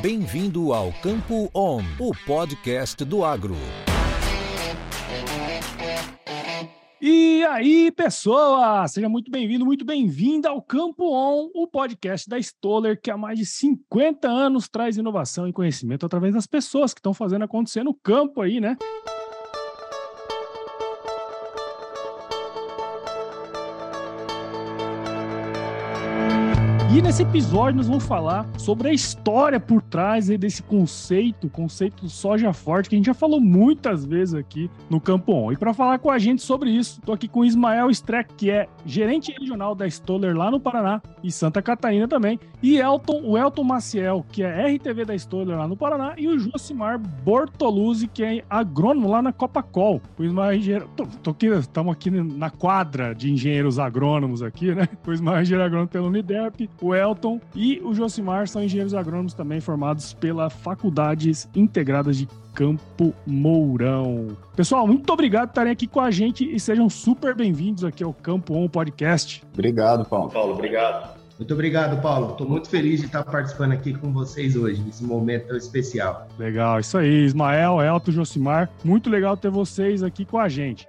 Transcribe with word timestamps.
Bem-vindo 0.00 0.72
ao 0.72 0.92
Campo 1.02 1.50
On, 1.52 1.82
o 1.98 2.12
podcast 2.24 3.04
do 3.04 3.24
agro. 3.24 3.56
E 7.00 7.44
aí, 7.44 7.90
pessoa! 7.90 8.86
Seja 8.86 9.08
muito 9.08 9.28
bem-vindo, 9.28 9.66
muito 9.66 9.84
bem-vinda 9.84 10.50
ao 10.50 10.62
Campo 10.62 11.12
On, 11.12 11.50
o 11.52 11.66
podcast 11.66 12.28
da 12.28 12.38
Stoller, 12.38 13.00
que 13.00 13.10
há 13.10 13.16
mais 13.16 13.40
de 13.40 13.46
50 13.46 14.28
anos 14.28 14.68
traz 14.68 14.96
inovação 14.96 15.48
e 15.48 15.52
conhecimento 15.52 16.06
através 16.06 16.32
das 16.32 16.46
pessoas 16.46 16.94
que 16.94 17.00
estão 17.00 17.12
fazendo 17.12 17.44
acontecer 17.44 17.82
no 17.82 17.92
campo 17.92 18.40
aí, 18.40 18.60
né? 18.60 18.76
E 26.90 27.02
nesse 27.02 27.22
episódio 27.22 27.76
nós 27.76 27.86
vamos 27.86 28.06
falar 28.06 28.48
sobre 28.56 28.88
a 28.88 28.92
história 28.92 29.60
por 29.60 29.82
trás 29.82 30.28
desse 30.28 30.62
conceito, 30.62 31.46
conceito 31.50 32.04
do 32.04 32.08
soja 32.08 32.50
forte, 32.54 32.88
que 32.88 32.94
a 32.94 32.98
gente 32.98 33.06
já 33.06 33.14
falou 33.14 33.38
muitas 33.42 34.06
vezes 34.06 34.34
aqui 34.34 34.70
no 34.88 34.98
Campo 34.98 35.32
On. 35.32 35.52
E 35.52 35.56
para 35.56 35.74
falar 35.74 35.98
com 35.98 36.10
a 36.10 36.18
gente 36.18 36.40
sobre 36.40 36.70
isso, 36.70 36.98
estou 36.98 37.14
aqui 37.14 37.28
com 37.28 37.44
Ismael 37.44 37.90
Streck, 37.90 38.34
que 38.34 38.50
é 38.50 38.66
gerente 38.86 39.30
regional 39.38 39.74
da 39.74 39.86
Stoller 39.86 40.34
lá 40.34 40.50
no 40.50 40.58
Paraná 40.58 41.02
e 41.22 41.30
Santa 41.30 41.60
Catarina 41.60 42.08
também, 42.08 42.40
e 42.62 42.78
Elton, 42.78 43.20
o 43.22 43.36
Elton 43.36 43.64
Maciel, 43.64 44.24
que 44.32 44.42
é 44.42 44.74
RTV 44.74 45.04
da 45.04 45.14
Stoller 45.14 45.58
lá 45.58 45.68
no 45.68 45.76
Paraná, 45.76 46.14
e 46.16 46.26
o 46.26 46.38
Josimar 46.38 46.98
Bortoluzzi, 46.98 48.08
que 48.08 48.24
é 48.24 48.42
agrônomo 48.48 49.10
lá 49.10 49.20
na 49.20 49.32
Copacol. 49.32 50.00
O 50.18 50.24
Ismael 50.24 50.52
é 50.52 50.56
engenheiro, 50.56 50.90
estamos 51.60 51.92
aqui 51.92 52.10
na 52.10 52.48
quadra 52.48 53.14
de 53.14 53.30
engenheiros 53.30 53.78
agrônomos 53.78 54.42
aqui, 54.42 54.74
né? 54.74 54.88
O 55.06 55.12
Ismael 55.12 55.36
é 55.36 55.42
engenheiro 55.42 55.66
agrônomo 55.66 55.88
pelo 55.88 56.06
Unidep, 56.06 56.68
o 56.80 56.94
Elton 56.94 57.40
e 57.54 57.80
o 57.84 57.94
Josimar 57.94 58.48
são 58.48 58.62
engenheiros 58.62 58.94
agrônomos 58.94 59.34
também 59.34 59.60
formados 59.60 60.12
pela 60.12 60.48
Faculdades 60.50 61.48
Integradas 61.54 62.16
de 62.16 62.28
Campo 62.54 63.14
Mourão. 63.26 64.36
Pessoal, 64.56 64.86
muito 64.86 65.12
obrigado 65.12 65.48
por 65.48 65.52
estarem 65.52 65.72
aqui 65.72 65.86
com 65.86 66.00
a 66.00 66.10
gente 66.10 66.44
e 66.44 66.58
sejam 66.58 66.88
super 66.88 67.34
bem-vindos 67.34 67.84
aqui 67.84 68.02
ao 68.02 68.12
Campo 68.12 68.54
On 68.54 68.68
Podcast. 68.68 69.44
Obrigado, 69.54 70.04
Paulo. 70.04 70.30
Paulo, 70.30 70.54
obrigado. 70.54 71.18
Muito 71.38 71.54
obrigado, 71.54 72.02
Paulo. 72.02 72.32
Estou 72.32 72.48
muito 72.48 72.68
feliz 72.68 72.98
de 72.98 73.06
estar 73.06 73.22
participando 73.22 73.70
aqui 73.70 73.94
com 73.94 74.12
vocês 74.12 74.56
hoje, 74.56 74.82
nesse 74.82 75.04
momento 75.04 75.46
tão 75.46 75.56
especial. 75.56 76.26
Legal, 76.36 76.80
isso 76.80 76.98
aí. 76.98 77.24
Ismael, 77.26 77.80
Elton, 77.80 78.10
Josimar, 78.10 78.68
muito 78.82 79.08
legal 79.08 79.36
ter 79.36 79.50
vocês 79.50 80.02
aqui 80.02 80.24
com 80.24 80.38
a 80.38 80.48
gente. 80.48 80.88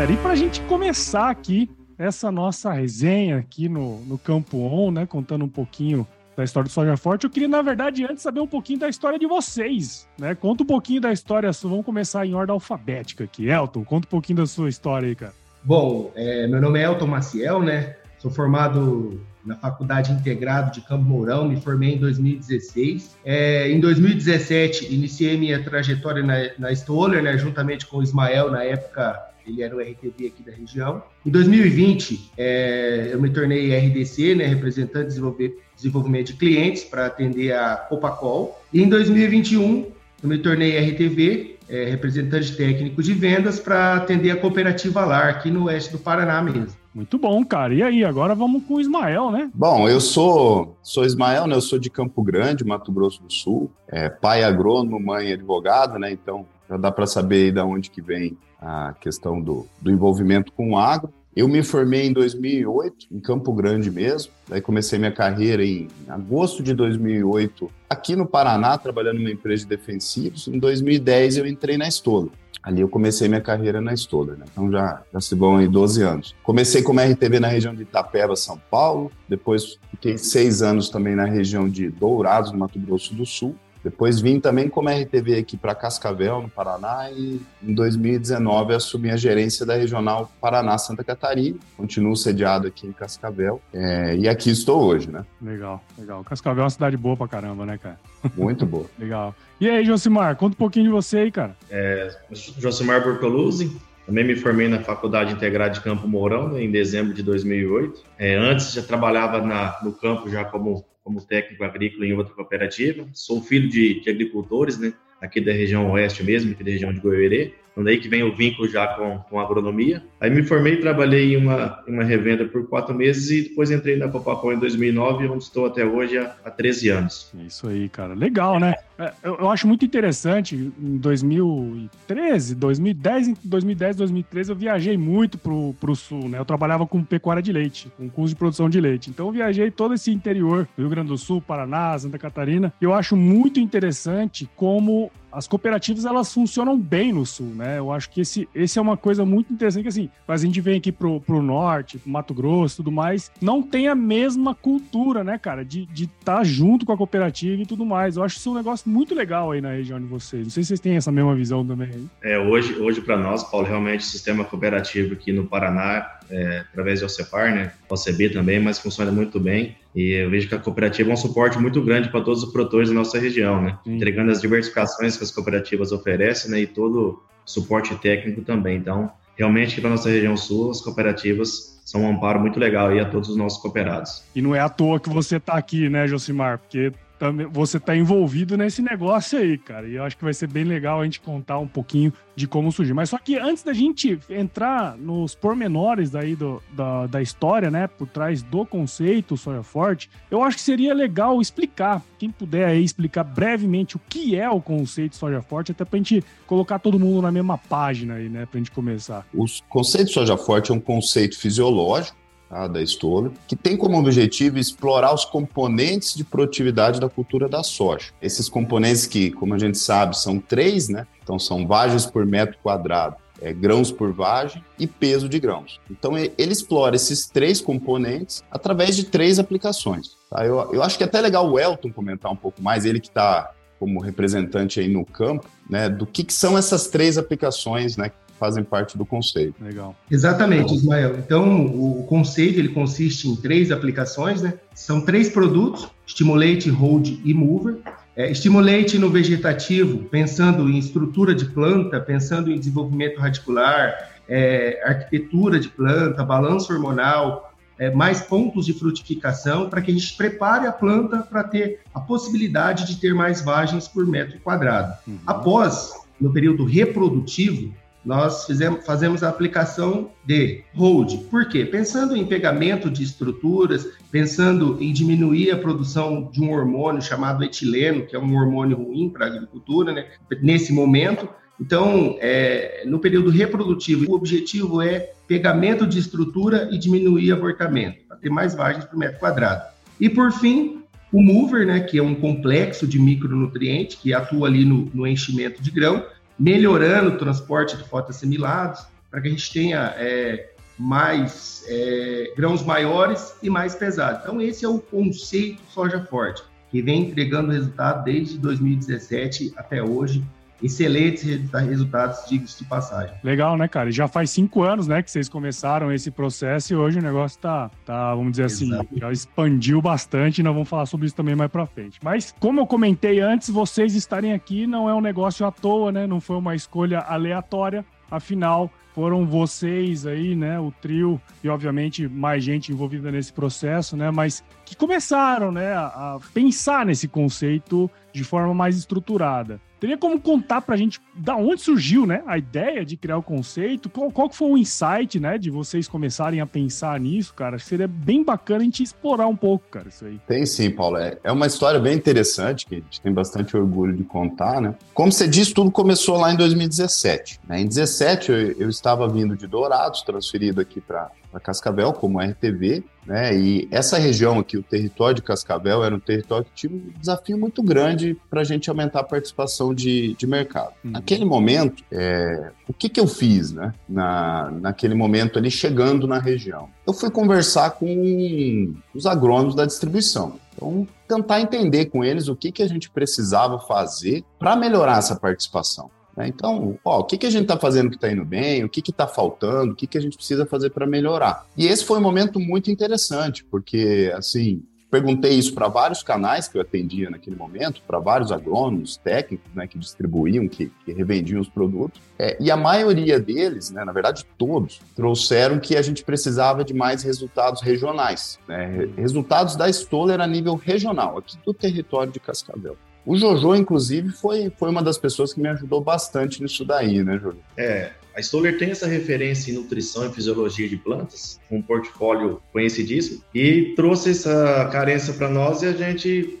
Galera, 0.00 0.12
e 0.12 0.16
para 0.16 0.30
a 0.30 0.36
gente 0.36 0.62
começar 0.62 1.28
aqui 1.28 1.68
essa 1.98 2.32
nossa 2.32 2.72
resenha 2.72 3.36
aqui 3.36 3.68
no, 3.68 4.00
no 4.06 4.16
Campo 4.16 4.56
On, 4.56 4.90
né, 4.90 5.04
contando 5.04 5.44
um 5.44 5.48
pouquinho 5.48 6.06
da 6.34 6.42
história 6.42 6.68
do 6.68 6.72
Soja 6.72 6.96
Forte, 6.96 7.24
eu 7.24 7.30
queria, 7.30 7.48
na 7.48 7.60
verdade, 7.60 8.04
antes 8.04 8.22
saber 8.22 8.40
um 8.40 8.46
pouquinho 8.46 8.78
da 8.78 8.88
história 8.88 9.18
de 9.18 9.26
vocês, 9.26 10.08
né? 10.18 10.34
Conta 10.34 10.62
um 10.62 10.66
pouquinho 10.66 11.02
da 11.02 11.12
história 11.12 11.52
sua, 11.52 11.68
vamos 11.68 11.84
começar 11.84 12.24
em 12.24 12.34
ordem 12.34 12.54
alfabética 12.54 13.24
aqui. 13.24 13.48
Elton, 13.48 13.84
conta 13.84 14.06
um 14.06 14.10
pouquinho 14.10 14.38
da 14.38 14.46
sua 14.46 14.70
história 14.70 15.06
aí, 15.06 15.14
cara. 15.14 15.34
Bom, 15.62 16.10
é, 16.14 16.46
meu 16.46 16.62
nome 16.62 16.78
é 16.78 16.84
Elton 16.84 17.06
Maciel, 17.06 17.62
né? 17.62 17.96
Sou 18.18 18.30
formado 18.30 19.20
na 19.44 19.56
Faculdade 19.56 20.12
Integrado 20.12 20.72
de 20.72 20.80
Campo 20.80 21.04
Mourão, 21.04 21.46
me 21.46 21.60
formei 21.60 21.94
em 21.96 21.98
2016. 21.98 23.18
É, 23.22 23.70
em 23.70 23.78
2017, 23.78 24.94
iniciei 24.94 25.36
minha 25.36 25.62
trajetória 25.62 26.22
na, 26.22 26.36
na 26.58 26.72
Stoller, 26.72 27.22
né, 27.22 27.36
juntamente 27.36 27.86
com 27.86 27.98
o 27.98 28.02
Ismael, 28.02 28.50
na 28.50 28.64
época 28.64 29.29
ele 29.50 29.62
era 29.62 29.76
o 29.76 29.80
RTV 29.80 30.26
aqui 30.26 30.42
da 30.44 30.52
região. 30.52 31.02
Em 31.24 31.30
2020, 31.30 32.30
é, 32.36 33.10
eu 33.12 33.20
me 33.20 33.30
tornei 33.30 33.76
RDC, 33.76 34.34
né, 34.34 34.46
representante 34.46 35.10
de 35.14 35.54
desenvolvimento 35.76 36.26
de 36.28 36.34
clientes, 36.34 36.84
para 36.84 37.06
atender 37.06 37.52
a 37.52 37.76
Copacol. 37.76 38.60
E 38.72 38.82
em 38.82 38.88
2021, 38.88 39.86
eu 40.22 40.28
me 40.28 40.38
tornei 40.38 40.78
RTV, 40.78 41.56
é, 41.68 41.84
representante 41.84 42.56
técnico 42.56 43.02
de 43.02 43.12
vendas, 43.12 43.58
para 43.58 43.96
atender 43.96 44.30
a 44.30 44.36
cooperativa 44.36 45.04
LAR, 45.04 45.28
aqui 45.28 45.50
no 45.50 45.64
oeste 45.64 45.92
do 45.92 45.98
Paraná 45.98 46.42
mesmo. 46.42 46.80
Muito 46.92 47.18
bom, 47.18 47.44
cara. 47.44 47.72
E 47.72 47.82
aí, 47.82 48.04
agora 48.04 48.34
vamos 48.34 48.64
com 48.64 48.74
o 48.74 48.80
Ismael, 48.80 49.30
né? 49.30 49.48
Bom, 49.54 49.88
eu 49.88 50.00
sou, 50.00 50.76
sou 50.82 51.04
Ismael, 51.04 51.46
né? 51.46 51.54
Eu 51.54 51.60
sou 51.60 51.78
de 51.78 51.88
Campo 51.88 52.22
Grande, 52.22 52.64
Mato 52.64 52.90
Grosso 52.90 53.22
do 53.22 53.32
Sul. 53.32 53.70
É, 53.86 54.08
pai 54.08 54.42
agrônomo, 54.42 54.98
mãe 54.98 55.32
advogado, 55.32 55.98
né? 55.98 56.10
Então, 56.10 56.44
já 56.68 56.76
dá 56.76 56.90
para 56.90 57.06
saber 57.06 57.52
de 57.52 57.60
onde 57.60 57.90
que 57.90 58.02
vem 58.02 58.36
a 58.60 58.94
questão 59.00 59.40
do, 59.40 59.66
do 59.80 59.90
envolvimento 59.90 60.52
com 60.52 60.72
o 60.72 60.78
agro. 60.78 61.12
Eu 61.34 61.46
me 61.46 61.62
formei 61.62 62.06
em 62.06 62.12
2008, 62.12 63.06
em 63.10 63.20
Campo 63.20 63.52
Grande 63.52 63.90
mesmo. 63.90 64.32
Daí 64.48 64.60
comecei 64.60 64.98
minha 64.98 65.12
carreira 65.12 65.64
em 65.64 65.88
agosto 66.08 66.62
de 66.62 66.74
2008, 66.74 67.70
aqui 67.88 68.16
no 68.16 68.26
Paraná, 68.26 68.76
trabalhando 68.76 69.18
numa 69.18 69.30
empresa 69.30 69.62
de 69.62 69.68
defensivos. 69.68 70.48
Em 70.48 70.58
2010 70.58 71.38
eu 71.38 71.46
entrei 71.46 71.78
na 71.78 71.88
Stoller. 71.88 72.32
Ali 72.62 72.82
eu 72.82 72.88
comecei 72.88 73.26
minha 73.26 73.40
carreira 73.40 73.80
na 73.80 73.94
Stoller, 73.94 74.36
né? 74.36 74.44
então 74.52 74.70
já, 74.70 75.02
já 75.10 75.20
se 75.20 75.34
vão 75.34 75.56
aí 75.56 75.66
12 75.66 76.02
anos. 76.02 76.34
Comecei 76.42 76.82
como 76.82 77.00
RTV 77.00 77.40
na 77.40 77.48
região 77.48 77.74
de 77.74 77.82
Itapeva, 77.82 78.36
São 78.36 78.60
Paulo, 78.70 79.10
depois 79.26 79.78
fiquei 79.92 80.18
seis 80.18 80.60
anos 80.60 80.90
também 80.90 81.14
na 81.14 81.24
região 81.24 81.66
de 81.66 81.88
Dourados, 81.88 82.52
no 82.52 82.58
Mato 82.58 82.78
Grosso 82.78 83.14
do 83.14 83.24
Sul. 83.24 83.56
Depois 83.82 84.20
vim 84.20 84.38
também 84.38 84.68
como 84.68 84.88
RTV 84.88 85.38
aqui 85.38 85.56
para 85.56 85.74
Cascavel, 85.74 86.42
no 86.42 86.48
Paraná, 86.48 87.10
e 87.10 87.40
em 87.62 87.74
2019 87.74 88.74
assumi 88.74 89.10
a 89.10 89.16
gerência 89.16 89.64
da 89.64 89.74
Regional 89.74 90.30
Paraná-Santa 90.40 91.02
Catarina. 91.02 91.58
Continuo 91.76 92.16
sediado 92.16 92.68
aqui 92.68 92.86
em 92.86 92.92
Cascavel 92.92 93.60
é, 93.72 94.16
e 94.16 94.28
aqui 94.28 94.50
estou 94.50 94.82
hoje, 94.82 95.10
né? 95.10 95.24
Legal, 95.40 95.82
legal. 95.98 96.22
Cascavel 96.24 96.62
é 96.62 96.64
uma 96.64 96.70
cidade 96.70 96.96
boa 96.96 97.16
pra 97.16 97.28
caramba, 97.28 97.64
né, 97.64 97.78
cara? 97.78 97.98
Muito 98.36 98.66
boa. 98.66 98.86
legal. 98.98 99.34
E 99.60 99.68
aí, 99.68 99.84
Josimar, 99.84 100.36
conta 100.36 100.54
um 100.54 100.58
pouquinho 100.58 100.86
de 100.86 100.90
você 100.90 101.18
aí, 101.18 101.30
cara. 101.30 101.56
É, 101.70 102.14
Josimar 102.58 103.02
Bortoluzzi, 103.02 103.70
também 104.06 104.24
me 104.24 104.34
formei 104.34 104.68
na 104.68 104.80
Faculdade 104.80 105.32
Integrada 105.32 105.72
de 105.72 105.80
Campo 105.80 106.08
Mourão 106.08 106.48
né, 106.48 106.62
em 106.64 106.70
dezembro 106.70 107.14
de 107.14 107.22
2008. 107.22 108.02
É, 108.18 108.34
antes 108.34 108.72
já 108.72 108.82
trabalhava 108.82 109.40
na, 109.40 109.78
no 109.82 109.92
campo 109.92 110.28
já 110.28 110.44
como 110.44 110.84
como 111.10 111.20
técnico 111.20 111.64
agrícola 111.64 112.06
em 112.06 112.12
outra 112.12 112.32
cooperativa. 112.32 113.06
Sou 113.12 113.42
filho 113.42 113.68
de, 113.68 114.00
de 114.00 114.08
agricultores, 114.08 114.78
né? 114.78 114.92
Aqui 115.20 115.40
da 115.40 115.52
região 115.52 115.90
oeste 115.90 116.22
mesmo, 116.22 116.52
aqui 116.52 116.62
da 116.62 116.70
região 116.70 116.92
de 116.92 117.00
Goiânia. 117.00 117.52
Então 117.72 117.84
daí 117.84 117.98
que 117.98 118.08
vem 118.08 118.22
o 118.22 118.34
vínculo 118.34 118.68
já 118.68 118.86
com, 118.88 119.18
com 119.18 119.40
a 119.40 119.42
agronomia. 119.42 120.02
Aí 120.20 120.30
me 120.30 120.42
formei 120.42 120.74
e 120.74 120.80
trabalhei 120.80 121.34
em 121.34 121.36
uma, 121.36 121.82
em 121.86 121.92
uma 121.92 122.04
revenda 122.04 122.44
por 122.44 122.68
quatro 122.68 122.94
meses 122.94 123.30
e 123.30 123.48
depois 123.48 123.70
entrei 123.70 123.96
na 123.96 124.08
Copacol 124.08 124.52
em 124.52 124.58
2009, 124.58 125.28
onde 125.28 125.44
estou 125.44 125.66
até 125.66 125.84
hoje 125.84 126.18
há, 126.18 126.34
há 126.44 126.50
13 126.50 126.88
anos. 126.90 127.32
Isso 127.46 127.66
aí, 127.68 127.88
cara. 127.88 128.14
Legal, 128.14 128.58
né? 128.58 128.74
É, 128.98 129.12
eu, 129.22 129.36
eu 129.36 129.50
acho 129.50 129.66
muito 129.66 129.82
interessante, 129.82 130.54
em 130.54 130.96
2013, 130.98 132.54
2010, 132.54 133.38
2010, 133.42 133.96
2013, 133.96 134.50
eu 134.50 134.56
viajei 134.56 134.96
muito 134.98 135.38
pro, 135.38 135.74
pro 135.80 135.96
sul, 135.96 136.28
né? 136.28 136.38
Eu 136.38 136.44
trabalhava 136.44 136.86
com 136.86 137.02
pecuária 137.02 137.42
de 137.42 137.50
leite, 137.50 137.90
com 137.96 138.10
curso 138.10 138.34
de 138.34 138.38
produção 138.38 138.68
de 138.68 138.78
leite. 138.78 139.08
Então 139.08 139.26
eu 139.26 139.32
viajei 139.32 139.70
todo 139.70 139.94
esse 139.94 140.10
interior, 140.10 140.68
Rio 140.76 140.90
Grande 140.90 141.08
do 141.08 141.16
Sul, 141.16 141.40
Paraná, 141.40 141.98
Santa 141.98 142.18
Catarina. 142.18 142.72
Eu 142.78 142.92
acho 142.92 143.16
muito 143.16 143.58
interessante 143.58 144.46
como 144.54 145.10
as 145.32 145.46
cooperativas 145.46 146.04
elas 146.04 146.32
funcionam 146.32 146.78
bem 146.78 147.12
no 147.12 147.24
sul, 147.24 147.52
né? 147.54 147.78
Eu 147.78 147.92
acho 147.92 148.10
que 148.10 148.20
esse, 148.20 148.48
esse 148.54 148.78
é 148.78 148.82
uma 148.82 148.96
coisa 148.96 149.24
muito 149.24 149.52
interessante, 149.52 149.82
que 149.82 149.88
assim, 149.88 150.10
a 150.26 150.36
gente 150.36 150.60
vem 150.60 150.78
aqui 150.78 150.90
pro, 150.90 151.20
pro 151.20 151.42
norte, 151.42 151.98
pro 151.98 152.10
Mato 152.10 152.34
Grosso 152.34 152.76
tudo 152.76 152.90
mais, 152.90 153.30
não 153.40 153.62
tem 153.62 153.88
a 153.88 153.94
mesma 153.94 154.54
cultura, 154.54 155.22
né, 155.22 155.38
cara, 155.38 155.64
de 155.64 155.86
estar 155.94 156.38
tá 156.38 156.44
junto 156.44 156.86
com 156.86 156.92
a 156.92 156.96
cooperativa 156.96 157.62
e 157.62 157.66
tudo 157.66 157.84
mais. 157.84 158.16
Eu 158.16 158.22
acho 158.22 158.36
isso 158.36 158.50
um 158.50 158.54
negócio 158.54 158.90
muito 158.90 159.14
legal 159.14 159.50
aí 159.50 159.60
na 159.60 159.72
região 159.72 160.00
de 160.00 160.06
vocês. 160.06 160.44
Não 160.44 160.50
sei 160.50 160.62
se 160.62 160.68
vocês 160.68 160.80
têm 160.80 160.96
essa 160.96 161.12
mesma 161.12 161.34
visão 161.34 161.66
também. 161.66 162.08
É, 162.22 162.38
hoje, 162.38 162.74
hoje 162.76 163.00
para 163.00 163.16
nós, 163.16 163.44
Paulo, 163.44 163.66
realmente 163.66 164.00
o 164.00 164.04
sistema 164.04 164.44
cooperativo 164.44 165.14
aqui 165.14 165.32
no 165.32 165.46
Paraná, 165.46 166.18
é, 166.30 166.64
através 166.70 167.00
do 167.00 167.06
OCEPAR, 167.06 167.54
né, 167.54 167.72
OCB 167.88 168.30
também, 168.30 168.60
mas 168.60 168.78
funciona 168.78 169.10
muito 169.10 169.38
bem. 169.38 169.76
E 169.94 170.12
eu 170.12 170.30
vejo 170.30 170.48
que 170.48 170.54
a 170.54 170.58
cooperativa 170.58 171.10
é 171.10 171.12
um 171.12 171.16
suporte 171.16 171.58
muito 171.58 171.82
grande 171.82 172.08
para 172.08 172.20
todos 172.20 172.42
os 172.44 172.52
produtores 172.52 172.88
da 172.88 172.94
nossa 172.94 173.18
região, 173.18 173.60
né? 173.60 173.78
Sim. 173.84 173.96
Entregando 173.96 174.30
as 174.30 174.40
diversificações 174.40 175.16
que 175.16 175.24
as 175.24 175.30
cooperativas 175.30 175.92
oferecem, 175.92 176.50
né? 176.50 176.60
E 176.60 176.66
todo 176.66 177.22
suporte 177.44 177.94
técnico 177.96 178.42
também. 178.42 178.76
Então, 178.76 179.10
realmente, 179.36 179.80
para 179.80 179.90
nossa 179.90 180.08
região 180.08 180.36
sul, 180.36 180.70
as 180.70 180.80
cooperativas 180.80 181.80
são 181.84 182.02
um 182.02 182.10
amparo 182.10 182.38
muito 182.38 182.60
legal 182.60 182.88
aí 182.88 183.00
a 183.00 183.04
todos 183.04 183.30
os 183.30 183.36
nossos 183.36 183.60
cooperados. 183.60 184.22
E 184.34 184.40
não 184.40 184.54
é 184.54 184.60
à 184.60 184.68
toa 184.68 185.00
que 185.00 185.08
você 185.08 185.36
está 185.36 185.54
aqui, 185.54 185.88
né, 185.88 186.06
Josimar? 186.06 186.58
Porque 186.58 186.92
também, 187.20 187.46
você 187.46 187.78
tá 187.78 187.94
envolvido 187.94 188.56
nesse 188.56 188.80
negócio 188.80 189.38
aí, 189.38 189.58
cara. 189.58 189.86
E 189.86 189.94
eu 189.94 190.02
acho 190.02 190.16
que 190.16 190.24
vai 190.24 190.32
ser 190.32 190.46
bem 190.46 190.64
legal 190.64 191.02
a 191.02 191.04
gente 191.04 191.20
contar 191.20 191.58
um 191.58 191.68
pouquinho 191.68 192.10
de 192.34 192.48
como 192.48 192.72
surgiu. 192.72 192.94
Mas 192.94 193.10
só 193.10 193.18
que 193.18 193.38
antes 193.38 193.62
da 193.62 193.74
gente 193.74 194.18
entrar 194.30 194.96
nos 194.96 195.34
pormenores 195.34 196.10
daí 196.10 196.34
do, 196.34 196.62
da, 196.72 197.06
da 197.06 197.20
história, 197.20 197.70
né, 197.70 197.86
por 197.86 198.08
trás 198.08 198.42
do 198.42 198.64
conceito 198.64 199.36
Soja 199.36 199.62
Forte, 199.62 200.08
eu 200.30 200.42
acho 200.42 200.56
que 200.56 200.62
seria 200.62 200.94
legal 200.94 201.42
explicar, 201.42 202.02
quem 202.18 202.30
puder 202.30 202.66
aí 202.66 202.82
explicar 202.82 203.22
brevemente 203.22 203.96
o 203.96 204.00
que 204.08 204.34
é 204.34 204.48
o 204.48 204.60
conceito 204.60 205.14
Soja 205.14 205.42
Forte, 205.42 205.72
até 205.72 205.84
pra 205.84 205.98
gente 205.98 206.24
colocar 206.46 206.78
todo 206.78 206.98
mundo 206.98 207.20
na 207.20 207.30
mesma 207.30 207.58
página 207.58 208.14
aí, 208.14 208.30
né, 208.30 208.46
pra 208.46 208.56
gente 208.56 208.70
começar. 208.70 209.26
O 209.34 209.44
conceito 209.68 210.10
Soja 210.10 210.38
Forte 210.38 210.72
é 210.72 210.74
um 210.74 210.80
conceito 210.80 211.38
fisiológico 211.38 212.18
tá, 212.50 212.66
da 212.66 212.82
Stoller, 212.82 213.30
que 213.46 213.54
tem 213.54 213.76
como 213.76 213.96
objetivo 213.96 214.58
explorar 214.58 215.14
os 215.14 215.24
componentes 215.24 216.14
de 216.14 216.24
produtividade 216.24 217.00
da 217.00 217.08
cultura 217.08 217.48
da 217.48 217.62
soja. 217.62 218.12
Esses 218.20 218.48
componentes 218.48 219.06
que, 219.06 219.30
como 219.30 219.54
a 219.54 219.58
gente 219.58 219.78
sabe, 219.78 220.18
são 220.18 220.40
três, 220.40 220.88
né? 220.88 221.06
Então 221.22 221.38
são 221.38 221.66
vagens 221.66 222.04
por 222.04 222.26
metro 222.26 222.58
quadrado, 222.60 223.16
é, 223.40 223.52
grãos 223.52 223.92
por 223.92 224.12
vagem 224.12 224.62
e 224.76 224.86
peso 224.86 225.28
de 225.28 225.38
grãos. 225.38 225.80
Então 225.88 226.18
ele 226.18 226.52
explora 226.52 226.96
esses 226.96 227.26
três 227.28 227.60
componentes 227.60 228.42
através 228.50 228.96
de 228.96 229.04
três 229.04 229.38
aplicações. 229.38 230.16
Tá? 230.28 230.44
Eu, 230.44 230.74
eu 230.74 230.82
acho 230.82 230.98
que 230.98 231.04
é 231.04 231.06
até 231.06 231.20
legal 231.20 231.48
o 231.48 231.58
Elton 231.58 231.92
comentar 231.92 232.32
um 232.32 232.36
pouco 232.36 232.60
mais, 232.60 232.84
ele 232.84 233.00
que 233.00 233.08
está 233.08 233.52
como 233.78 233.98
representante 233.98 234.78
aí 234.78 234.88
no 234.88 235.06
campo, 235.06 235.46
né, 235.68 235.88
do 235.88 236.06
que, 236.06 236.22
que 236.22 236.34
são 236.34 236.58
essas 236.58 236.88
três 236.88 237.16
aplicações, 237.16 237.96
né, 237.96 238.12
fazem 238.40 238.64
parte 238.64 238.96
do 238.96 239.04
conceito. 239.04 239.62
Legal. 239.62 239.94
Exatamente, 240.10 240.74
Ismael. 240.74 241.18
Então, 241.18 241.66
o 241.66 242.04
conceito 242.04 242.58
ele 242.58 242.70
consiste 242.70 243.28
em 243.28 243.36
três 243.36 243.70
aplicações, 243.70 244.40
né? 244.40 244.54
São 244.74 245.02
três 245.02 245.28
produtos: 245.28 245.86
Stimulate, 246.06 246.70
Hold 246.70 247.20
e 247.22 247.34
Mover. 247.34 247.76
É, 248.16 248.30
estimulate 248.30 248.98
no 248.98 249.08
vegetativo, 249.08 250.04
pensando 250.04 250.68
em 250.68 250.78
estrutura 250.78 251.34
de 251.34 251.44
planta, 251.44 252.00
pensando 252.00 252.50
em 252.50 252.58
desenvolvimento 252.58 253.18
radicular, 253.18 254.10
é, 254.28 254.82
arquitetura 254.84 255.60
de 255.60 255.68
planta, 255.68 256.24
balanço 256.24 256.72
hormonal, 256.72 257.54
é, 257.78 257.90
mais 257.90 258.20
pontos 258.20 258.66
de 258.66 258.74
frutificação, 258.74 259.70
para 259.70 259.80
que 259.80 259.90
a 259.90 259.94
gente 259.94 260.14
prepare 260.16 260.66
a 260.66 260.72
planta 260.72 261.18
para 261.18 261.44
ter 261.44 261.80
a 261.94 262.00
possibilidade 262.00 262.86
de 262.86 263.00
ter 263.00 263.14
mais 263.14 263.42
vagens 263.42 263.88
por 263.88 264.06
metro 264.06 264.38
quadrado. 264.40 264.92
Uhum. 265.06 265.18
Após, 265.26 265.92
no 266.20 266.32
período 266.32 266.64
reprodutivo, 266.64 267.72
nós 268.04 268.46
fizemos, 268.46 268.84
fazemos 268.84 269.22
a 269.22 269.28
aplicação 269.28 270.10
de 270.24 270.62
hold. 270.74 271.16
Por 271.30 271.48
quê? 271.48 271.64
Pensando 271.64 272.16
em 272.16 272.24
pegamento 272.24 272.90
de 272.90 273.02
estruturas, 273.02 273.86
pensando 274.10 274.78
em 274.80 274.92
diminuir 274.92 275.50
a 275.50 275.58
produção 275.58 276.30
de 276.32 276.40
um 276.40 276.50
hormônio 276.50 277.02
chamado 277.02 277.44
etileno, 277.44 278.06
que 278.06 278.16
é 278.16 278.18
um 278.18 278.34
hormônio 278.34 278.76
ruim 278.76 279.10
para 279.10 279.26
a 279.26 279.28
agricultura, 279.28 279.92
né? 279.92 280.06
nesse 280.42 280.72
momento. 280.72 281.28
Então, 281.60 282.16
é, 282.20 282.84
no 282.86 282.98
período 282.98 283.28
reprodutivo, 283.28 284.10
o 284.10 284.14
objetivo 284.14 284.80
é 284.80 285.12
pegamento 285.28 285.86
de 285.86 285.98
estrutura 285.98 286.70
e 286.72 286.78
diminuir 286.78 287.32
abortamento, 287.32 287.98
para 288.08 288.16
ter 288.16 288.30
mais 288.30 288.54
vagens 288.54 288.86
por 288.86 288.98
metro 288.98 289.18
quadrado. 289.18 289.62
E, 290.00 290.08
por 290.08 290.32
fim, 290.32 290.82
o 291.12 291.22
mover, 291.22 291.66
né, 291.66 291.80
que 291.80 291.98
é 291.98 292.02
um 292.02 292.14
complexo 292.14 292.86
de 292.86 292.98
micronutrientes 292.98 293.96
que 293.96 294.14
atua 294.14 294.48
ali 294.48 294.64
no, 294.64 294.90
no 294.94 295.06
enchimento 295.06 295.62
de 295.62 295.70
grão, 295.70 296.02
melhorando 296.40 297.10
o 297.10 297.18
transporte 297.18 297.76
de 297.76 297.84
fotoassimilados, 297.84 298.86
para 299.10 299.20
que 299.20 299.28
a 299.28 299.30
gente 299.30 299.52
tenha 299.52 299.94
é, 299.98 300.54
mais 300.78 301.62
é, 301.68 302.32
grãos 302.34 302.64
maiores 302.64 303.34
e 303.42 303.50
mais 303.50 303.74
pesados. 303.74 304.22
Então, 304.22 304.40
esse 304.40 304.64
é 304.64 304.68
o 304.68 304.78
conceito 304.78 305.60
soja 305.68 306.02
forte, 306.02 306.42
que 306.70 306.80
vem 306.80 307.02
entregando 307.02 307.52
resultado 307.52 308.04
desde 308.04 308.38
2017 308.38 309.52
até 309.54 309.82
hoje, 309.82 310.24
excelentes 310.62 311.24
resultados, 311.52 312.28
diga-se 312.28 312.58
de 312.58 312.64
passagem. 312.64 313.14
Legal, 313.22 313.56
né, 313.56 313.68
cara? 313.68 313.90
Já 313.90 314.08
faz 314.08 314.30
cinco 314.30 314.62
anos, 314.62 314.86
né, 314.86 315.02
que 315.02 315.10
vocês 315.10 315.28
começaram 315.28 315.92
esse 315.92 316.10
processo 316.10 316.72
e 316.72 316.76
hoje 316.76 316.98
o 316.98 317.02
negócio 317.02 317.38
tá, 317.38 317.70
tá 317.84 318.14
vamos 318.14 318.32
dizer 318.32 318.44
assim, 318.44 318.66
Exato. 318.66 318.88
já 318.98 319.12
expandiu 319.12 319.80
bastante 319.80 320.40
nós 320.42 320.54
vamos 320.54 320.68
falar 320.68 320.86
sobre 320.86 321.06
isso 321.06 321.16
também 321.16 321.34
mais 321.34 321.50
pra 321.50 321.66
frente. 321.66 321.98
Mas, 322.02 322.34
como 322.38 322.60
eu 322.60 322.66
comentei 322.66 323.20
antes, 323.20 323.48
vocês 323.48 323.94
estarem 323.94 324.32
aqui 324.32 324.66
não 324.66 324.88
é 324.88 324.94
um 324.94 325.00
negócio 325.00 325.46
à 325.46 325.50
toa, 325.50 325.90
né? 325.92 326.06
Não 326.06 326.20
foi 326.20 326.36
uma 326.36 326.54
escolha 326.54 327.00
aleatória. 327.00 327.84
Afinal, 328.10 328.70
foram 328.92 329.24
vocês 329.24 330.04
aí, 330.04 330.34
né, 330.34 330.58
o 330.58 330.72
trio 330.72 331.20
e 331.44 331.48
obviamente 331.48 332.08
mais 332.08 332.42
gente 332.42 332.72
envolvida 332.72 333.10
nesse 333.10 333.32
processo, 333.32 333.96
né, 333.96 334.10
mas 334.10 334.42
que 334.70 334.76
começaram, 334.76 335.50
né, 335.50 335.72
a 335.72 336.20
pensar 336.32 336.86
nesse 336.86 337.08
conceito 337.08 337.90
de 338.12 338.22
forma 338.22 338.54
mais 338.54 338.76
estruturada. 338.76 339.60
Teria 339.80 339.98
como 339.98 340.20
contar 340.20 340.60
pra 340.60 340.76
gente 340.76 341.00
da 341.12 341.34
onde 341.34 341.60
surgiu, 341.60 342.06
né, 342.06 342.22
a 342.24 342.38
ideia 342.38 342.84
de 342.84 342.96
criar 342.96 343.16
o 343.16 343.22
conceito? 343.22 343.90
Qual, 343.90 344.12
qual 344.12 344.30
foi 344.30 344.48
o 344.48 344.56
insight, 344.56 345.18
né, 345.18 345.38
de 345.38 345.50
vocês 345.50 345.88
começarem 345.88 346.40
a 346.40 346.46
pensar 346.46 347.00
nisso, 347.00 347.34
cara? 347.34 347.58
Seria 347.58 347.88
bem 347.88 348.22
bacana 348.22 348.60
a 348.60 348.64
gente 348.64 348.80
explorar 348.80 349.26
um 349.26 349.34
pouco, 349.34 349.66
cara, 349.68 349.88
isso 349.88 350.04
aí. 350.04 350.20
Tem 350.28 350.46
sim, 350.46 350.70
Paulo. 350.70 350.98
É, 350.98 351.18
é 351.24 351.32
uma 351.32 351.48
história 351.48 351.80
bem 351.80 351.96
interessante, 351.96 352.64
que 352.64 352.76
a 352.76 352.78
gente 352.78 353.00
tem 353.00 353.12
bastante 353.12 353.56
orgulho 353.56 353.96
de 353.96 354.04
contar, 354.04 354.60
né? 354.60 354.74
Como 354.94 355.10
você 355.10 355.26
disse, 355.26 355.52
tudo 355.52 355.70
começou 355.72 356.16
lá 356.16 356.32
em 356.32 356.36
2017. 356.36 357.40
Né? 357.48 357.62
Em 357.62 357.64
2017, 357.64 358.30
eu, 358.30 358.38
eu 358.52 358.68
estava 358.68 359.08
vindo 359.08 359.36
de 359.36 359.48
Dourados, 359.48 360.02
transferido 360.02 360.60
aqui 360.60 360.80
para 360.80 361.10
para 361.30 361.40
Cascavel, 361.40 361.92
como 361.92 362.20
RTV, 362.20 362.82
né? 363.06 363.36
E 363.36 363.68
essa 363.70 363.98
região 363.98 364.38
aqui, 364.38 364.56
o 364.56 364.62
território 364.62 365.16
de 365.16 365.22
Cascavel, 365.22 365.84
era 365.84 365.94
um 365.94 366.00
território 366.00 366.44
que 366.44 366.52
tinha 366.54 366.72
um 366.72 366.92
desafio 366.98 367.38
muito 367.38 367.62
grande 367.62 368.16
para 368.28 368.40
a 368.40 368.44
gente 368.44 368.68
aumentar 368.68 369.00
a 369.00 369.04
participação 369.04 369.74
de, 369.74 370.14
de 370.14 370.26
mercado. 370.26 370.72
Uhum. 370.84 370.92
Naquele 370.92 371.24
momento, 371.24 371.82
é, 371.90 372.50
o 372.68 372.72
que, 372.72 372.88
que 372.88 373.00
eu 373.00 373.06
fiz, 373.06 373.52
né? 373.52 373.72
Na, 373.88 374.50
naquele 374.50 374.94
momento 374.94 375.38
ali, 375.38 375.50
chegando 375.50 376.06
na 376.06 376.18
região? 376.18 376.68
Eu 376.86 376.92
fui 376.92 377.10
conversar 377.10 377.70
com 377.70 378.74
os 378.94 379.06
agrônomos 379.06 379.54
da 379.54 379.64
distribuição. 379.64 380.38
Então, 380.54 380.86
tentar 381.08 381.40
entender 381.40 381.86
com 381.86 382.04
eles 382.04 382.28
o 382.28 382.36
que, 382.36 382.52
que 382.52 382.62
a 382.62 382.68
gente 382.68 382.90
precisava 382.90 383.58
fazer 383.58 384.22
para 384.38 384.54
melhorar 384.56 384.98
essa 384.98 385.16
participação. 385.16 385.90
Né? 386.20 386.28
Então, 386.28 386.78
ó, 386.84 387.00
o 387.00 387.04
que, 387.04 387.16
que 387.16 387.26
a 387.26 387.30
gente 387.30 387.42
está 387.42 387.56
fazendo 387.56 387.88
que 387.88 387.96
está 387.96 388.12
indo 388.12 388.24
bem, 388.24 388.62
o 388.62 388.68
que 388.68 388.80
está 388.80 389.06
faltando, 389.06 389.72
o 389.72 389.74
que, 389.74 389.86
que 389.86 389.96
a 389.96 390.00
gente 390.00 390.16
precisa 390.16 390.44
fazer 390.44 390.70
para 390.70 390.86
melhorar. 390.86 391.46
E 391.56 391.66
esse 391.66 391.84
foi 391.84 391.98
um 391.98 392.02
momento 392.02 392.38
muito 392.38 392.70
interessante, 392.70 393.42
porque, 393.44 394.12
assim, 394.14 394.62
perguntei 394.90 395.32
isso 395.32 395.54
para 395.54 395.68
vários 395.68 396.02
canais 396.02 396.46
que 396.46 396.58
eu 396.58 396.60
atendia 396.60 397.08
naquele 397.08 397.36
momento, 397.36 397.80
para 397.86 397.98
vários 397.98 398.30
agrônomos, 398.32 398.98
técnicos, 398.98 399.50
né, 399.54 399.66
que 399.66 399.78
distribuíam, 399.78 400.46
que, 400.46 400.70
que 400.84 400.92
revendiam 400.92 401.40
os 401.40 401.48
produtos, 401.48 402.00
é, 402.18 402.36
e 402.40 402.50
a 402.50 402.56
maioria 402.56 403.18
deles, 403.18 403.70
né, 403.70 403.84
na 403.84 403.92
verdade 403.92 404.26
todos, 404.36 404.80
trouxeram 404.94 405.58
que 405.58 405.76
a 405.76 405.82
gente 405.82 406.04
precisava 406.04 406.64
de 406.64 406.74
mais 406.74 407.02
resultados 407.02 407.62
regionais, 407.62 408.38
né, 408.48 408.88
resultados 408.96 409.56
da 409.56 409.70
Stoller 409.70 410.20
a 410.20 410.26
nível 410.26 410.56
regional, 410.56 411.18
aqui 411.18 411.38
do 411.46 411.54
território 411.54 412.12
de 412.12 412.20
Cascavel. 412.20 412.76
O 413.04 413.16
Jojo, 413.16 413.54
inclusive, 413.54 414.10
foi, 414.10 414.52
foi 414.58 414.70
uma 414.70 414.82
das 414.82 414.98
pessoas 414.98 415.32
que 415.32 415.40
me 415.40 415.48
ajudou 415.48 415.80
bastante 415.80 416.42
nisso 416.42 416.64
daí, 416.64 417.02
né, 417.02 417.18
Jojo? 417.18 417.38
É, 417.56 417.92
a 418.14 418.20
Stoller 418.20 418.58
tem 418.58 418.70
essa 418.70 418.86
referência 418.86 419.50
em 419.50 419.54
nutrição 419.54 420.06
e 420.06 420.12
fisiologia 420.12 420.68
de 420.68 420.76
plantas, 420.76 421.40
um 421.50 421.62
portfólio 421.62 422.42
conhecidíssimo, 422.52 423.22
e 423.34 423.72
trouxe 423.76 424.10
essa 424.10 424.68
carência 424.70 425.14
para 425.14 425.28
nós 425.28 425.62
e 425.62 425.66
a 425.66 425.72
gente 425.72 426.38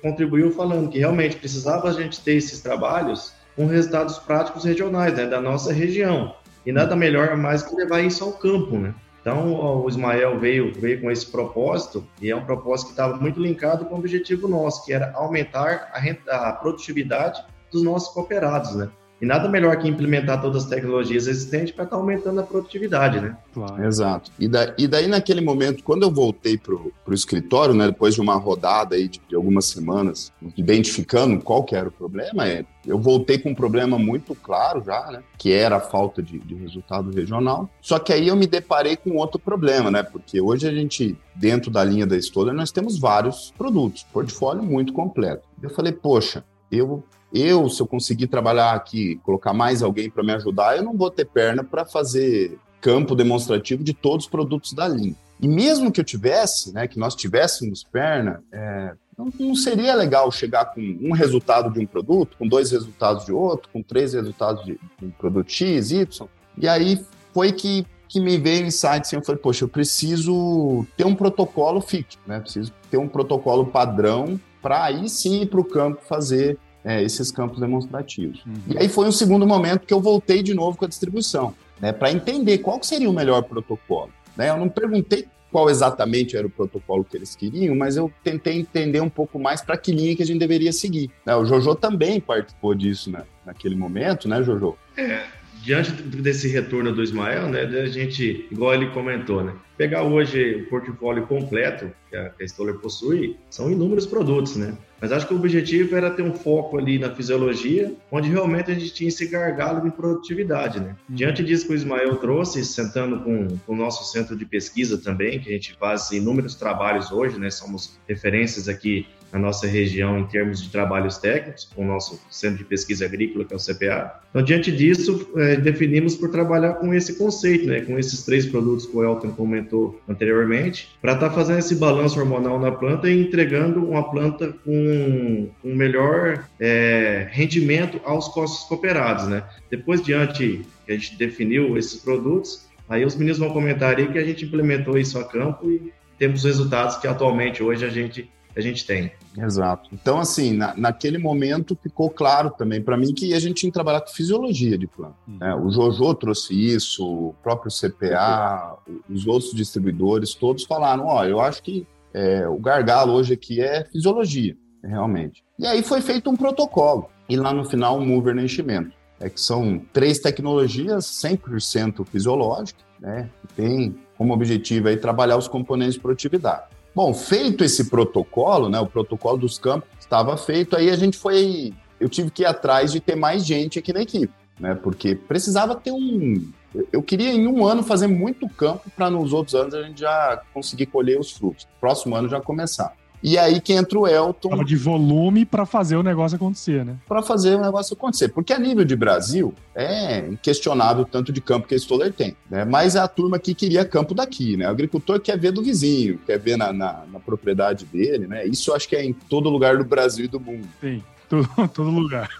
contribuiu 0.00 0.50
falando 0.50 0.88
que 0.88 0.98
realmente 0.98 1.36
precisava 1.36 1.90
a 1.90 1.92
gente 1.92 2.20
ter 2.20 2.36
esses 2.36 2.60
trabalhos 2.60 3.34
com 3.54 3.66
resultados 3.66 4.18
práticos 4.18 4.64
regionais, 4.64 5.14
né, 5.14 5.26
da 5.26 5.40
nossa 5.40 5.72
região. 5.72 6.34
E 6.64 6.72
nada 6.72 6.94
melhor 6.96 7.36
mais 7.36 7.62
que 7.62 7.74
levar 7.74 8.00
isso 8.00 8.24
ao 8.24 8.32
campo, 8.32 8.78
né? 8.78 8.94
Então, 9.20 9.82
o 9.82 9.88
Ismael 9.88 10.38
veio, 10.38 10.72
veio 10.72 11.00
com 11.00 11.10
esse 11.10 11.26
propósito, 11.26 12.06
e 12.20 12.30
é 12.30 12.36
um 12.36 12.44
propósito 12.44 12.86
que 12.88 12.92
estava 12.92 13.16
muito 13.16 13.40
linkado 13.40 13.84
com 13.84 13.96
o 13.96 13.98
objetivo 13.98 14.48
nosso, 14.48 14.84
que 14.84 14.92
era 14.92 15.12
aumentar 15.14 15.90
a, 15.92 15.98
renta, 15.98 16.32
a 16.32 16.52
produtividade 16.52 17.44
dos 17.70 17.82
nossos 17.82 18.14
cooperados, 18.14 18.74
né? 18.74 18.88
E 19.20 19.26
nada 19.26 19.48
melhor 19.48 19.76
que 19.78 19.88
implementar 19.88 20.40
todas 20.40 20.64
as 20.64 20.68
tecnologias 20.68 21.26
existentes 21.26 21.74
para 21.74 21.84
estar 21.84 21.96
tá 21.96 22.00
aumentando 22.00 22.40
a 22.40 22.42
produtividade, 22.44 23.20
né? 23.20 23.36
Claro. 23.52 23.84
Exato. 23.84 24.30
E, 24.38 24.46
da, 24.46 24.74
e 24.78 24.86
daí, 24.86 25.08
naquele 25.08 25.40
momento, 25.40 25.82
quando 25.82 26.04
eu 26.04 26.10
voltei 26.10 26.56
para 26.56 26.74
o 26.74 27.14
escritório, 27.14 27.74
né, 27.74 27.86
depois 27.86 28.14
de 28.14 28.20
uma 28.20 28.36
rodada 28.36 28.94
aí 28.94 29.08
de, 29.08 29.20
de, 29.28 29.34
algumas 29.34 29.64
semanas, 29.64 30.32
identificando 30.56 31.42
qual 31.42 31.64
que 31.64 31.74
era 31.74 31.88
o 31.88 31.92
problema, 31.92 32.46
é, 32.46 32.64
eu 32.86 32.98
voltei 32.98 33.38
com 33.38 33.50
um 33.50 33.54
problema 33.54 33.98
muito 33.98 34.36
claro 34.36 34.82
já, 34.84 35.10
né, 35.10 35.22
que 35.36 35.52
era 35.52 35.76
a 35.76 35.80
falta 35.80 36.22
de, 36.22 36.38
de 36.38 36.54
resultado 36.54 37.10
regional. 37.10 37.68
Só 37.80 37.98
que 37.98 38.12
aí 38.12 38.28
eu 38.28 38.36
me 38.36 38.46
deparei 38.46 38.96
com 38.96 39.16
outro 39.16 39.40
problema, 39.40 39.90
né, 39.90 40.04
porque 40.04 40.40
hoje 40.40 40.68
a 40.68 40.72
gente, 40.72 41.16
dentro 41.34 41.72
da 41.72 41.82
linha 41.82 42.06
da 42.06 42.16
Stoller, 42.16 42.54
nós 42.54 42.70
temos 42.70 42.98
vários 42.98 43.52
produtos, 43.58 44.06
portfólio 44.12 44.62
muito 44.62 44.92
completo. 44.92 45.42
Eu 45.60 45.70
falei, 45.70 45.92
poxa, 45.92 46.44
eu 46.70 47.02
eu, 47.32 47.68
se 47.68 47.80
eu 47.80 47.86
conseguir 47.86 48.26
trabalhar 48.26 48.72
aqui, 48.72 49.16
colocar 49.22 49.52
mais 49.52 49.82
alguém 49.82 50.10
para 50.10 50.22
me 50.22 50.32
ajudar, 50.32 50.76
eu 50.76 50.82
não 50.82 50.96
vou 50.96 51.10
ter 51.10 51.26
perna 51.26 51.62
para 51.62 51.84
fazer 51.84 52.58
campo 52.80 53.14
demonstrativo 53.14 53.82
de 53.82 53.92
todos 53.92 54.26
os 54.26 54.30
produtos 54.30 54.72
da 54.72 54.88
linha. 54.88 55.14
E 55.40 55.46
mesmo 55.46 55.92
que 55.92 56.00
eu 56.00 56.04
tivesse, 56.04 56.72
né, 56.72 56.88
que 56.88 56.98
nós 56.98 57.14
tivéssemos 57.14 57.84
perna, 57.84 58.42
é, 58.52 58.92
não, 59.16 59.32
não, 59.38 59.54
seria 59.54 59.94
legal 59.94 60.30
chegar 60.32 60.66
com 60.66 60.80
um 60.80 61.12
resultado 61.12 61.72
de 61.72 61.80
um 61.80 61.86
produto, 61.86 62.36
com 62.36 62.46
dois 62.46 62.70
resultados 62.70 63.24
de 63.24 63.32
outro, 63.32 63.68
com 63.72 63.82
três 63.82 64.14
resultados 64.14 64.64
de 64.64 64.78
um 65.02 65.10
produto 65.10 65.50
X, 65.50 65.92
Y. 65.92 66.28
E 66.56 66.66
aí 66.66 67.04
foi 67.32 67.52
que, 67.52 67.86
que 68.08 68.20
me 68.20 68.36
veio 68.36 68.64
o 68.64 68.66
insight, 68.66 69.00
assim, 69.00 69.16
eu 69.16 69.24
falei, 69.24 69.40
poxa, 69.40 69.64
eu 69.64 69.68
preciso 69.68 70.84
ter 70.96 71.06
um 71.06 71.14
protocolo 71.14 71.80
fixo, 71.80 72.18
né? 72.26 72.40
Preciso 72.40 72.72
ter 72.90 72.96
um 72.96 73.08
protocolo 73.08 73.66
padrão 73.66 74.40
para 74.60 74.84
aí 74.84 75.08
sim 75.08 75.42
ir 75.42 75.46
para 75.46 75.60
o 75.60 75.64
campo 75.64 76.00
fazer 76.08 76.58
é, 76.88 77.02
esses 77.02 77.30
campos 77.30 77.60
demonstrativos. 77.60 78.42
Uhum. 78.46 78.54
E 78.74 78.78
aí 78.78 78.88
foi 78.88 79.06
um 79.06 79.12
segundo 79.12 79.46
momento 79.46 79.86
que 79.86 79.92
eu 79.92 80.00
voltei 80.00 80.42
de 80.42 80.54
novo 80.54 80.78
com 80.78 80.86
a 80.86 80.88
distribuição, 80.88 81.54
né, 81.78 81.92
para 81.92 82.10
entender 82.10 82.58
qual 82.58 82.82
seria 82.82 83.10
o 83.10 83.12
melhor 83.12 83.42
protocolo. 83.42 84.10
Né? 84.34 84.48
Eu 84.48 84.56
não 84.56 84.70
perguntei 84.70 85.26
qual 85.52 85.68
exatamente 85.68 86.34
era 86.34 86.46
o 86.46 86.50
protocolo 86.50 87.04
que 87.04 87.14
eles 87.14 87.36
queriam, 87.36 87.76
mas 87.76 87.98
eu 87.98 88.10
tentei 88.24 88.58
entender 88.58 89.02
um 89.02 89.08
pouco 89.10 89.38
mais 89.38 89.60
para 89.60 89.76
que 89.76 89.92
linha 89.92 90.16
que 90.16 90.22
a 90.22 90.26
gente 90.26 90.38
deveria 90.38 90.72
seguir. 90.72 91.10
Né? 91.26 91.36
O 91.36 91.44
Jojo 91.44 91.74
também 91.74 92.20
participou 92.20 92.74
disso 92.74 93.10
né? 93.10 93.22
naquele 93.44 93.76
momento, 93.76 94.26
né, 94.26 94.42
Jojo? 94.42 94.74
É, 94.96 95.26
diante 95.62 95.92
desse 95.92 96.48
retorno 96.48 96.94
do 96.94 97.02
Ismael, 97.02 97.48
né, 97.48 97.64
a 97.64 97.86
gente, 97.86 98.48
igual 98.50 98.72
ele 98.72 98.88
comentou, 98.92 99.44
né, 99.44 99.52
pegar 99.76 100.04
hoje 100.04 100.62
o 100.62 100.70
portfólio 100.70 101.26
completo 101.26 101.90
que 102.08 102.16
a, 102.16 102.30
que 102.30 102.42
a 102.42 102.46
Stoller 102.46 102.76
possui, 102.76 103.36
são 103.50 103.70
inúmeros 103.70 104.06
produtos, 104.06 104.56
né? 104.56 104.74
Mas 105.00 105.12
acho 105.12 105.26
que 105.26 105.34
o 105.34 105.36
objetivo 105.36 105.96
era 105.96 106.10
ter 106.10 106.22
um 106.22 106.32
foco 106.32 106.78
ali 106.78 106.98
na 106.98 107.10
fisiologia, 107.10 107.92
onde 108.10 108.28
realmente 108.28 108.70
a 108.70 108.74
gente 108.74 108.92
tinha 108.92 109.08
esse 109.08 109.26
gargalo 109.26 109.80
de 109.80 109.90
produtividade, 109.90 110.80
né? 110.80 110.96
Uhum. 111.08 111.14
Diante 111.14 111.44
disso 111.44 111.66
que 111.66 111.72
o 111.72 111.76
Ismael 111.76 112.16
trouxe, 112.16 112.64
sentando 112.64 113.20
com, 113.20 113.48
com 113.66 113.72
o 113.72 113.76
nosso 113.76 114.10
centro 114.12 114.36
de 114.36 114.44
pesquisa 114.44 114.98
também, 114.98 115.38
que 115.38 115.48
a 115.48 115.52
gente 115.52 115.76
faz 115.78 116.10
inúmeros 116.10 116.54
trabalhos 116.54 117.12
hoje, 117.12 117.38
né? 117.38 117.50
Somos 117.50 117.98
referências 118.08 118.68
aqui 118.68 119.06
na 119.32 119.38
nossa 119.38 119.66
região 119.66 120.18
em 120.18 120.26
termos 120.26 120.62
de 120.62 120.70
trabalhos 120.70 121.18
técnicos, 121.18 121.70
com 121.74 121.84
o 121.84 121.86
nosso 121.86 122.20
Centro 122.30 122.58
de 122.58 122.64
Pesquisa 122.64 123.04
Agrícola, 123.04 123.44
que 123.44 123.52
é 123.52 123.56
o 123.56 123.60
CPA. 123.60 124.20
Então, 124.30 124.42
diante 124.42 124.72
disso, 124.72 125.30
é, 125.36 125.56
definimos 125.56 126.14
por 126.16 126.30
trabalhar 126.30 126.74
com 126.74 126.94
esse 126.94 127.16
conceito, 127.18 127.66
né, 127.66 127.80
com 127.80 127.98
esses 127.98 128.24
três 128.24 128.46
produtos 128.46 128.86
que 128.86 128.96
o 128.96 129.04
Elton 129.04 129.30
comentou 129.32 130.00
anteriormente, 130.08 130.96
para 131.00 131.12
estar 131.12 131.28
tá 131.28 131.34
fazendo 131.34 131.58
esse 131.58 131.74
balanço 131.74 132.18
hormonal 132.18 132.58
na 132.58 132.72
planta 132.72 133.08
e 133.08 133.20
entregando 133.20 133.84
uma 133.84 134.10
planta 134.10 134.54
com 134.64 135.48
um 135.64 135.74
melhor 135.74 136.46
é, 136.58 137.28
rendimento 137.30 138.00
aos 138.04 138.28
costos 138.28 138.68
cooperados. 138.68 139.28
Né? 139.28 139.42
Depois, 139.70 140.02
diante 140.02 140.64
que 140.86 140.92
a 140.92 140.94
gente 140.94 141.16
definiu 141.16 141.76
esses 141.76 142.00
produtos, 142.00 142.66
aí 142.88 143.04
os 143.04 143.14
meninos 143.14 143.38
vão 143.38 143.50
comentar 143.50 143.96
aí 143.96 144.08
que 144.08 144.18
a 144.18 144.24
gente 144.24 144.44
implementou 144.44 144.96
isso 144.96 145.18
a 145.18 145.24
campo 145.24 145.70
e 145.70 145.92
temos 146.18 146.44
resultados 146.44 146.96
que 146.96 147.06
atualmente 147.06 147.62
hoje 147.62 147.84
a 147.84 147.88
gente 147.88 148.28
a 148.60 148.62
gente 148.62 148.84
tem. 148.84 149.12
Exato. 149.36 149.88
Então, 149.92 150.18
assim, 150.18 150.52
na, 150.52 150.74
naquele 150.76 151.18
momento 151.18 151.78
ficou 151.80 152.10
claro 152.10 152.50
também 152.50 152.82
para 152.82 152.96
mim 152.96 153.14
que 153.14 153.34
a 153.34 153.38
gente 153.38 153.54
tinha 153.54 153.70
que 153.70 153.74
trabalhar 153.74 154.00
com 154.00 154.08
fisiologia 154.08 154.76
de 154.76 154.86
plano. 154.86 155.14
Uhum. 155.26 155.38
Né? 155.38 155.54
O 155.54 155.70
Jojo 155.70 156.14
trouxe 156.14 156.54
isso, 156.54 157.04
o 157.06 157.34
próprio 157.42 157.70
CPA, 157.70 158.76
os 159.08 159.26
outros 159.26 159.52
distribuidores, 159.52 160.34
todos 160.34 160.64
falaram: 160.64 161.06
ó, 161.06 161.24
eu 161.24 161.40
acho 161.40 161.62
que 161.62 161.86
é, 162.12 162.48
o 162.48 162.58
gargalo 162.58 163.12
hoje 163.12 163.34
aqui 163.34 163.60
é 163.60 163.84
fisiologia, 163.84 164.56
realmente. 164.82 165.44
E 165.58 165.66
aí 165.66 165.82
foi 165.82 166.00
feito 166.00 166.30
um 166.30 166.36
protocolo, 166.36 167.08
e 167.28 167.36
lá 167.36 167.52
no 167.52 167.64
final 167.64 167.98
um 167.98 168.06
mover 168.06 168.34
no 168.34 168.42
enchimento. 168.42 168.96
É 169.20 169.28
que 169.28 169.40
são 169.40 169.82
três 169.92 170.20
tecnologias 170.20 171.04
100% 171.04 172.06
fisiológicas, 172.06 172.84
né? 173.00 173.28
Que 173.40 173.54
tem 173.54 173.98
como 174.16 174.32
objetivo 174.32 174.88
aí 174.88 174.96
trabalhar 174.96 175.36
os 175.36 175.48
componentes 175.48 175.94
de 175.94 176.00
produtividade. 176.00 176.66
Bom, 176.98 177.14
feito 177.14 177.62
esse 177.62 177.84
protocolo, 177.84 178.68
né, 178.68 178.80
o 178.80 178.86
protocolo 178.88 179.38
dos 179.38 179.56
campos 179.56 179.88
estava 180.00 180.36
feito, 180.36 180.76
aí 180.76 180.90
a 180.90 180.96
gente 180.96 181.16
foi, 181.16 181.72
eu 182.00 182.08
tive 182.08 182.28
que 182.28 182.42
ir 182.42 182.46
atrás 182.46 182.90
de 182.90 182.98
ter 182.98 183.14
mais 183.14 183.46
gente 183.46 183.78
aqui 183.78 183.92
na 183.92 184.02
equipe, 184.02 184.32
né, 184.58 184.74
porque 184.74 185.14
precisava 185.14 185.76
ter 185.76 185.92
um, 185.92 186.50
eu 186.92 187.00
queria 187.00 187.32
em 187.32 187.46
um 187.46 187.64
ano 187.64 187.84
fazer 187.84 188.08
muito 188.08 188.48
campo 188.48 188.90
para 188.96 189.08
nos 189.08 189.32
outros 189.32 189.54
anos 189.54 189.74
a 189.74 189.82
gente 189.84 190.00
já 190.00 190.42
conseguir 190.52 190.86
colher 190.86 191.20
os 191.20 191.30
frutos. 191.30 191.68
Próximo 191.80 192.16
ano 192.16 192.28
já 192.28 192.40
começar. 192.40 192.92
E 193.22 193.36
aí 193.36 193.60
que 193.60 193.72
entra 193.72 193.98
o 193.98 194.06
Elton. 194.06 194.64
De 194.64 194.76
volume 194.76 195.44
para 195.44 195.66
fazer 195.66 195.96
o 195.96 196.02
negócio 196.02 196.36
acontecer, 196.36 196.84
né? 196.84 196.96
Para 197.06 197.22
fazer 197.22 197.56
o 197.56 197.60
negócio 197.60 197.94
acontecer. 197.94 198.28
Porque 198.28 198.52
a 198.52 198.58
nível 198.58 198.84
de 198.84 198.94
Brasil, 198.94 199.54
é 199.74 200.26
inquestionável 200.26 201.04
tanto 201.04 201.32
de 201.32 201.40
campo 201.40 201.68
que 201.68 201.74
a 201.74 201.78
Stoller 201.78 202.12
tem. 202.12 202.36
Né? 202.50 202.64
Mas 202.64 202.96
é 202.96 202.98
a 202.98 203.06
turma 203.06 203.38
que 203.38 203.54
queria 203.54 203.84
campo 203.84 204.12
daqui, 204.12 204.56
né? 204.56 204.66
O 204.66 204.70
agricultor 204.70 205.20
quer 205.20 205.38
ver 205.38 205.52
do 205.52 205.62
vizinho, 205.62 206.18
quer 206.26 206.38
ver 206.38 206.56
na, 206.56 206.72
na, 206.72 207.04
na 207.12 207.20
propriedade 207.20 207.84
dele, 207.84 208.26
né? 208.26 208.44
Isso 208.46 208.70
eu 208.70 208.74
acho 208.74 208.88
que 208.88 208.96
é 208.96 209.04
em 209.04 209.12
todo 209.12 209.48
lugar 209.48 209.78
do 209.78 209.84
Brasil 209.84 210.24
e 210.24 210.28
do 210.28 210.40
mundo. 210.40 210.66
Sim. 210.80 211.02
Todo, 211.28 211.48
todo 211.74 211.90
lugar. 211.90 212.30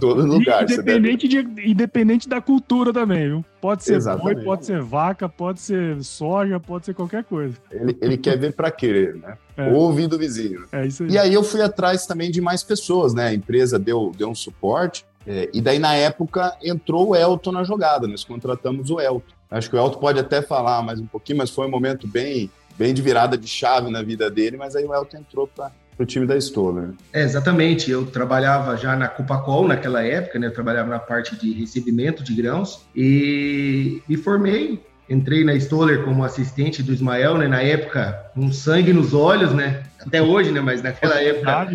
Todo 0.00 0.26
lugar. 0.26 0.64
Independente, 0.64 1.28
deve... 1.28 1.48
de, 1.48 1.70
independente 1.70 2.28
da 2.28 2.40
cultura 2.40 2.92
também, 2.92 3.28
viu? 3.28 3.44
Pode 3.60 3.84
ser 3.84 3.94
Exatamente. 3.94 4.34
boi, 4.34 4.44
pode 4.44 4.66
ser 4.66 4.82
vaca, 4.82 5.28
pode 5.28 5.60
ser 5.60 6.02
soja, 6.02 6.58
pode 6.58 6.86
ser 6.86 6.94
qualquer 6.94 7.22
coisa. 7.22 7.56
Ele, 7.70 7.96
ele 8.00 8.18
quer 8.18 8.36
ver 8.36 8.54
para 8.54 8.70
querer, 8.70 9.14
né? 9.14 9.38
É. 9.56 9.70
Ouvir 9.72 10.08
do 10.08 10.18
vizinho. 10.18 10.64
É 10.72 10.86
isso 10.86 11.04
aí. 11.04 11.10
E 11.10 11.18
aí 11.18 11.32
eu 11.32 11.44
fui 11.44 11.62
atrás 11.62 12.06
também 12.06 12.30
de 12.30 12.40
mais 12.40 12.64
pessoas, 12.64 13.14
né? 13.14 13.28
A 13.28 13.34
empresa 13.34 13.78
deu, 13.78 14.12
deu 14.16 14.28
um 14.28 14.34
suporte. 14.34 15.04
É, 15.24 15.48
e 15.54 15.60
daí, 15.60 15.78
na 15.78 15.94
época, 15.94 16.56
entrou 16.62 17.10
o 17.10 17.16
Elton 17.16 17.52
na 17.52 17.62
jogada. 17.62 18.08
Nós 18.08 18.24
contratamos 18.24 18.90
o 18.90 19.00
Elton. 19.00 19.32
Acho 19.50 19.70
que 19.70 19.76
o 19.76 19.78
Elton 19.78 20.00
pode 20.00 20.18
até 20.18 20.42
falar 20.42 20.82
mais 20.82 20.98
um 20.98 21.06
pouquinho, 21.06 21.38
mas 21.38 21.50
foi 21.50 21.66
um 21.66 21.70
momento 21.70 22.08
bem, 22.08 22.50
bem 22.76 22.92
de 22.92 23.02
virada 23.02 23.38
de 23.38 23.46
chave 23.46 23.90
na 23.90 24.02
vida 24.02 24.28
dele. 24.28 24.56
Mas 24.56 24.74
aí 24.74 24.84
o 24.84 24.92
Elton 24.92 25.18
entrou 25.18 25.46
para 25.46 25.70
para 25.96 26.04
o 26.04 26.06
time 26.06 26.26
da 26.26 26.36
Stoller. 26.36 26.90
É, 27.12 27.22
exatamente. 27.22 27.90
Eu 27.90 28.06
trabalhava 28.06 28.76
já 28.76 28.96
na 28.96 29.08
Cupacol 29.08 29.68
naquela 29.68 30.02
época, 30.02 30.38
né? 30.38 30.46
Eu 30.46 30.52
trabalhava 30.52 30.90
na 30.90 30.98
parte 30.98 31.36
de 31.36 31.52
recebimento 31.52 32.22
de 32.22 32.34
grãos 32.34 32.84
e 32.94 34.02
me 34.08 34.16
formei. 34.16 34.80
Entrei 35.08 35.44
na 35.44 35.54
Stoller 35.54 36.04
como 36.04 36.24
assistente 36.24 36.82
do 36.82 36.92
Ismael, 36.92 37.36
né? 37.36 37.46
Na 37.46 37.60
época, 37.60 38.30
com 38.34 38.50
sangue 38.52 38.92
nos 38.92 39.12
olhos, 39.12 39.52
né? 39.52 39.82
Até 40.00 40.22
hoje, 40.22 40.50
né? 40.50 40.60
Mas 40.60 40.82
naquela 40.82 41.20
época, 41.20 41.68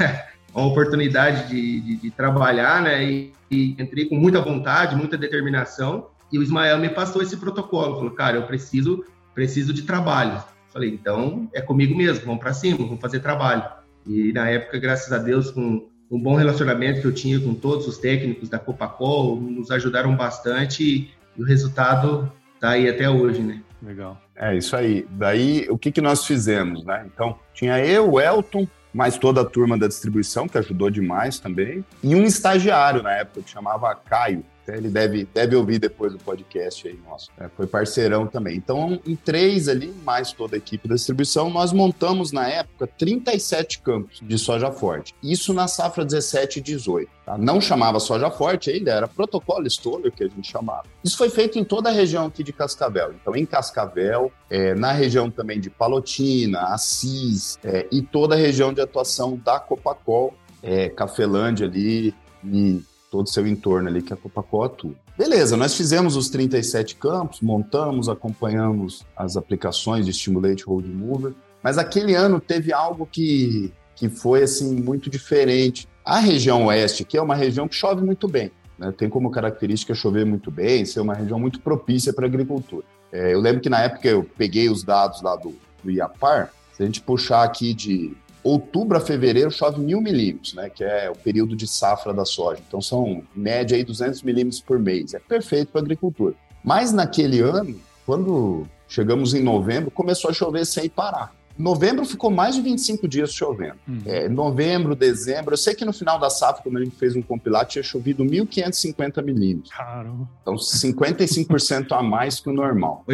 uma 0.54 0.66
oportunidade 0.66 1.48
de, 1.48 1.80
de, 1.80 1.96
de 1.96 2.10
trabalhar, 2.10 2.82
né? 2.82 3.04
E, 3.04 3.32
e 3.50 3.76
entrei 3.78 4.06
com 4.06 4.16
muita 4.16 4.40
vontade, 4.40 4.96
muita 4.96 5.16
determinação. 5.16 6.08
E 6.32 6.38
o 6.38 6.42
Ismael 6.42 6.78
me 6.78 6.88
passou 6.88 7.22
esse 7.22 7.36
protocolo. 7.36 7.96
Falou, 7.96 8.10
cara, 8.12 8.36
eu 8.36 8.42
preciso, 8.42 9.04
preciso 9.34 9.72
de 9.72 9.82
trabalho 9.82 10.42
Falei, 10.72 10.90
então 10.90 11.48
é 11.52 11.60
comigo 11.60 11.96
mesmo, 11.96 12.26
vamos 12.26 12.40
para 12.40 12.52
cima, 12.52 12.78
vamos 12.78 13.00
fazer 13.00 13.20
trabalho. 13.20 13.64
E 14.06 14.32
na 14.32 14.48
época, 14.48 14.78
graças 14.78 15.12
a 15.12 15.18
Deus, 15.18 15.50
com 15.50 15.88
um 16.10 16.20
bom 16.20 16.34
relacionamento 16.34 17.00
que 17.00 17.06
eu 17.06 17.14
tinha 17.14 17.38
com 17.38 17.54
todos 17.54 17.86
os 17.86 17.98
técnicos 17.98 18.48
da 18.48 18.58
Copacol, 18.58 19.40
nos 19.40 19.70
ajudaram 19.70 20.16
bastante 20.16 20.82
e, 20.82 21.20
o 21.40 21.44
resultado 21.44 22.30
está 22.54 22.70
aí 22.70 22.88
até 22.88 23.08
hoje, 23.08 23.40
né? 23.40 23.62
Legal. 23.82 24.20
É 24.36 24.54
isso 24.56 24.76
aí. 24.76 25.06
Daí, 25.10 25.66
o 25.70 25.78
que, 25.78 25.90
que 25.90 26.00
nós 26.00 26.26
fizemos, 26.26 26.84
né? 26.84 27.06
Então, 27.06 27.38
tinha 27.54 27.78
eu, 27.78 28.12
o 28.12 28.20
Elton, 28.20 28.66
mais 28.92 29.16
toda 29.16 29.40
a 29.40 29.44
turma 29.44 29.78
da 29.78 29.86
distribuição, 29.86 30.48
que 30.48 30.58
ajudou 30.58 30.90
demais 30.90 31.38
também, 31.38 31.84
e 32.02 32.14
um 32.14 32.24
estagiário 32.24 33.02
na 33.02 33.12
época 33.12 33.42
que 33.42 33.50
chamava 33.50 33.94
Caio. 33.94 34.44
Ele 34.76 34.88
deve, 34.88 35.28
deve 35.32 35.56
ouvir 35.56 35.78
depois 35.78 36.12
do 36.12 36.18
podcast 36.18 36.86
aí 36.86 36.98
nosso. 37.04 37.30
É, 37.38 37.48
foi 37.48 37.66
parceirão 37.66 38.26
também. 38.26 38.56
Então, 38.56 39.00
em 39.06 39.16
três 39.16 39.68
ali, 39.68 39.94
mais 40.04 40.32
toda 40.32 40.56
a 40.56 40.58
equipe 40.58 40.88
da 40.88 40.94
distribuição, 40.94 41.50
nós 41.50 41.72
montamos 41.72 42.32
na 42.32 42.48
época 42.48 42.86
37 42.86 43.80
campos 43.80 44.20
de 44.22 44.38
soja 44.38 44.70
forte. 44.70 45.14
Isso 45.22 45.52
na 45.52 45.68
safra 45.68 46.04
17 46.04 46.58
e 46.58 46.62
18. 46.62 47.10
Tá? 47.24 47.38
Não 47.38 47.60
chamava 47.60 48.00
soja 48.00 48.30
forte 48.30 48.70
ainda, 48.70 48.92
era 48.92 49.08
protocolo 49.08 49.66
Stoller 49.66 50.10
que 50.10 50.24
a 50.24 50.28
gente 50.28 50.50
chamava. 50.50 50.84
Isso 51.04 51.16
foi 51.16 51.30
feito 51.30 51.58
em 51.58 51.64
toda 51.64 51.88
a 51.88 51.92
região 51.92 52.26
aqui 52.26 52.42
de 52.42 52.52
Cascavel. 52.52 53.12
Então, 53.12 53.36
em 53.36 53.46
Cascavel, 53.46 54.32
é, 54.48 54.74
na 54.74 54.92
região 54.92 55.30
também 55.30 55.60
de 55.60 55.70
Palotina, 55.70 56.60
Assis 56.74 57.58
é, 57.62 57.86
e 57.92 58.02
toda 58.02 58.34
a 58.34 58.38
região 58.38 58.72
de 58.72 58.80
atuação 58.80 59.36
da 59.36 59.60
Copacol, 59.60 60.34
é, 60.62 60.88
Cafelândia 60.88 61.66
ali 61.66 62.14
e 62.44 62.82
todo 63.10 63.26
o 63.26 63.28
seu 63.28 63.46
entorno 63.46 63.88
ali 63.88 64.00
que 64.00 64.12
a 64.12 64.16
Copacol 64.16 64.64
atua. 64.64 64.94
Beleza, 65.18 65.56
nós 65.56 65.74
fizemos 65.74 66.16
os 66.16 66.30
37 66.30 66.94
campos, 66.94 67.40
montamos, 67.40 68.08
acompanhamos 68.08 69.04
as 69.16 69.36
aplicações 69.36 70.06
de 70.06 70.12
Stimulate 70.12 70.64
Hold 70.64 70.86
Mover, 70.86 71.34
mas 71.62 71.76
aquele 71.76 72.14
ano 72.14 72.40
teve 72.40 72.72
algo 72.72 73.06
que, 73.06 73.72
que 73.96 74.08
foi 74.08 74.44
assim 74.44 74.80
muito 74.80 75.10
diferente. 75.10 75.86
A 76.04 76.20
região 76.20 76.66
oeste, 76.66 77.04
que 77.04 77.18
é 77.18 77.22
uma 77.22 77.34
região 77.34 77.68
que 77.68 77.74
chove 77.74 78.02
muito 78.02 78.26
bem, 78.26 78.50
né? 78.78 78.94
tem 78.96 79.10
como 79.10 79.30
característica 79.30 79.92
chover 79.92 80.24
muito 80.24 80.50
bem, 80.50 80.84
ser 80.84 81.00
uma 81.00 81.14
região 81.14 81.38
muito 81.38 81.60
propícia 81.60 82.12
para 82.12 82.24
a 82.24 82.28
agricultura. 82.28 82.84
É, 83.12 83.34
eu 83.34 83.40
lembro 83.40 83.60
que 83.60 83.68
na 83.68 83.80
época 83.80 84.08
eu 84.08 84.24
peguei 84.38 84.70
os 84.70 84.84
dados 84.84 85.20
lá 85.20 85.34
do, 85.36 85.52
do 85.82 85.90
IAPAR, 85.90 86.52
se 86.72 86.82
a 86.82 86.86
gente 86.86 87.02
puxar 87.02 87.42
aqui 87.42 87.74
de 87.74 88.16
outubro 88.42 88.96
a 88.96 89.00
fevereiro 89.00 89.50
chove 89.50 89.80
mil 89.80 90.00
milímetros, 90.00 90.54
né, 90.54 90.70
que 90.70 90.82
é 90.82 91.10
o 91.10 91.14
período 91.14 91.54
de 91.54 91.66
safra 91.66 92.12
da 92.12 92.24
soja. 92.24 92.60
Então 92.66 92.80
são 92.80 93.06
em 93.06 93.26
média 93.34 93.76
aí 93.76 93.84
200 93.84 94.22
milímetros 94.22 94.60
por 94.60 94.78
mês. 94.78 95.14
É 95.14 95.18
perfeito 95.18 95.72
para 95.72 95.80
agricultura. 95.80 96.34
Mas 96.62 96.92
naquele 96.92 97.40
ano, 97.40 97.80
quando 98.04 98.66
chegamos 98.88 99.34
em 99.34 99.42
novembro, 99.42 99.90
começou 99.90 100.30
a 100.30 100.34
chover 100.34 100.66
sem 100.66 100.88
parar. 100.88 101.32
Novembro 101.60 102.06
ficou 102.06 102.30
mais 102.30 102.54
de 102.54 102.62
25 102.62 103.06
dias 103.06 103.32
chovendo. 103.32 103.76
Uhum. 103.86 104.00
É, 104.06 104.28
novembro, 104.28 104.96
dezembro. 104.96 105.52
Eu 105.52 105.58
sei 105.58 105.74
que 105.74 105.84
no 105.84 105.92
final 105.92 106.18
da 106.18 106.30
safra, 106.30 106.62
quando 106.62 106.78
a 106.78 106.84
gente 106.84 106.96
fez 106.96 107.14
um 107.14 107.20
compilado, 107.20 107.68
tinha 107.68 107.82
chovido 107.82 108.24
1.550 108.24 109.22
milímetros. 109.22 109.70
Caramba. 109.70 110.28
Então, 110.40 110.54
55% 110.54 111.92
a 111.92 112.02
mais 112.02 112.40
que 112.40 112.48
o 112.48 112.52
normal. 112.52 113.04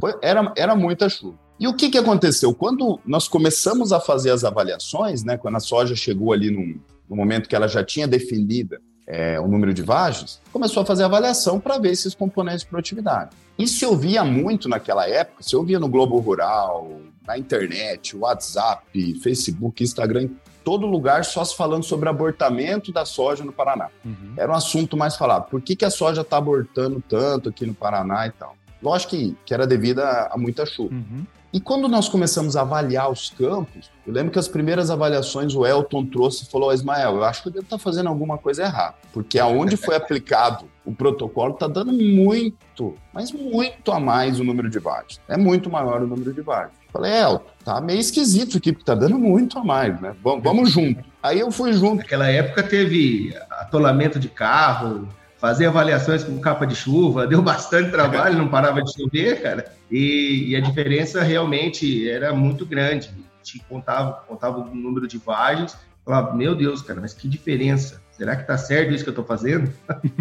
Foi, 0.00 0.14
era, 0.22 0.52
era 0.56 0.76
muita 0.76 1.08
chuva. 1.08 1.36
E 1.58 1.66
o 1.66 1.74
que, 1.74 1.88
que 1.88 1.98
aconteceu? 1.98 2.54
Quando 2.54 3.00
nós 3.04 3.28
começamos 3.28 3.92
a 3.92 4.00
fazer 4.00 4.30
as 4.30 4.44
avaliações, 4.44 5.24
né, 5.24 5.36
quando 5.36 5.56
a 5.56 5.60
soja 5.60 5.96
chegou 5.96 6.32
ali 6.32 6.50
no, 6.50 6.78
no 7.08 7.16
momento 7.16 7.48
que 7.48 7.56
ela 7.56 7.66
já 7.66 7.82
tinha 7.82 8.06
definida 8.06 8.80
é, 9.06 9.40
o 9.40 9.46
número 9.46 9.72
de 9.72 9.82
vagens, 9.82 10.40
começou 10.52 10.82
a 10.82 10.86
fazer 10.86 11.04
avaliação 11.04 11.58
para 11.60 11.78
ver 11.78 11.92
esses 11.92 12.14
componentes 12.14 12.62
de 12.62 12.66
produtividade. 12.66 13.30
E 13.58 13.66
se 13.66 13.86
ouvia 13.86 14.22
muito 14.24 14.68
naquela 14.68 15.08
época, 15.08 15.42
se 15.42 15.56
ouvia 15.56 15.78
no 15.78 15.88
Globo 15.88 16.18
Rural, 16.18 17.00
na 17.26 17.38
internet, 17.38 18.16
WhatsApp, 18.16 18.84
Facebook, 19.20 19.82
Instagram, 19.82 20.28
todo 20.62 20.86
lugar 20.86 21.24
só 21.24 21.44
se 21.44 21.56
falando 21.56 21.84
sobre 21.84 22.08
abortamento 22.08 22.92
da 22.92 23.04
soja 23.04 23.44
no 23.44 23.52
Paraná. 23.52 23.88
Uhum. 24.04 24.34
Era 24.36 24.52
um 24.52 24.54
assunto 24.54 24.96
mais 24.96 25.16
falado. 25.16 25.48
Por 25.48 25.62
que, 25.62 25.76
que 25.76 25.84
a 25.84 25.90
soja 25.90 26.20
está 26.20 26.36
abortando 26.36 27.02
tanto 27.08 27.48
aqui 27.48 27.64
no 27.64 27.72
Paraná 27.72 28.26
e 28.26 28.32
tal? 28.32 28.56
Lógico 28.82 29.12
que, 29.12 29.36
que 29.46 29.54
era 29.54 29.66
devido 29.66 30.00
a, 30.00 30.30
a 30.32 30.36
muita 30.36 30.66
chuva. 30.66 30.94
Uhum. 30.94 31.24
E 31.56 31.60
quando 31.60 31.88
nós 31.88 32.06
começamos 32.06 32.54
a 32.54 32.60
avaliar 32.60 33.10
os 33.10 33.30
campos, 33.30 33.90
eu 34.06 34.12
lembro 34.12 34.30
que 34.30 34.38
as 34.38 34.46
primeiras 34.46 34.90
avaliações 34.90 35.54
o 35.54 35.64
Elton 35.64 36.04
trouxe 36.04 36.44
e 36.44 36.46
falou: 36.50 36.70
Ismael, 36.70 37.14
eu 37.14 37.24
acho 37.24 37.40
que 37.40 37.48
eu 37.48 37.52
devo 37.52 37.64
estar 37.64 37.78
fazendo 37.78 38.10
alguma 38.10 38.36
coisa 38.36 38.64
errada, 38.64 38.96
porque 39.10 39.38
aonde 39.38 39.74
foi 39.74 39.96
aplicado 39.96 40.66
o 40.84 40.94
protocolo 40.94 41.54
está 41.54 41.66
dando 41.66 41.94
muito, 41.94 42.94
mas 43.10 43.32
muito 43.32 43.90
a 43.90 43.98
mais 43.98 44.38
o 44.38 44.44
número 44.44 44.68
de 44.68 44.78
vagens. 44.78 45.18
É 45.26 45.38
muito 45.38 45.70
maior 45.70 46.02
o 46.02 46.06
número 46.06 46.30
de 46.30 46.42
vagens. 46.42 46.74
Falei, 46.92 47.10
Elton, 47.22 47.46
tá 47.64 47.80
meio 47.80 48.00
esquisito 48.00 48.58
aqui, 48.58 48.70
porque 48.70 48.84
tá 48.84 48.94
dando 48.94 49.18
muito 49.18 49.58
a 49.58 49.64
mais, 49.64 49.98
né? 49.98 50.14
Vamos, 50.22 50.44
vamos 50.44 50.70
junto. 50.70 51.02
Aí 51.22 51.40
eu 51.40 51.50
fui 51.50 51.72
junto. 51.72 51.96
Naquela 51.96 52.28
época 52.28 52.62
teve 52.64 53.34
atolamento 53.50 54.20
de 54.20 54.28
carro, 54.28 55.08
fazer 55.46 55.66
avaliações 55.66 56.24
com 56.24 56.40
capa 56.40 56.66
de 56.66 56.74
chuva, 56.74 57.24
deu 57.28 57.40
bastante 57.40 57.92
trabalho, 57.92 58.36
não 58.36 58.48
parava 58.48 58.82
de 58.82 58.92
chover, 58.92 59.40
cara. 59.40 59.72
E, 59.88 60.46
e 60.48 60.56
a 60.56 60.60
diferença 60.60 61.22
realmente 61.22 62.08
era 62.10 62.34
muito 62.34 62.66
grande. 62.66 63.10
Te 63.44 63.60
contava, 63.68 64.24
contava 64.26 64.58
o 64.58 64.74
número 64.74 65.06
de 65.06 65.18
vagens, 65.18 65.76
falava, 66.04 66.34
meu 66.34 66.52
Deus, 66.52 66.82
cara, 66.82 67.00
mas 67.00 67.14
que 67.14 67.28
diferença. 67.28 68.02
Será 68.10 68.34
que 68.34 68.44
tá 68.44 68.58
certo 68.58 68.92
isso 68.92 69.04
que 69.04 69.10
eu 69.10 69.14
tô 69.14 69.22
fazendo? 69.22 69.72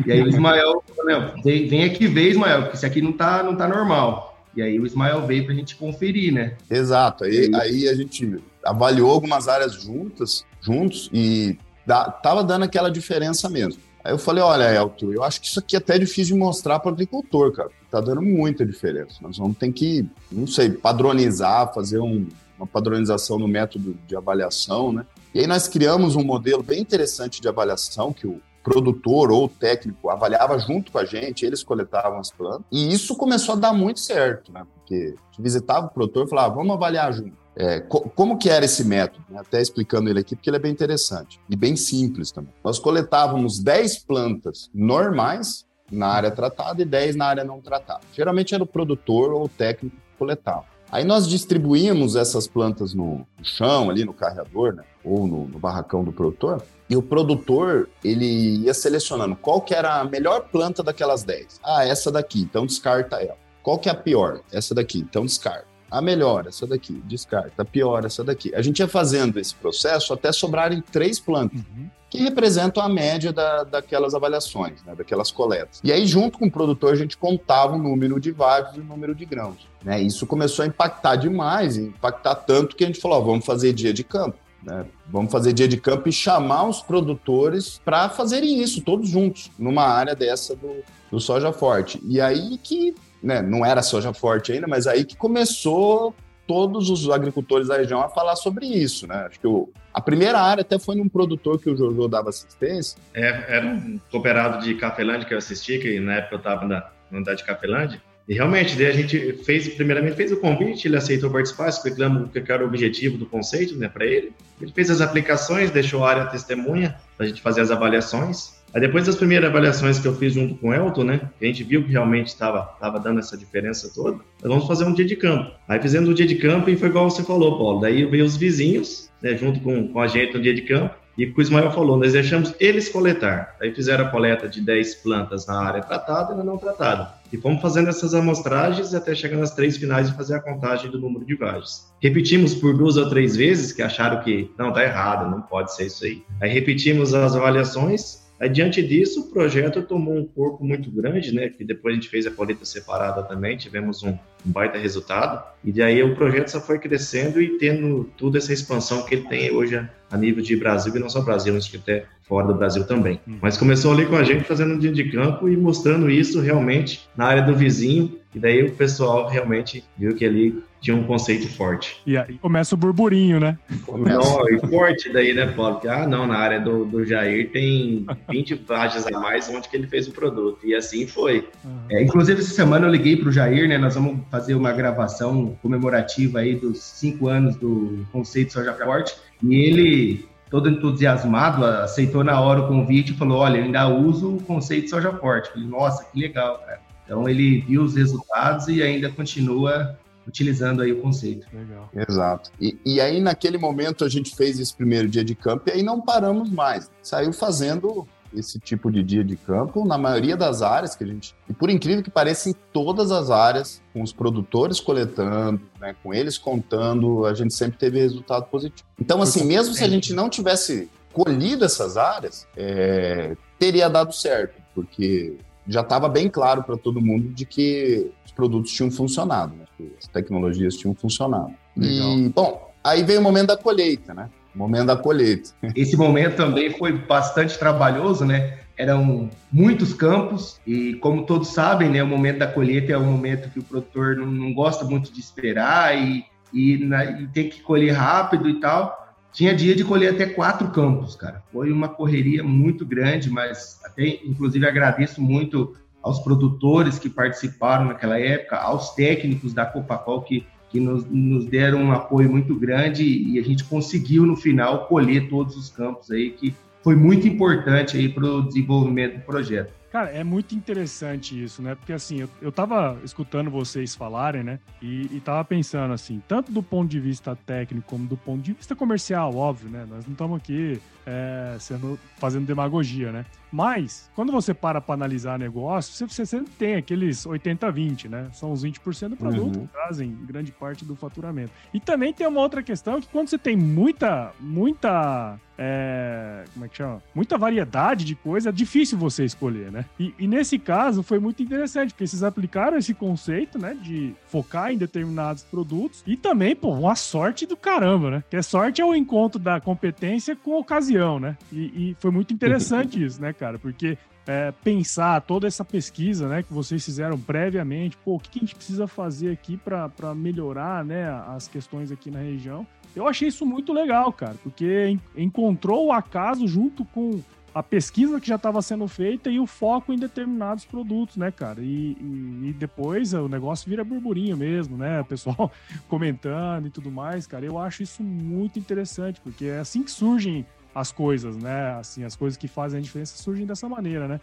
e 0.05 0.11
aí 0.11 0.21
o 0.21 0.27
Ismael 0.27 0.83
falou, 0.95 1.33
vem, 1.43 1.67
vem 1.67 1.85
aqui 1.85 2.05
ver, 2.05 2.29
Ismael, 2.29 2.63
porque 2.63 2.77
isso 2.77 2.85
aqui 2.85 3.01
não 3.01 3.13
tá, 3.13 3.41
não 3.41 3.55
tá 3.55 3.67
normal. 3.67 4.43
E 4.55 4.61
aí 4.61 4.79
o 4.79 4.85
Ismael 4.85 5.25
veio 5.25 5.45
para 5.45 5.53
a 5.53 5.57
gente 5.57 5.75
conferir, 5.75 6.31
né? 6.31 6.55
Exato. 6.69 7.23
Aí, 7.23 7.49
aí 7.55 7.89
a 7.89 7.95
gente 7.95 8.37
avaliou 8.63 9.09
algumas 9.09 9.47
áreas 9.47 9.73
juntas, 9.73 10.45
juntos, 10.61 11.09
e 11.11 11.57
da, 11.83 12.11
tava 12.11 12.43
dando 12.43 12.63
aquela 12.63 12.91
diferença 12.91 13.49
mesmo. 13.49 13.81
Aí 14.05 14.11
eu 14.11 14.19
falei, 14.19 14.43
olha, 14.43 14.71
Elton, 14.71 15.11
eu 15.11 15.23
acho 15.23 15.41
que 15.41 15.47
isso 15.47 15.57
aqui 15.57 15.75
é 15.75 15.79
até 15.79 15.97
difícil 15.97 16.35
de 16.35 16.39
mostrar 16.39 16.79
para 16.79 16.91
o 16.91 16.93
agricultor, 16.93 17.51
cara. 17.51 17.71
Tá 17.89 17.99
dando 17.99 18.21
muita 18.21 18.63
diferença. 18.63 19.15
Nós 19.19 19.39
vamos 19.39 19.57
ter 19.57 19.71
que, 19.71 20.07
não 20.31 20.45
sei, 20.45 20.69
padronizar, 20.69 21.73
fazer 21.73 21.97
um, 21.97 22.27
uma 22.55 22.67
padronização 22.67 23.39
no 23.39 23.47
método 23.47 23.97
de 24.05 24.15
avaliação, 24.15 24.93
né? 24.93 25.07
E 25.33 25.39
aí 25.39 25.47
nós 25.47 25.67
criamos 25.67 26.15
um 26.15 26.23
modelo 26.23 26.61
bem 26.61 26.81
interessante 26.81 27.41
de 27.41 27.47
avaliação 27.47 28.13
que 28.13 28.27
o 28.27 28.39
produtor 28.63 29.31
ou 29.31 29.49
técnico 29.49 30.07
avaliava 30.07 30.59
junto 30.59 30.91
com 30.91 30.99
a 30.99 31.05
gente, 31.05 31.43
eles 31.43 31.63
coletavam 31.63 32.19
as 32.19 32.29
plantas. 32.29 32.65
E 32.71 32.93
isso 32.93 33.15
começou 33.15 33.55
a 33.55 33.57
dar 33.57 33.73
muito 33.73 33.99
certo, 33.99 34.51
né? 34.51 34.67
Porque 34.75 35.15
visitava 35.39 35.87
o 35.87 35.89
produtor 35.89 36.27
e 36.27 36.29
falava, 36.29 36.53
vamos 36.53 36.75
avaliar 36.75 37.11
junto. 37.11 37.44
É, 37.57 37.79
co 37.79 38.01
como 38.09 38.37
que 38.37 38.49
era 38.49 38.65
esse 38.65 38.83
método? 38.83 39.23
Né? 39.29 39.39
Até 39.39 39.61
explicando 39.61 40.09
ele 40.09 40.19
aqui, 40.19 40.35
porque 40.35 40.49
ele 40.49 40.57
é 40.57 40.59
bem 40.59 40.71
interessante 40.71 41.39
e 41.49 41.55
bem 41.55 41.75
simples 41.75 42.31
também. 42.31 42.53
Nós 42.63 42.79
coletávamos 42.79 43.59
10 43.59 43.99
plantas 43.99 44.69
normais 44.73 45.65
na 45.91 46.07
área 46.07 46.31
tratada 46.31 46.81
e 46.81 46.85
10 46.85 47.15
na 47.15 47.27
área 47.27 47.43
não 47.43 47.61
tratada. 47.61 48.01
Geralmente 48.13 48.53
era 48.53 48.63
o 48.63 48.67
produtor 48.67 49.31
ou 49.31 49.45
o 49.45 49.49
técnico 49.49 49.95
que 49.95 50.17
coletava. 50.17 50.65
Aí 50.91 51.03
nós 51.03 51.27
distribuímos 51.27 52.15
essas 52.15 52.47
plantas 52.47 52.93
no 52.93 53.25
chão, 53.43 53.89
ali 53.89 54.05
no 54.05 54.13
carreador, 54.13 54.73
né? 54.73 54.83
ou 55.03 55.27
no, 55.27 55.47
no, 55.47 55.59
barracão 55.59 56.03
do 56.03 56.11
produtor, 56.11 56.61
e 56.89 56.95
o 56.95 57.01
produtor 57.01 57.89
ele 58.03 58.57
ia 58.63 58.73
selecionando 58.73 59.35
qual 59.35 59.61
que 59.61 59.73
era 59.73 59.99
a 59.99 60.03
melhor 60.03 60.47
planta 60.49 60.83
daquelas 60.83 61.23
10. 61.23 61.59
Ah, 61.63 61.85
essa 61.85 62.11
daqui, 62.11 62.41
então 62.41 62.65
descarta 62.65 63.17
ela. 63.17 63.37
Qual 63.63 63.79
que 63.79 63.89
é 63.89 63.91
a 63.91 63.95
pior? 63.95 64.41
Essa 64.51 64.75
daqui, 64.75 64.99
então 64.99 65.25
descarta. 65.25 65.74
A 65.89 66.01
melhor, 66.01 66.47
essa 66.47 66.65
daqui, 66.65 66.93
descarta. 67.05 67.61
A 67.61 67.65
pior, 67.65 68.05
essa 68.05 68.23
daqui. 68.23 68.53
A 68.55 68.61
gente 68.61 68.79
ia 68.79 68.87
fazendo 68.87 69.39
esse 69.39 69.53
processo 69.55 70.13
até 70.13 70.31
sobrarem 70.31 70.81
três 70.81 71.19
plantas, 71.19 71.59
uhum. 71.59 71.87
que 72.09 72.17
representam 72.17 72.81
a 72.81 72.89
média 72.89 73.31
da, 73.31 73.63
daquelas 73.63 74.13
avaliações, 74.15 74.83
né, 74.83 74.95
daquelas 74.95 75.31
coletas. 75.31 75.79
E 75.83 75.91
aí, 75.91 76.05
junto 76.05 76.39
com 76.39 76.47
o 76.47 76.51
produtor, 76.51 76.93
a 76.93 76.95
gente 76.95 77.17
contava 77.17 77.75
o 77.75 77.77
número 77.77 78.19
de 78.19 78.31
vagens 78.31 78.75
e 78.75 78.79
o 78.79 78.83
número 78.83 79.13
de 79.13 79.25
grãos. 79.25 79.67
Né? 79.83 80.01
Isso 80.01 80.25
começou 80.25 80.63
a 80.63 80.67
impactar 80.67 81.15
demais, 81.15 81.77
impactar 81.77 82.35
tanto 82.35 82.75
que 82.75 82.83
a 82.83 82.87
gente 82.87 82.99
falou: 82.99 83.19
ó, 83.19 83.21
vamos 83.21 83.45
fazer 83.45 83.71
dia 83.71 83.93
de 83.93 84.03
campo. 84.03 84.37
Né? 84.65 84.83
Vamos 85.07 85.31
fazer 85.31 85.53
dia 85.53 85.67
de 85.67 85.77
campo 85.77 86.09
e 86.09 86.11
chamar 86.11 86.67
os 86.67 86.81
produtores 86.81 87.79
para 87.85 88.09
fazerem 88.09 88.61
isso, 88.61 88.81
todos 88.81 89.07
juntos, 89.07 89.51
numa 89.59 89.83
área 89.83 90.15
dessa 90.15 90.55
do, 90.55 90.83
do 91.11 91.19
soja 91.19 91.53
forte. 91.53 92.01
E 92.03 92.19
aí 92.19 92.57
que 92.57 92.95
né, 93.25 93.41
não 93.41 93.65
era 93.65 93.81
soja 93.81 94.13
forte 94.13 94.51
ainda, 94.51 94.67
mas 94.67 94.85
aí 94.87 95.03
que 95.03 95.17
começou 95.17 96.15
todos 96.47 96.91
os 96.91 97.09
agricultores 97.09 97.67
da 97.67 97.77
região 97.77 98.01
a 98.01 98.09
falar 98.09 98.35
sobre 98.35 98.67
isso, 98.67 99.07
né? 99.07 99.25
Acho 99.27 99.39
que 99.39 99.47
o, 99.47 99.67
a 99.91 99.99
primeira 99.99 100.39
área 100.39 100.61
até 100.61 100.77
foi 100.77 100.95
num 100.95 101.09
produtor 101.09 101.59
que 101.59 101.69
o 101.69 101.75
Jojo 101.75 102.07
dava 102.07 102.29
assistência. 102.29 102.99
É, 103.15 103.57
era 103.57 103.65
um 103.65 103.99
cooperado 104.11 104.63
de 104.63 104.75
Cafelândia 104.75 105.27
que 105.27 105.33
eu 105.33 105.39
assisti, 105.39 105.79
que 105.79 105.99
na 105.99 106.17
época 106.17 106.35
eu 106.35 106.37
estava 106.37 106.65
na, 106.67 106.87
unidade 107.11 107.39
de 107.39 107.45
Cafelândia, 107.45 108.01
e 108.27 108.33
realmente, 108.33 108.75
daí 108.75 108.87
a 108.87 108.91
gente 108.91 109.33
fez, 109.43 109.67
primeiramente 109.69 110.15
fez 110.15 110.31
o 110.31 110.37
convite, 110.37 110.87
ele 110.87 110.97
aceitou 110.97 111.29
participar, 111.29 111.69
explicamos 111.69 112.23
o 112.23 112.27
que 112.27 112.51
era 112.51 112.63
o 112.63 112.67
objetivo 112.67 113.17
do 113.17 113.25
conceito, 113.27 113.77
né, 113.77 113.87
para 113.87 114.03
ele. 114.03 114.33
Ele 114.59 114.71
fez 114.71 114.89
as 114.89 114.99
aplicações, 114.99 115.69
deixou 115.69 116.03
a 116.03 116.09
área 116.09 116.25
testemunha 116.25 116.95
para 117.15 117.27
a 117.27 117.29
gente 117.29 117.39
fazer 117.39 117.61
as 117.61 117.69
avaliações. 117.69 118.55
Aí 118.75 118.81
depois 118.81 119.05
das 119.05 119.15
primeiras 119.15 119.49
avaliações 119.49 119.99
que 119.99 120.05
eu 120.05 120.13
fiz 120.13 120.33
junto 120.33 120.55
com 120.55 120.67
o 120.67 120.73
Elton, 120.73 121.05
né, 121.05 121.21
que 121.39 121.45
a 121.45 121.47
gente 121.47 121.63
viu 121.63 121.81
que 121.85 121.91
realmente 121.93 122.27
estava 122.27 122.61
tava 122.77 122.99
dando 122.99 123.19
essa 123.19 123.37
diferença 123.37 123.89
toda, 123.95 124.17
nós 124.43 124.51
vamos 124.51 124.67
fazer 124.67 124.83
um 124.83 124.93
dia 124.93 125.05
de 125.05 125.15
campo. 125.15 125.49
Aí 125.65 125.81
fizemos 125.81 126.09
um 126.09 126.13
dia 126.13 126.27
de 126.27 126.35
campo 126.35 126.69
e 126.69 126.75
foi 126.75 126.89
igual 126.89 127.09
você 127.09 127.23
falou, 127.23 127.57
Paulo. 127.57 127.79
Daí 127.79 128.03
veio 128.03 128.25
os 128.25 128.35
vizinhos, 128.35 129.09
né, 129.21 129.37
junto 129.37 129.61
com, 129.61 129.87
com 129.87 129.99
a 130.01 130.07
gente 130.07 130.33
no 130.33 130.43
dia 130.43 130.53
de 130.53 130.63
campo, 130.63 130.93
e 131.17 131.25
o 131.25 131.41
Ismael 131.41 131.71
falou, 131.71 131.95
nós 131.95 132.11
deixamos 132.11 132.53
eles 132.59 132.89
coletar. 132.89 133.55
Aí 133.61 133.73
fizeram 133.73 134.05
a 134.05 134.09
coleta 134.09 134.49
de 134.49 134.59
10 134.59 134.95
plantas 134.95 135.47
na 135.47 135.57
área 135.57 135.81
tratada 135.81 136.33
e 136.33 136.37
na 136.37 136.43
não 136.43 136.57
tratada. 136.57 137.13
E 137.31 137.37
fomos 137.37 137.61
fazendo 137.61 137.87
essas 137.87 138.13
amostragens 138.13 138.93
até 138.93 139.15
chegar 139.15 139.37
nas 139.37 139.55
três 139.55 139.77
finais 139.77 140.09
e 140.09 140.13
fazer 140.13 140.35
a 140.35 140.41
contagem 140.41 140.91
do 140.91 140.99
número 140.99 141.25
de 141.25 141.35
vagens. 141.35 141.89
Repetimos 142.01 142.53
por 142.53 142.75
duas 142.75 142.97
ou 142.97 143.09
três 143.09 143.37
vezes, 143.37 143.71
que 143.71 143.81
acharam 143.81 144.21
que 144.21 144.51
não, 144.57 144.73
tá 144.73 144.83
errado, 144.83 145.31
não 145.31 145.41
pode 145.41 145.73
ser 145.73 145.85
isso 145.85 146.03
aí. 146.03 146.21
Aí 146.41 146.51
repetimos 146.51 147.13
as 147.13 147.33
avaliações 147.33 148.24
Adiante 148.39 148.81
disso, 148.81 149.21
o 149.21 149.31
projeto 149.31 149.81
tomou 149.81 150.15
um 150.15 150.25
corpo 150.25 150.63
muito 150.63 150.91
grande, 150.91 151.33
né? 151.33 151.49
Que 151.49 151.63
depois 151.63 151.93
a 151.93 151.95
gente 151.95 152.09
fez 152.09 152.27
a 152.27 152.31
colheita 152.31 152.65
separada 152.65 153.23
também, 153.23 153.55
tivemos 153.55 154.03
um, 154.03 154.09
um 154.09 154.51
baita 154.51 154.77
resultado. 154.77 155.43
E 155.63 155.71
daí 155.71 156.03
o 156.03 156.15
projeto 156.15 156.49
só 156.49 156.59
foi 156.59 156.77
crescendo 156.77 157.41
e 157.41 157.57
tendo 157.57 158.09
toda 158.17 158.37
essa 158.37 158.51
expansão 158.51 159.03
que 159.03 159.15
ele 159.15 159.27
tem 159.27 159.51
hoje 159.51 159.81
a 160.11 160.17
nível 160.17 160.43
de 160.43 160.55
Brasil 160.55 160.95
e 160.95 160.99
não 160.99 161.09
só 161.09 161.21
Brasil, 161.21 161.55
acho 161.55 161.71
que 161.71 161.77
até 161.77 162.05
fora 162.23 162.47
do 162.47 162.53
Brasil 162.53 162.85
também. 162.85 163.19
Hum. 163.27 163.37
Mas 163.41 163.57
começou 163.57 163.93
ali 163.93 164.05
com 164.05 164.15
a 164.15 164.23
gente 164.23 164.43
fazendo 164.43 164.73
um 164.73 164.79
dia 164.79 164.91
de 164.91 165.05
campo 165.05 165.47
e 165.47 165.55
mostrando 165.55 166.09
isso 166.09 166.41
realmente 166.41 167.07
na 167.15 167.25
área 167.25 167.43
do 167.43 167.55
vizinho. 167.55 168.19
E 168.35 168.39
daí 168.39 168.63
o 168.63 168.71
pessoal 168.73 169.29
realmente 169.29 169.83
viu 169.97 170.13
que 170.13 170.25
ali 170.25 170.61
tinha 170.81 170.95
um 170.95 171.03
conceito 171.03 171.47
forte. 171.47 172.01
E 172.05 172.17
aí 172.17 172.37
começa 172.37 172.75
o 172.75 172.77
burburinho, 172.77 173.39
né? 173.39 173.57
Não, 173.87 174.49
e 174.49 174.59
forte 174.67 175.11
daí, 175.11 175.33
né, 175.33 175.47
Paulo? 175.47 175.79
Que, 175.79 175.87
ah, 175.87 176.05
não, 176.05 176.27
na 176.27 176.37
área 176.37 176.59
do, 176.59 176.85
do 176.85 177.05
Jair 177.05 177.49
tem 177.49 178.05
20 178.29 178.57
páginas 178.67 179.07
a 179.07 179.11
mais 179.11 179.47
onde 179.47 179.69
que 179.69 179.77
ele 179.77 179.87
fez 179.87 180.07
o 180.07 180.11
produto. 180.11 180.59
E 180.63 180.75
assim 180.75 181.07
foi. 181.07 181.47
É, 181.89 182.03
inclusive, 182.03 182.41
essa 182.41 182.53
semana 182.53 182.85
eu 182.85 182.91
liguei 182.91 183.15
para 183.15 183.29
o 183.29 183.31
Jair, 183.31 183.69
né? 183.69 183.77
Nós 183.77 183.95
vamos 183.95 184.19
fazer 184.29 184.53
uma 184.53 184.73
gravação 184.73 185.57
comemorativa 185.61 186.39
aí 186.39 186.55
dos 186.55 186.83
cinco 186.83 187.29
anos 187.29 187.55
do 187.55 188.05
conceito 188.11 188.51
Soja 188.51 188.73
Forte. 188.73 189.15
E 189.41 189.55
ele, 189.55 190.25
todo 190.51 190.69
entusiasmado, 190.69 191.65
aceitou 191.65 192.23
na 192.23 192.39
hora 192.41 192.61
o 192.61 192.67
convite 192.67 193.13
e 193.13 193.15
falou: 193.15 193.39
Olha, 193.39 193.57
eu 193.57 193.63
ainda 193.63 193.87
uso 193.87 194.35
o 194.35 194.43
conceito 194.43 194.89
Soja 194.89 195.13
Forte. 195.13 195.51
Falei, 195.51 195.67
Nossa, 195.67 196.05
que 196.11 196.19
legal, 196.19 196.59
cara. 196.59 196.84
Então 197.05 197.29
ele 197.29 197.61
viu 197.61 197.83
os 197.83 197.95
resultados 197.95 198.67
e 198.67 198.81
ainda 198.81 199.09
continua 199.09 199.97
utilizando 200.27 200.81
aí 200.81 200.91
o 200.91 201.01
conceito. 201.01 201.47
Legal. 201.53 201.89
Exato. 201.95 202.51
E, 202.59 202.77
e 202.83 202.99
aí, 202.99 203.21
naquele 203.21 203.57
momento, 203.57 204.03
a 204.03 204.09
gente 204.09 204.35
fez 204.35 204.59
esse 204.59 204.75
primeiro 204.75 205.07
dia 205.07 205.23
de 205.23 205.35
campo 205.35 205.69
e 205.69 205.71
aí 205.71 205.83
não 205.83 206.01
paramos 206.01 206.49
mais. 206.49 206.89
Saiu 207.01 207.31
fazendo 207.31 208.07
esse 208.33 208.59
tipo 208.59 208.91
de 208.91 209.01
dia 209.01 209.23
de 209.23 209.35
campo 209.35 209.85
na 209.85 209.97
maioria 209.97 210.35
das 210.35 210.61
áreas 210.61 210.95
que 210.95 211.03
a 211.03 211.07
gente. 211.07 211.35
E 211.49 211.53
por 211.53 211.69
incrível 211.69 212.03
que 212.03 212.09
pareça, 212.09 212.49
em 212.49 212.55
todas 212.73 213.11
as 213.11 213.29
áreas, 213.29 213.81
com 213.93 214.01
os 214.01 214.11
produtores 214.11 214.79
coletando, 214.79 215.61
né, 215.79 215.95
com 216.03 216.13
eles 216.13 216.37
contando, 216.37 217.25
a 217.25 217.33
gente 217.33 217.53
sempre 217.53 217.77
teve 217.77 217.99
resultado 217.99 218.45
positivo. 218.47 218.87
Então, 218.99 219.21
assim, 219.21 219.45
mesmo 219.45 219.73
se 219.73 219.83
a 219.83 219.87
gente 219.87 220.13
não 220.13 220.29
tivesse 220.29 220.89
colhido 221.13 221.63
essas 221.63 221.95
áreas, 221.95 222.45
é, 222.57 223.37
teria 223.57 223.89
dado 223.89 224.13
certo, 224.13 224.61
porque 224.73 225.37
já 225.67 225.81
estava 225.81 226.07
bem 226.07 226.29
claro 226.29 226.63
para 226.63 226.77
todo 226.77 227.01
mundo 227.01 227.29
de 227.29 227.45
que 227.45 228.11
os 228.25 228.31
produtos 228.31 228.71
tinham 228.71 228.91
funcionado, 228.91 229.55
né? 229.55 229.65
as 229.97 230.07
tecnologias 230.07 230.75
tinham 230.75 230.93
funcionado. 230.95 231.53
Legal. 231.75 232.17
E, 232.17 232.29
bom, 232.29 232.71
aí 232.83 233.03
veio 233.03 233.19
o 233.19 233.23
momento 233.23 233.47
da 233.47 233.57
colheita, 233.57 234.13
né? 234.13 234.29
O 234.53 234.57
momento 234.57 234.87
da 234.87 234.95
colheita. 234.95 235.49
Esse 235.75 235.97
momento 235.97 236.35
também 236.35 236.69
foi 236.71 236.93
bastante 236.93 237.57
trabalhoso, 237.57 238.25
né? 238.25 238.59
Eram 238.77 239.29
muitos 239.51 239.93
campos 239.93 240.59
e, 240.67 240.95
como 240.95 241.25
todos 241.25 241.49
sabem, 241.49 241.89
né, 241.89 242.03
o 242.03 242.07
momento 242.07 242.39
da 242.39 242.47
colheita 242.47 242.91
é 242.91 242.97
um 242.97 243.09
momento 243.09 243.49
que 243.49 243.59
o 243.59 243.63
produtor 243.63 244.17
não, 244.17 244.27
não 244.27 244.53
gosta 244.53 244.83
muito 244.83 245.13
de 245.13 245.19
esperar 245.21 245.97
e, 245.97 246.25
e, 246.53 246.77
na, 246.85 247.05
e 247.05 247.27
tem 247.27 247.49
que 247.49 247.61
colher 247.61 247.93
rápido 247.93 248.49
e 248.49 248.59
tal. 248.59 249.04
Tinha 249.35 249.53
dia 249.53 249.75
de 249.75 249.83
colher 249.83 250.13
até 250.13 250.25
quatro 250.25 250.69
campos, 250.69 251.13
cara. 251.13 251.43
Foi 251.51 251.69
uma 251.69 251.89
correria 251.89 252.41
muito 252.41 252.85
grande, 252.85 253.29
mas 253.29 253.81
até, 253.83 254.21
inclusive, 254.23 254.65
agradeço 254.65 255.21
muito 255.21 255.75
aos 256.01 256.19
produtores 256.19 256.97
que 256.97 257.09
participaram 257.09 257.83
naquela 257.83 258.17
época, 258.17 258.55
aos 258.55 258.95
técnicos 258.95 259.53
da 259.53 259.65
Copacol 259.65 260.21
que, 260.21 260.45
que 260.69 260.79
nos, 260.79 261.05
nos 261.11 261.45
deram 261.47 261.79
um 261.79 261.91
apoio 261.91 262.31
muito 262.31 262.55
grande 262.55 263.03
e 263.03 263.37
a 263.37 263.43
gente 263.43 263.65
conseguiu, 263.65 264.25
no 264.25 264.37
final, 264.37 264.87
colher 264.87 265.27
todos 265.27 265.57
os 265.57 265.69
campos 265.69 266.09
aí, 266.11 266.31
que 266.31 266.55
foi 266.81 266.95
muito 266.95 267.27
importante 267.27 267.97
aí 267.97 268.07
para 268.07 268.25
o 268.25 268.41
desenvolvimento 268.41 269.15
do 269.15 269.25
projeto. 269.25 269.73
Cara, 269.95 270.09
é 270.09 270.25
muito 270.25 270.53
interessante 270.53 271.41
isso, 271.41 271.61
né? 271.61 271.73
Porque 271.73 271.93
assim, 271.93 272.19
eu, 272.19 272.29
eu 272.41 272.51
tava 272.51 272.99
escutando 273.05 273.49
vocês 273.49 273.95
falarem, 273.95 274.43
né? 274.43 274.59
E, 274.81 275.03
e 275.09 275.21
tava 275.21 275.41
pensando 275.45 275.93
assim, 275.93 276.21
tanto 276.27 276.51
do 276.51 276.61
ponto 276.61 276.89
de 276.89 276.99
vista 276.99 277.33
técnico 277.33 277.87
como 277.87 278.05
do 278.05 278.17
ponto 278.17 278.41
de 278.41 278.51
vista 278.51 278.75
comercial, 278.75 279.33
óbvio, 279.33 279.69
né? 279.69 279.85
Nós 279.89 280.05
não 280.05 280.11
estamos 280.11 280.35
aqui 280.35 280.81
é, 281.05 281.55
sendo, 281.59 281.99
fazendo 282.17 282.45
demagogia, 282.45 283.11
né? 283.11 283.25
Mas, 283.51 284.09
quando 284.15 284.31
você 284.31 284.53
para 284.53 284.81
para 284.81 284.95
analisar 284.95 285.39
negócio, 285.39 285.93
você, 285.93 286.05
você 286.05 286.25
sempre 286.25 286.51
tem 286.57 286.75
aqueles 286.75 287.25
80-20, 287.25 288.09
né? 288.09 288.27
São 288.33 288.51
os 288.51 288.65
20% 288.65 289.09
do 289.09 289.15
produto 289.15 289.57
uhum. 289.57 289.67
que 289.67 289.73
trazem 289.73 290.17
grande 290.25 290.51
parte 290.51 290.83
do 290.83 290.95
faturamento. 290.95 291.51
E 291.73 291.79
também 291.79 292.11
tem 292.13 292.27
uma 292.27 292.41
outra 292.41 292.61
questão 292.61 292.99
que 292.99 293.07
quando 293.07 293.29
você 293.29 293.37
tem 293.37 293.55
muita, 293.55 294.33
muita 294.39 295.39
é, 295.57 296.43
como 296.53 296.65
é 296.65 296.67
que 296.69 296.77
chama? 296.77 297.01
Muita 297.13 297.37
variedade 297.37 298.03
de 298.03 298.15
coisa, 298.15 298.49
é 298.49 298.51
difícil 298.51 298.97
você 298.97 299.23
escolher, 299.23 299.71
né? 299.71 299.85
E, 299.99 300.13
e, 300.19 300.27
nesse 300.27 300.59
caso 300.59 301.01
foi 301.01 301.19
muito 301.19 301.41
interessante, 301.41 301.93
porque 301.93 302.05
vocês 302.05 302.23
aplicaram 302.23 302.77
esse 302.77 302.93
conceito, 302.93 303.57
né, 303.57 303.75
de 303.81 304.13
focar 304.27 304.71
em 304.71 304.77
determinados 304.77 305.43
produtos 305.43 306.03
e 306.05 306.17
também, 306.17 306.55
pô, 306.55 306.73
uma 306.73 306.95
sorte 306.95 307.45
do 307.45 307.55
caramba, 307.55 308.11
né? 308.11 308.23
Que 308.29 308.35
a 308.35 308.43
sorte 308.43 308.81
é 308.81 308.85
o 308.85 308.93
encontro 308.93 309.39
da 309.39 309.59
competência 309.61 310.35
com 310.35 310.55
a 310.55 310.59
ocasião, 310.59 310.94
né? 311.19 311.37
E, 311.51 311.91
e 311.91 311.97
foi 311.99 312.11
muito 312.11 312.33
interessante 312.33 313.03
isso, 313.03 313.21
né, 313.21 313.33
cara? 313.33 313.59
Porque 313.59 313.97
é, 314.27 314.51
pensar 314.63 315.21
toda 315.21 315.47
essa 315.47 315.63
pesquisa 315.63 316.27
né, 316.27 316.43
que 316.43 316.51
vocês 316.51 316.83
fizeram 316.83 317.19
previamente, 317.19 317.97
pô, 317.97 318.15
o 318.15 318.19
que, 318.19 318.39
a 318.39 318.41
gente 318.41 318.55
precisa 318.55 318.87
fazer 318.87 319.31
aqui 319.31 319.57
para 319.57 320.15
melhorar 320.15 320.83
né, 320.83 321.09
as 321.27 321.47
questões 321.47 321.91
aqui 321.91 322.09
na 322.09 322.19
região. 322.19 322.65
Eu 322.95 323.07
achei 323.07 323.27
isso 323.27 323.45
muito 323.45 323.73
legal, 323.73 324.11
cara, 324.13 324.35
porque 324.41 324.97
encontrou 325.15 325.87
o 325.87 325.91
acaso 325.91 326.47
junto 326.47 326.85
com 326.85 327.21
a 327.53 327.63
pesquisa 327.63 328.19
que 328.19 328.27
já 328.27 328.35
estava 328.35 328.61
sendo 328.61 328.85
feita 328.85 329.29
e 329.29 329.39
o 329.39 329.47
foco 329.47 329.93
em 329.93 329.97
determinados 329.97 330.65
produtos, 330.65 331.15
né, 331.15 331.31
cara? 331.31 331.61
E, 331.61 331.95
e, 331.99 332.49
e, 332.49 332.55
depois 332.57 333.13
o 333.13 333.29
negócio 333.29 333.69
vira 333.69 333.81
burburinho 333.81 334.35
mesmo, 334.35 334.75
né? 334.75 334.99
O 334.99 335.05
pessoal 335.05 335.49
comentando 335.87 336.67
e 336.67 336.69
tudo 336.69 336.91
mais, 336.91 337.25
cara. 337.25 337.45
Eu 337.45 337.57
acho 337.57 337.81
isso 337.81 338.03
muito 338.03 338.59
interessante, 338.59 339.21
porque 339.21 339.45
é 339.45 339.59
assim 339.59 339.83
que 339.83 339.91
surgem 339.91 340.45
as 340.75 340.91
coisas, 340.91 341.37
né? 341.37 341.77
Assim, 341.79 342.03
as 342.03 342.17
coisas 342.17 342.35
que 342.35 342.49
fazem 342.49 342.79
a 342.79 342.81
diferença 342.81 343.15
surgem 343.17 343.45
dessa 343.45 343.69
maneira, 343.69 344.09
né? 344.09 344.19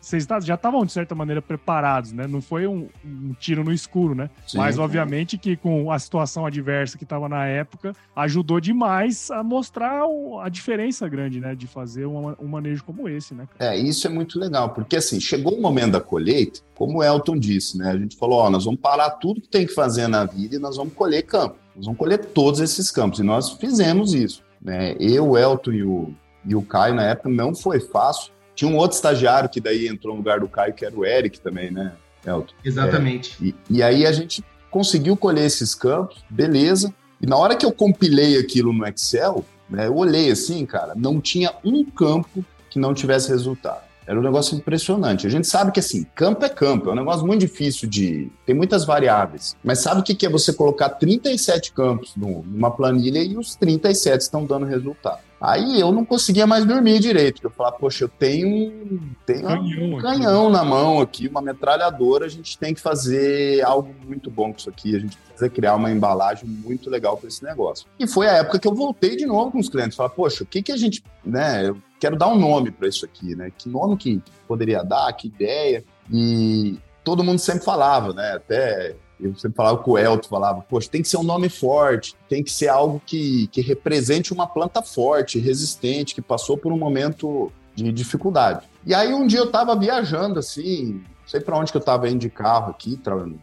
Vocês 0.00 0.26
já 0.42 0.56
estavam, 0.56 0.84
de 0.84 0.90
certa 0.90 1.14
maneira, 1.14 1.40
preparados, 1.40 2.10
né? 2.10 2.26
Não 2.26 2.42
foi 2.42 2.66
um, 2.66 2.88
um 3.04 3.32
tiro 3.38 3.62
no 3.62 3.72
escuro, 3.72 4.12
né? 4.12 4.28
Sim, 4.48 4.58
Mas, 4.58 4.80
obviamente, 4.80 5.38
que 5.38 5.56
com 5.56 5.92
a 5.92 5.98
situação 6.00 6.44
adversa 6.44 6.98
que 6.98 7.04
estava 7.04 7.28
na 7.28 7.46
época, 7.46 7.92
ajudou 8.16 8.60
demais 8.60 9.30
a 9.30 9.44
mostrar 9.44 10.02
a 10.42 10.48
diferença 10.48 11.08
grande, 11.08 11.38
né? 11.38 11.54
De 11.54 11.68
fazer 11.68 12.04
um, 12.04 12.34
um 12.40 12.48
manejo 12.48 12.82
como 12.82 13.08
esse, 13.08 13.32
né? 13.32 13.46
É, 13.60 13.78
isso 13.78 14.08
é 14.08 14.10
muito 14.10 14.40
legal, 14.40 14.70
porque, 14.70 14.96
assim, 14.96 15.20
chegou 15.20 15.54
o 15.54 15.62
momento 15.62 15.92
da 15.92 16.00
colheita, 16.00 16.60
como 16.74 16.98
o 16.98 17.04
Elton 17.04 17.38
disse, 17.38 17.78
né? 17.78 17.92
A 17.92 17.98
gente 17.98 18.16
falou, 18.16 18.40
ó, 18.40 18.50
nós 18.50 18.64
vamos 18.64 18.80
parar 18.80 19.10
tudo 19.10 19.40
que 19.40 19.48
tem 19.48 19.64
que 19.64 19.72
fazer 19.72 20.08
na 20.08 20.24
vida 20.24 20.56
e 20.56 20.58
nós 20.58 20.76
vamos 20.76 20.94
colher 20.94 21.22
campo. 21.22 21.56
Nós 21.76 21.84
vamos 21.84 21.98
colher 21.98 22.18
todos 22.18 22.58
esses 22.60 22.90
campos. 22.90 23.20
E 23.20 23.22
nós 23.22 23.52
fizemos 23.52 24.14
isso. 24.14 24.42
Né? 24.60 24.96
Eu, 24.98 25.30
o 25.30 25.38
Elton 25.38 25.72
e 25.72 25.82
o, 25.82 26.14
e 26.44 26.54
o 26.54 26.62
Caio, 26.62 26.94
na 26.94 27.04
época, 27.04 27.28
não 27.28 27.54
foi 27.54 27.80
fácil. 27.80 28.32
Tinha 28.54 28.70
um 28.70 28.76
outro 28.76 28.96
estagiário 28.96 29.48
que 29.48 29.60
daí 29.60 29.86
entrou 29.86 30.14
no 30.14 30.18
lugar 30.18 30.40
do 30.40 30.48
Caio, 30.48 30.72
que 30.74 30.84
era 30.84 30.96
o 30.96 31.04
Eric 31.04 31.40
também, 31.40 31.70
né, 31.70 31.92
Elton? 32.24 32.54
Exatamente. 32.64 33.36
É, 33.40 33.46
e, 33.46 33.54
e 33.70 33.82
aí 33.82 34.06
a 34.06 34.12
gente 34.12 34.42
conseguiu 34.70 35.16
colher 35.16 35.44
esses 35.44 35.74
campos, 35.74 36.24
beleza. 36.28 36.92
E 37.20 37.26
na 37.26 37.36
hora 37.36 37.56
que 37.56 37.64
eu 37.64 37.72
compilei 37.72 38.38
aquilo 38.38 38.72
no 38.72 38.86
Excel, 38.86 39.44
né, 39.68 39.86
eu 39.86 39.96
olhei 39.96 40.30
assim, 40.30 40.64
cara, 40.64 40.94
não 40.94 41.20
tinha 41.20 41.52
um 41.64 41.84
campo 41.84 42.44
que 42.70 42.78
não 42.78 42.92
tivesse 42.92 43.28
resultado. 43.28 43.85
Era 44.06 44.18
um 44.18 44.22
negócio 44.22 44.56
impressionante. 44.56 45.26
A 45.26 45.30
gente 45.30 45.46
sabe 45.46 45.72
que, 45.72 45.80
assim, 45.80 46.04
campo 46.14 46.44
é 46.44 46.48
campo, 46.48 46.88
é 46.88 46.92
um 46.92 46.96
negócio 46.96 47.26
muito 47.26 47.40
difícil 47.40 47.88
de. 47.88 48.30
Tem 48.44 48.54
muitas 48.54 48.84
variáveis. 48.84 49.56
Mas 49.64 49.80
sabe 49.80 50.00
o 50.00 50.04
que 50.04 50.24
é 50.24 50.28
você 50.28 50.52
colocar 50.52 50.90
37 50.90 51.72
campos 51.72 52.14
numa 52.16 52.70
planilha 52.70 53.22
e 53.22 53.36
os 53.36 53.56
37 53.56 54.20
estão 54.20 54.44
dando 54.44 54.64
resultado? 54.64 55.26
Aí 55.40 55.78
eu 55.78 55.92
não 55.92 56.04
conseguia 56.04 56.46
mais 56.46 56.64
dormir 56.64 56.98
direito. 56.98 57.40
Eu 57.42 57.50
falava, 57.50 57.76
poxa, 57.76 58.04
eu 58.04 58.08
tenho, 58.08 59.10
tenho 59.26 59.42
canhão 59.42 59.94
um 59.94 59.98
canhão 60.00 60.50
na 60.50 60.64
mão 60.64 61.00
aqui, 61.00 61.28
uma 61.28 61.42
metralhadora, 61.42 62.24
a 62.24 62.28
gente 62.28 62.56
tem 62.58 62.72
que 62.72 62.80
fazer 62.80 63.62
algo 63.62 63.94
muito 64.06 64.30
bom 64.30 64.50
com 64.50 64.58
isso 64.58 64.70
aqui, 64.70 64.96
a 64.96 64.98
gente 64.98 65.16
precisa 65.16 65.50
criar 65.50 65.74
uma 65.74 65.90
embalagem 65.90 66.48
muito 66.48 66.88
legal 66.88 67.18
para 67.18 67.28
esse 67.28 67.44
negócio. 67.44 67.86
E 67.98 68.06
foi 68.06 68.26
a 68.28 68.32
época 68.32 68.58
que 68.58 68.66
eu 68.66 68.74
voltei 68.74 69.14
de 69.14 69.26
novo 69.26 69.52
com 69.52 69.58
os 69.58 69.68
clientes, 69.68 69.96
falar, 69.96 70.08
poxa, 70.10 70.42
o 70.42 70.46
que 70.46 70.62
que 70.62 70.72
a 70.72 70.76
gente, 70.76 71.04
né, 71.24 71.68
eu 71.68 71.76
quero 72.00 72.16
dar 72.16 72.28
um 72.28 72.38
nome 72.38 72.70
para 72.70 72.88
isso 72.88 73.04
aqui, 73.04 73.34
né? 73.34 73.50
Que 73.56 73.68
nome 73.68 73.96
que 73.96 74.22
poderia 74.46 74.82
dar, 74.82 75.12
que 75.12 75.28
ideia? 75.28 75.84
E 76.10 76.78
todo 77.04 77.24
mundo 77.24 77.38
sempre 77.38 77.64
falava, 77.64 78.12
né? 78.12 78.32
Até 78.32 78.96
eu 79.18 79.34
sempre 79.36 79.56
falava 79.56 79.78
com 79.78 79.92
o 79.92 79.98
Elton, 79.98 80.28
falava, 80.28 80.60
poxa, 80.60 80.90
tem 80.90 81.00
que 81.00 81.08
ser 81.08 81.16
um 81.16 81.22
nome 81.22 81.48
forte, 81.48 82.14
tem 82.28 82.42
que 82.42 82.52
ser 82.52 82.68
algo 82.68 83.00
que, 83.04 83.46
que 83.48 83.60
represente 83.60 84.32
uma 84.32 84.46
planta 84.46 84.82
forte, 84.82 85.38
resistente, 85.38 86.14
que 86.14 86.20
passou 86.20 86.58
por 86.58 86.70
um 86.70 86.78
momento 86.78 87.50
de 87.74 87.90
dificuldade. 87.92 88.66
E 88.84 88.94
aí 88.94 89.12
um 89.14 89.26
dia 89.26 89.40
eu 89.40 89.46
estava 89.46 89.74
viajando 89.74 90.38
assim, 90.38 90.94
não 90.94 91.28
sei 91.28 91.40
para 91.40 91.56
onde 91.56 91.70
que 91.70 91.76
eu 91.76 91.80
estava 91.80 92.08
indo 92.08 92.20
de 92.20 92.30
carro 92.30 92.70
aqui 92.70 93.00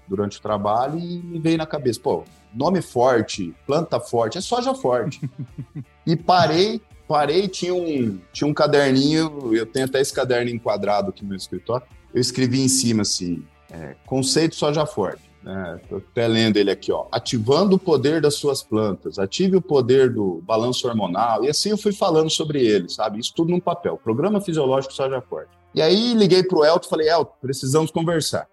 durante 0.07 0.37
o 0.37 0.41
trabalho 0.41 0.97
e 0.99 1.17
me 1.17 1.39
veio 1.39 1.57
na 1.57 1.65
cabeça, 1.65 1.99
pô, 1.99 2.23
nome 2.53 2.81
forte, 2.81 3.53
planta 3.65 3.99
forte, 3.99 4.37
é 4.37 4.41
soja 4.41 4.75
forte. 4.75 5.27
e 6.05 6.15
parei, 6.15 6.81
parei, 7.13 7.47
tinha 7.47 7.75
um, 7.75 8.19
tinha 8.31 8.47
um 8.47 8.53
caderninho, 8.55 9.55
eu 9.55 9.67
tenho 9.67 9.85
até 9.85 10.01
esse 10.01 10.11
caderno 10.11 10.49
enquadrado 10.49 11.11
aqui 11.11 11.21
no 11.21 11.29
meu 11.29 11.37
escritório, 11.37 11.85
eu 12.11 12.19
escrevi 12.19 12.59
em 12.59 12.67
cima 12.67 13.03
assim, 13.03 13.45
é, 13.71 13.95
conceito 14.03 14.55
soja 14.55 14.83
forte. 14.87 15.21
Estou 15.83 15.99
né? 15.99 16.05
até 16.11 16.27
lendo 16.27 16.57
ele 16.57 16.71
aqui, 16.71 16.91
ó. 16.91 17.05
Ativando 17.11 17.75
o 17.75 17.79
poder 17.79 18.19
das 18.19 18.33
suas 18.33 18.63
plantas, 18.63 19.19
ative 19.19 19.57
o 19.57 19.61
poder 19.61 20.11
do 20.11 20.41
balanço 20.41 20.87
hormonal. 20.87 21.43
E 21.43 21.49
assim 21.49 21.69
eu 21.69 21.77
fui 21.77 21.93
falando 21.93 22.31
sobre 22.31 22.65
ele, 22.65 22.89
sabe? 22.89 23.19
Isso 23.19 23.31
tudo 23.35 23.51
num 23.51 23.59
papel. 23.59 23.95
Programa 24.03 24.41
Fisiológico 24.41 24.91
Soja 24.91 25.21
Forte. 25.21 25.51
E 25.75 25.83
aí 25.83 26.15
liguei 26.15 26.41
para 26.41 26.57
o 26.57 26.65
Elton 26.65 26.87
e 26.87 26.89
falei, 26.89 27.09
Elton, 27.09 27.33
precisamos 27.39 27.91
conversar. 27.91 28.47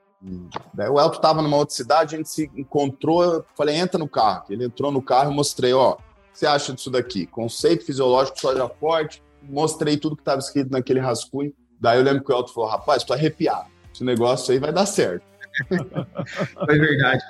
Daí 0.74 0.90
o 0.90 1.00
Elton 1.00 1.16
estava 1.16 1.40
numa 1.40 1.56
outra 1.56 1.74
cidade, 1.74 2.14
a 2.14 2.18
gente 2.18 2.28
se 2.28 2.50
encontrou, 2.54 3.42
falei, 3.56 3.76
entra 3.76 3.98
no 3.98 4.08
carro. 4.08 4.44
Ele 4.50 4.66
entrou 4.66 4.92
no 4.92 5.00
carro 5.00 5.32
e 5.32 5.34
mostrei, 5.34 5.72
ó, 5.72 5.96
você 6.32 6.46
acha 6.46 6.72
disso 6.72 6.90
daqui? 6.90 7.26
Conceito 7.26 7.84
fisiológico 7.84 8.40
soja 8.40 8.68
forte, 8.68 9.22
mostrei 9.42 9.96
tudo 9.96 10.16
que 10.16 10.22
estava 10.22 10.38
escrito 10.38 10.70
naquele 10.70 11.00
rascunho. 11.00 11.52
Daí 11.80 11.98
eu 11.98 12.04
lembro 12.04 12.22
que 12.22 12.32
o 12.32 12.36
Elton 12.36 12.52
falou, 12.52 12.70
rapaz, 12.70 13.04
tô 13.04 13.12
arrepiado. 13.12 13.66
Esse 13.92 14.04
negócio 14.04 14.52
aí 14.52 14.58
vai 14.58 14.72
dar 14.72 14.86
certo. 14.86 15.24
Foi 16.66 16.78
verdade. 16.78 17.22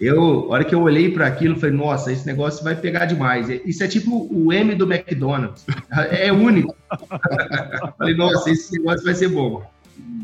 Eu, 0.00 0.44
a 0.44 0.54
hora 0.54 0.64
que 0.64 0.74
eu 0.74 0.82
olhei 0.82 1.10
para 1.10 1.26
aquilo, 1.26 1.58
falei, 1.58 1.74
nossa, 1.74 2.12
esse 2.12 2.24
negócio 2.24 2.62
vai 2.62 2.76
pegar 2.76 3.06
demais. 3.06 3.48
Isso 3.48 3.82
é 3.82 3.88
tipo 3.88 4.28
o 4.30 4.52
M 4.52 4.74
do 4.74 4.90
McDonald's. 4.90 5.66
É 6.10 6.32
único. 6.32 6.76
falei, 7.98 8.14
nossa, 8.14 8.50
esse 8.50 8.78
negócio 8.78 9.04
vai 9.04 9.14
ser 9.14 9.28
bom. 9.28 9.68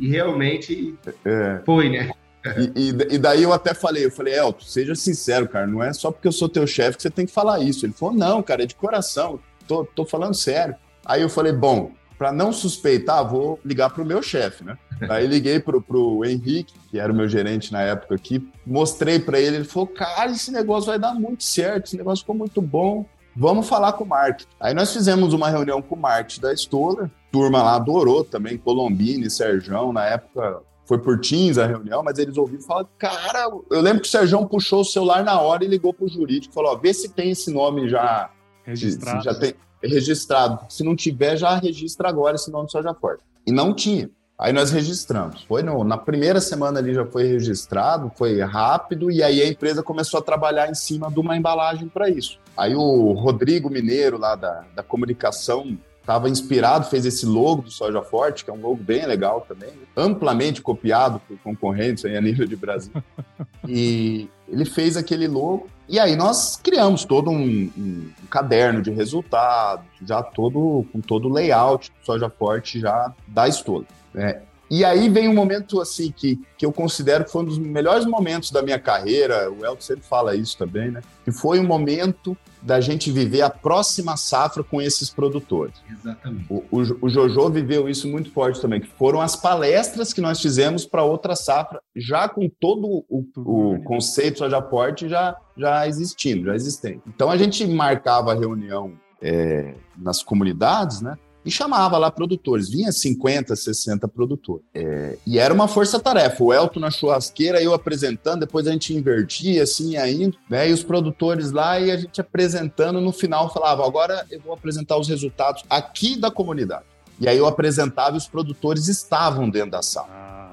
E 0.01 0.09
realmente 0.09 0.95
é. 1.25 1.61
foi, 1.65 1.89
né? 1.89 2.11
E, 2.45 2.91
e, 2.91 3.15
e, 3.15 3.19
daí 3.19 3.43
eu 3.43 3.53
até 3.53 3.73
falei, 3.73 4.05
eu 4.05 4.11
falei, 4.11 4.39
Elton, 4.39 4.65
seja 4.65 4.95
sincero, 4.95 5.49
cara, 5.49 5.67
não 5.67 5.83
é 5.83 5.93
só 5.93 6.11
porque 6.11 6.29
eu 6.29 6.33
sou 6.33 6.49
teu 6.49 6.67
chefe 6.67 6.99
que 6.99 7.03
você 7.03 7.11
tem 7.11 7.25
que 7.25 7.33
falar 7.33 7.61
isso. 7.61 7.87
Ele 7.87 7.95
falou, 7.95 8.15
não, 8.15 8.43
cara, 8.43 8.65
é 8.65 8.67
de 8.67 8.75
coração, 8.75 9.41
tô, 9.67 9.85
tô 9.85 10.05
falando 10.05 10.35
sério. 10.35 10.75
Aí 11.07 11.23
eu 11.23 11.29
falei, 11.29 11.53
bom, 11.53 11.93
para 12.19 12.33
não 12.33 12.53
suspeitar, 12.53 13.27
vou 13.27 13.59
ligar 13.65 13.91
para 13.91 14.03
o 14.03 14.07
meu 14.07 14.23
chefe, 14.23 14.63
né? 14.63 14.77
Aí 15.09 15.27
liguei 15.27 15.59
para 15.59 15.77
o 15.77 16.25
Henrique, 16.25 16.75
que 16.91 16.99
era 16.99 17.13
o 17.13 17.17
meu 17.17 17.29
gerente 17.29 17.73
na 17.73 17.83
época 17.83 18.15
aqui, 18.15 18.47
mostrei 18.65 19.19
para 19.19 19.41
ele, 19.41 19.57
ele 19.57 19.65
falou, 19.65 19.87
cara, 19.87 20.31
esse 20.31 20.51
negócio 20.51 20.87
vai 20.87 20.99
dar 20.99 21.15
muito 21.15 21.43
certo, 21.43 21.87
esse 21.87 21.97
negócio 21.97 22.23
ficou 22.23 22.35
muito 22.35 22.63
bom, 22.63 23.05
vamos 23.35 23.69
falar 23.69 23.95
com 23.95 24.05
o 24.05 24.07
marketing. 24.07 24.49
Aí 24.61 24.75
nós 24.75 24.93
fizemos 24.93 25.33
uma 25.33 25.51
reunião 25.51 25.83
com 25.83 25.95
o 25.95 25.99
marketing 25.99 26.41
da 26.41 26.53
Stoller, 26.55 27.11
turma 27.35 27.61
lá 27.61 27.75
adorou 27.75 28.23
também, 28.23 28.57
Colombini, 28.57 29.29
Serjão, 29.29 29.93
na 29.93 30.05
época 30.05 30.63
foi 30.85 30.99
por 30.99 31.19
Teams 31.19 31.59
a 31.59 31.67
reunião, 31.67 32.01
mas 32.01 32.17
eles 32.17 32.37
ouviram 32.37 32.63
e 32.63 32.65
falaram, 32.65 32.89
cara, 32.97 33.51
eu 33.71 33.81
lembro 33.81 34.03
que 34.03 34.07
o 34.07 34.11
Serjão 34.11 34.47
puxou 34.47 34.83
o 34.83 34.85
celular 34.85 35.25
na 35.25 35.41
hora 35.41 35.65
e 35.65 35.67
ligou 35.67 35.93
para 35.93 36.05
o 36.05 36.09
jurídico, 36.09 36.55
falou, 36.55 36.71
ó, 36.71 36.77
vê 36.77 36.95
se 36.95 37.09
tem 37.09 37.33
esse 37.33 37.51
nome 37.51 37.89
já 37.89 38.31
registrado. 38.63 39.25
já 39.25 39.35
tem 39.35 39.55
registrado. 39.83 40.61
Se 40.69 40.85
não 40.85 40.95
tiver, 40.95 41.37
já 41.37 41.57
registra 41.57 42.09
agora 42.09 42.37
esse 42.37 42.53
nome 42.53 42.71
Soja 42.71 42.95
Forte. 42.95 43.25
E 43.45 43.51
não 43.51 43.75
tinha. 43.75 44.09
Aí 44.39 44.53
nós 44.53 44.71
registramos. 44.71 45.43
Foi 45.43 45.63
no, 45.65 45.83
na 45.83 45.99
primeira 45.99 46.41
semana 46.41 46.79
ali 46.79 46.95
já 46.95 47.05
foi 47.05 47.25
registrado, 47.25 48.13
foi 48.15 48.41
rápido, 48.43 49.11
e 49.11 49.25
aí 49.25 49.43
a 49.43 49.49
empresa 49.49 49.83
começou 49.83 50.21
a 50.21 50.23
trabalhar 50.23 50.71
em 50.71 50.75
cima 50.75 51.11
de 51.11 51.19
uma 51.19 51.37
embalagem 51.37 51.89
para 51.89 52.09
isso. 52.09 52.39
Aí 52.57 52.77
o 52.77 53.13
Rodrigo 53.13 53.69
Mineiro, 53.69 54.19
lá 54.19 54.37
da, 54.37 54.65
da 54.75 54.83
comunicação, 54.85 55.77
estava 56.05 56.29
inspirado, 56.29 56.91
fez 56.91 57.07
esse 57.07 57.25
logo 57.25 57.63
do 57.63 57.71
Soja 57.71 58.03
Forte, 58.03 58.45
que 58.45 58.51
é 58.51 58.53
um 58.53 58.61
logo 58.61 58.77
bem 58.77 59.07
legal 59.07 59.41
também, 59.41 59.71
amplamente 59.97 60.61
copiado 60.61 61.19
por 61.27 61.39
concorrentes 61.39 62.05
aí 62.05 62.15
a 62.15 62.21
nível 62.21 62.47
de 62.47 62.55
Brasil. 62.55 62.93
e 63.67 64.29
ele 64.47 64.67
fez 64.67 64.99
aquele 64.99 65.27
logo, 65.27 65.67
e 65.89 65.99
aí 65.99 66.15
nós 66.15 66.61
criamos 66.63 67.07
todo 67.07 67.31
um, 67.31 67.71
um, 67.77 68.11
um 68.23 68.27
caderno 68.29 68.83
de 68.83 68.91
resultados, 68.91 69.87
já 70.07 70.23
todo 70.23 70.87
com 70.93 71.01
todo 71.01 71.29
o 71.29 71.33
layout 71.33 71.91
do 71.91 72.05
Soja 72.05 72.29
Forte 72.29 72.81
já 72.81 73.13
da 73.27 73.49
Stola. 73.49 73.87
Né? 74.13 74.43
E 74.71 74.85
aí 74.85 75.09
vem 75.09 75.29
um 75.29 75.35
momento 75.35 75.81
assim 75.81 76.11
que, 76.11 76.41
que 76.57 76.65
eu 76.65 76.73
considero 76.73 77.25
que 77.25 77.31
foi 77.31 77.43
um 77.43 77.47
dos 77.47 77.59
melhores 77.59 78.07
momentos 78.07 78.51
da 78.51 78.63
minha 78.63 78.79
carreira, 78.79 79.51
o 79.51 79.65
Elton 79.65 79.81
sempre 79.81 80.05
fala 80.05 80.35
isso 80.35 80.57
também, 80.57 80.91
né? 80.91 81.03
Que 81.25 81.31
foi 81.31 81.61
um 81.61 81.65
momento 81.65 82.37
da 82.63 82.81
gente 82.81 83.13
viver 83.13 83.43
a 83.43 83.51
próxima 83.51 84.17
safra 84.17 84.65
com 84.65 84.81
esses 84.81 85.11
produtores. 85.11 85.75
Exatamente. 85.91 86.47
O, 86.49 86.65
o, 86.71 86.81
o 87.03 87.09
Jojo 87.11 87.51
viveu 87.51 87.89
isso 87.91 88.09
muito 88.09 88.31
forte 88.31 88.61
também, 88.61 88.81
que 88.81 88.89
foram 88.89 89.21
as 89.21 89.37
palestras 89.37 90.15
que 90.15 90.21
nós 90.21 90.41
fizemos 90.41 90.87
para 90.87 91.05
outra 91.05 91.37
safra, 91.37 91.81
já 91.95 92.27
com 92.27 92.49
todo 92.49 93.05
o, 93.09 93.25
o 93.37 93.83
conceito 93.85 94.39
Sojaporte 94.39 95.09
já, 95.09 95.37
já 95.57 95.87
existindo, 95.87 96.47
já 96.47 96.55
existente. 96.55 97.03
Então 97.07 97.31
a 97.31 97.37
gente 97.37 97.67
marcava 97.67 98.33
a 98.33 98.35
reunião 98.35 98.93
é, 99.21 99.75
nas 99.97 100.23
comunidades, 100.23 101.03
né? 101.03 101.19
E 101.45 101.51
chamava 101.51 101.99
lá 101.99 102.11
produtores. 102.11 102.69
Vinha 102.69 102.91
50, 102.91 103.55
60 103.55 104.09
produtores. 104.09 104.65
É, 104.75 105.19
e 105.27 105.39
era 105.39 105.53
uma 105.53 105.69
força-tarefa. 105.69 106.43
O 106.43 106.53
Elton 106.53 106.81
na 106.81 106.91
churrasqueira, 106.91 107.63
eu 107.63 107.75
apresentando, 107.75 108.41
depois 108.41 108.67
a 108.67 108.73
gente 108.73 108.95
invertia, 108.95 109.63
assim, 109.63 109.97
ainda, 109.97 110.37
né? 110.49 110.69
E 110.69 110.73
os 110.73 110.83
produtores 110.83 111.53
lá 111.53 111.79
e 111.79 111.91
a 111.91 111.97
gente 111.97 112.21
apresentando. 112.21 113.01
No 113.01 113.13
final, 113.13 113.53
falava: 113.53 113.87
agora 113.87 114.27
eu 114.31 114.41
vou 114.41 114.55
apresentar 114.55 114.97
os 114.99 115.09
resultados 115.09 115.63
aqui 115.69 116.17
da 116.17 116.31
comunidade. 116.31 116.85
E 117.21 117.29
aí 117.29 117.39
eu 117.39 117.47
apresentava 117.47 118.17
e 118.17 118.19
os 118.19 118.27
produtores 118.27 118.89
estavam 118.89 119.49
dentro 119.49 119.71
da 119.71 119.83
sala. 119.83 120.44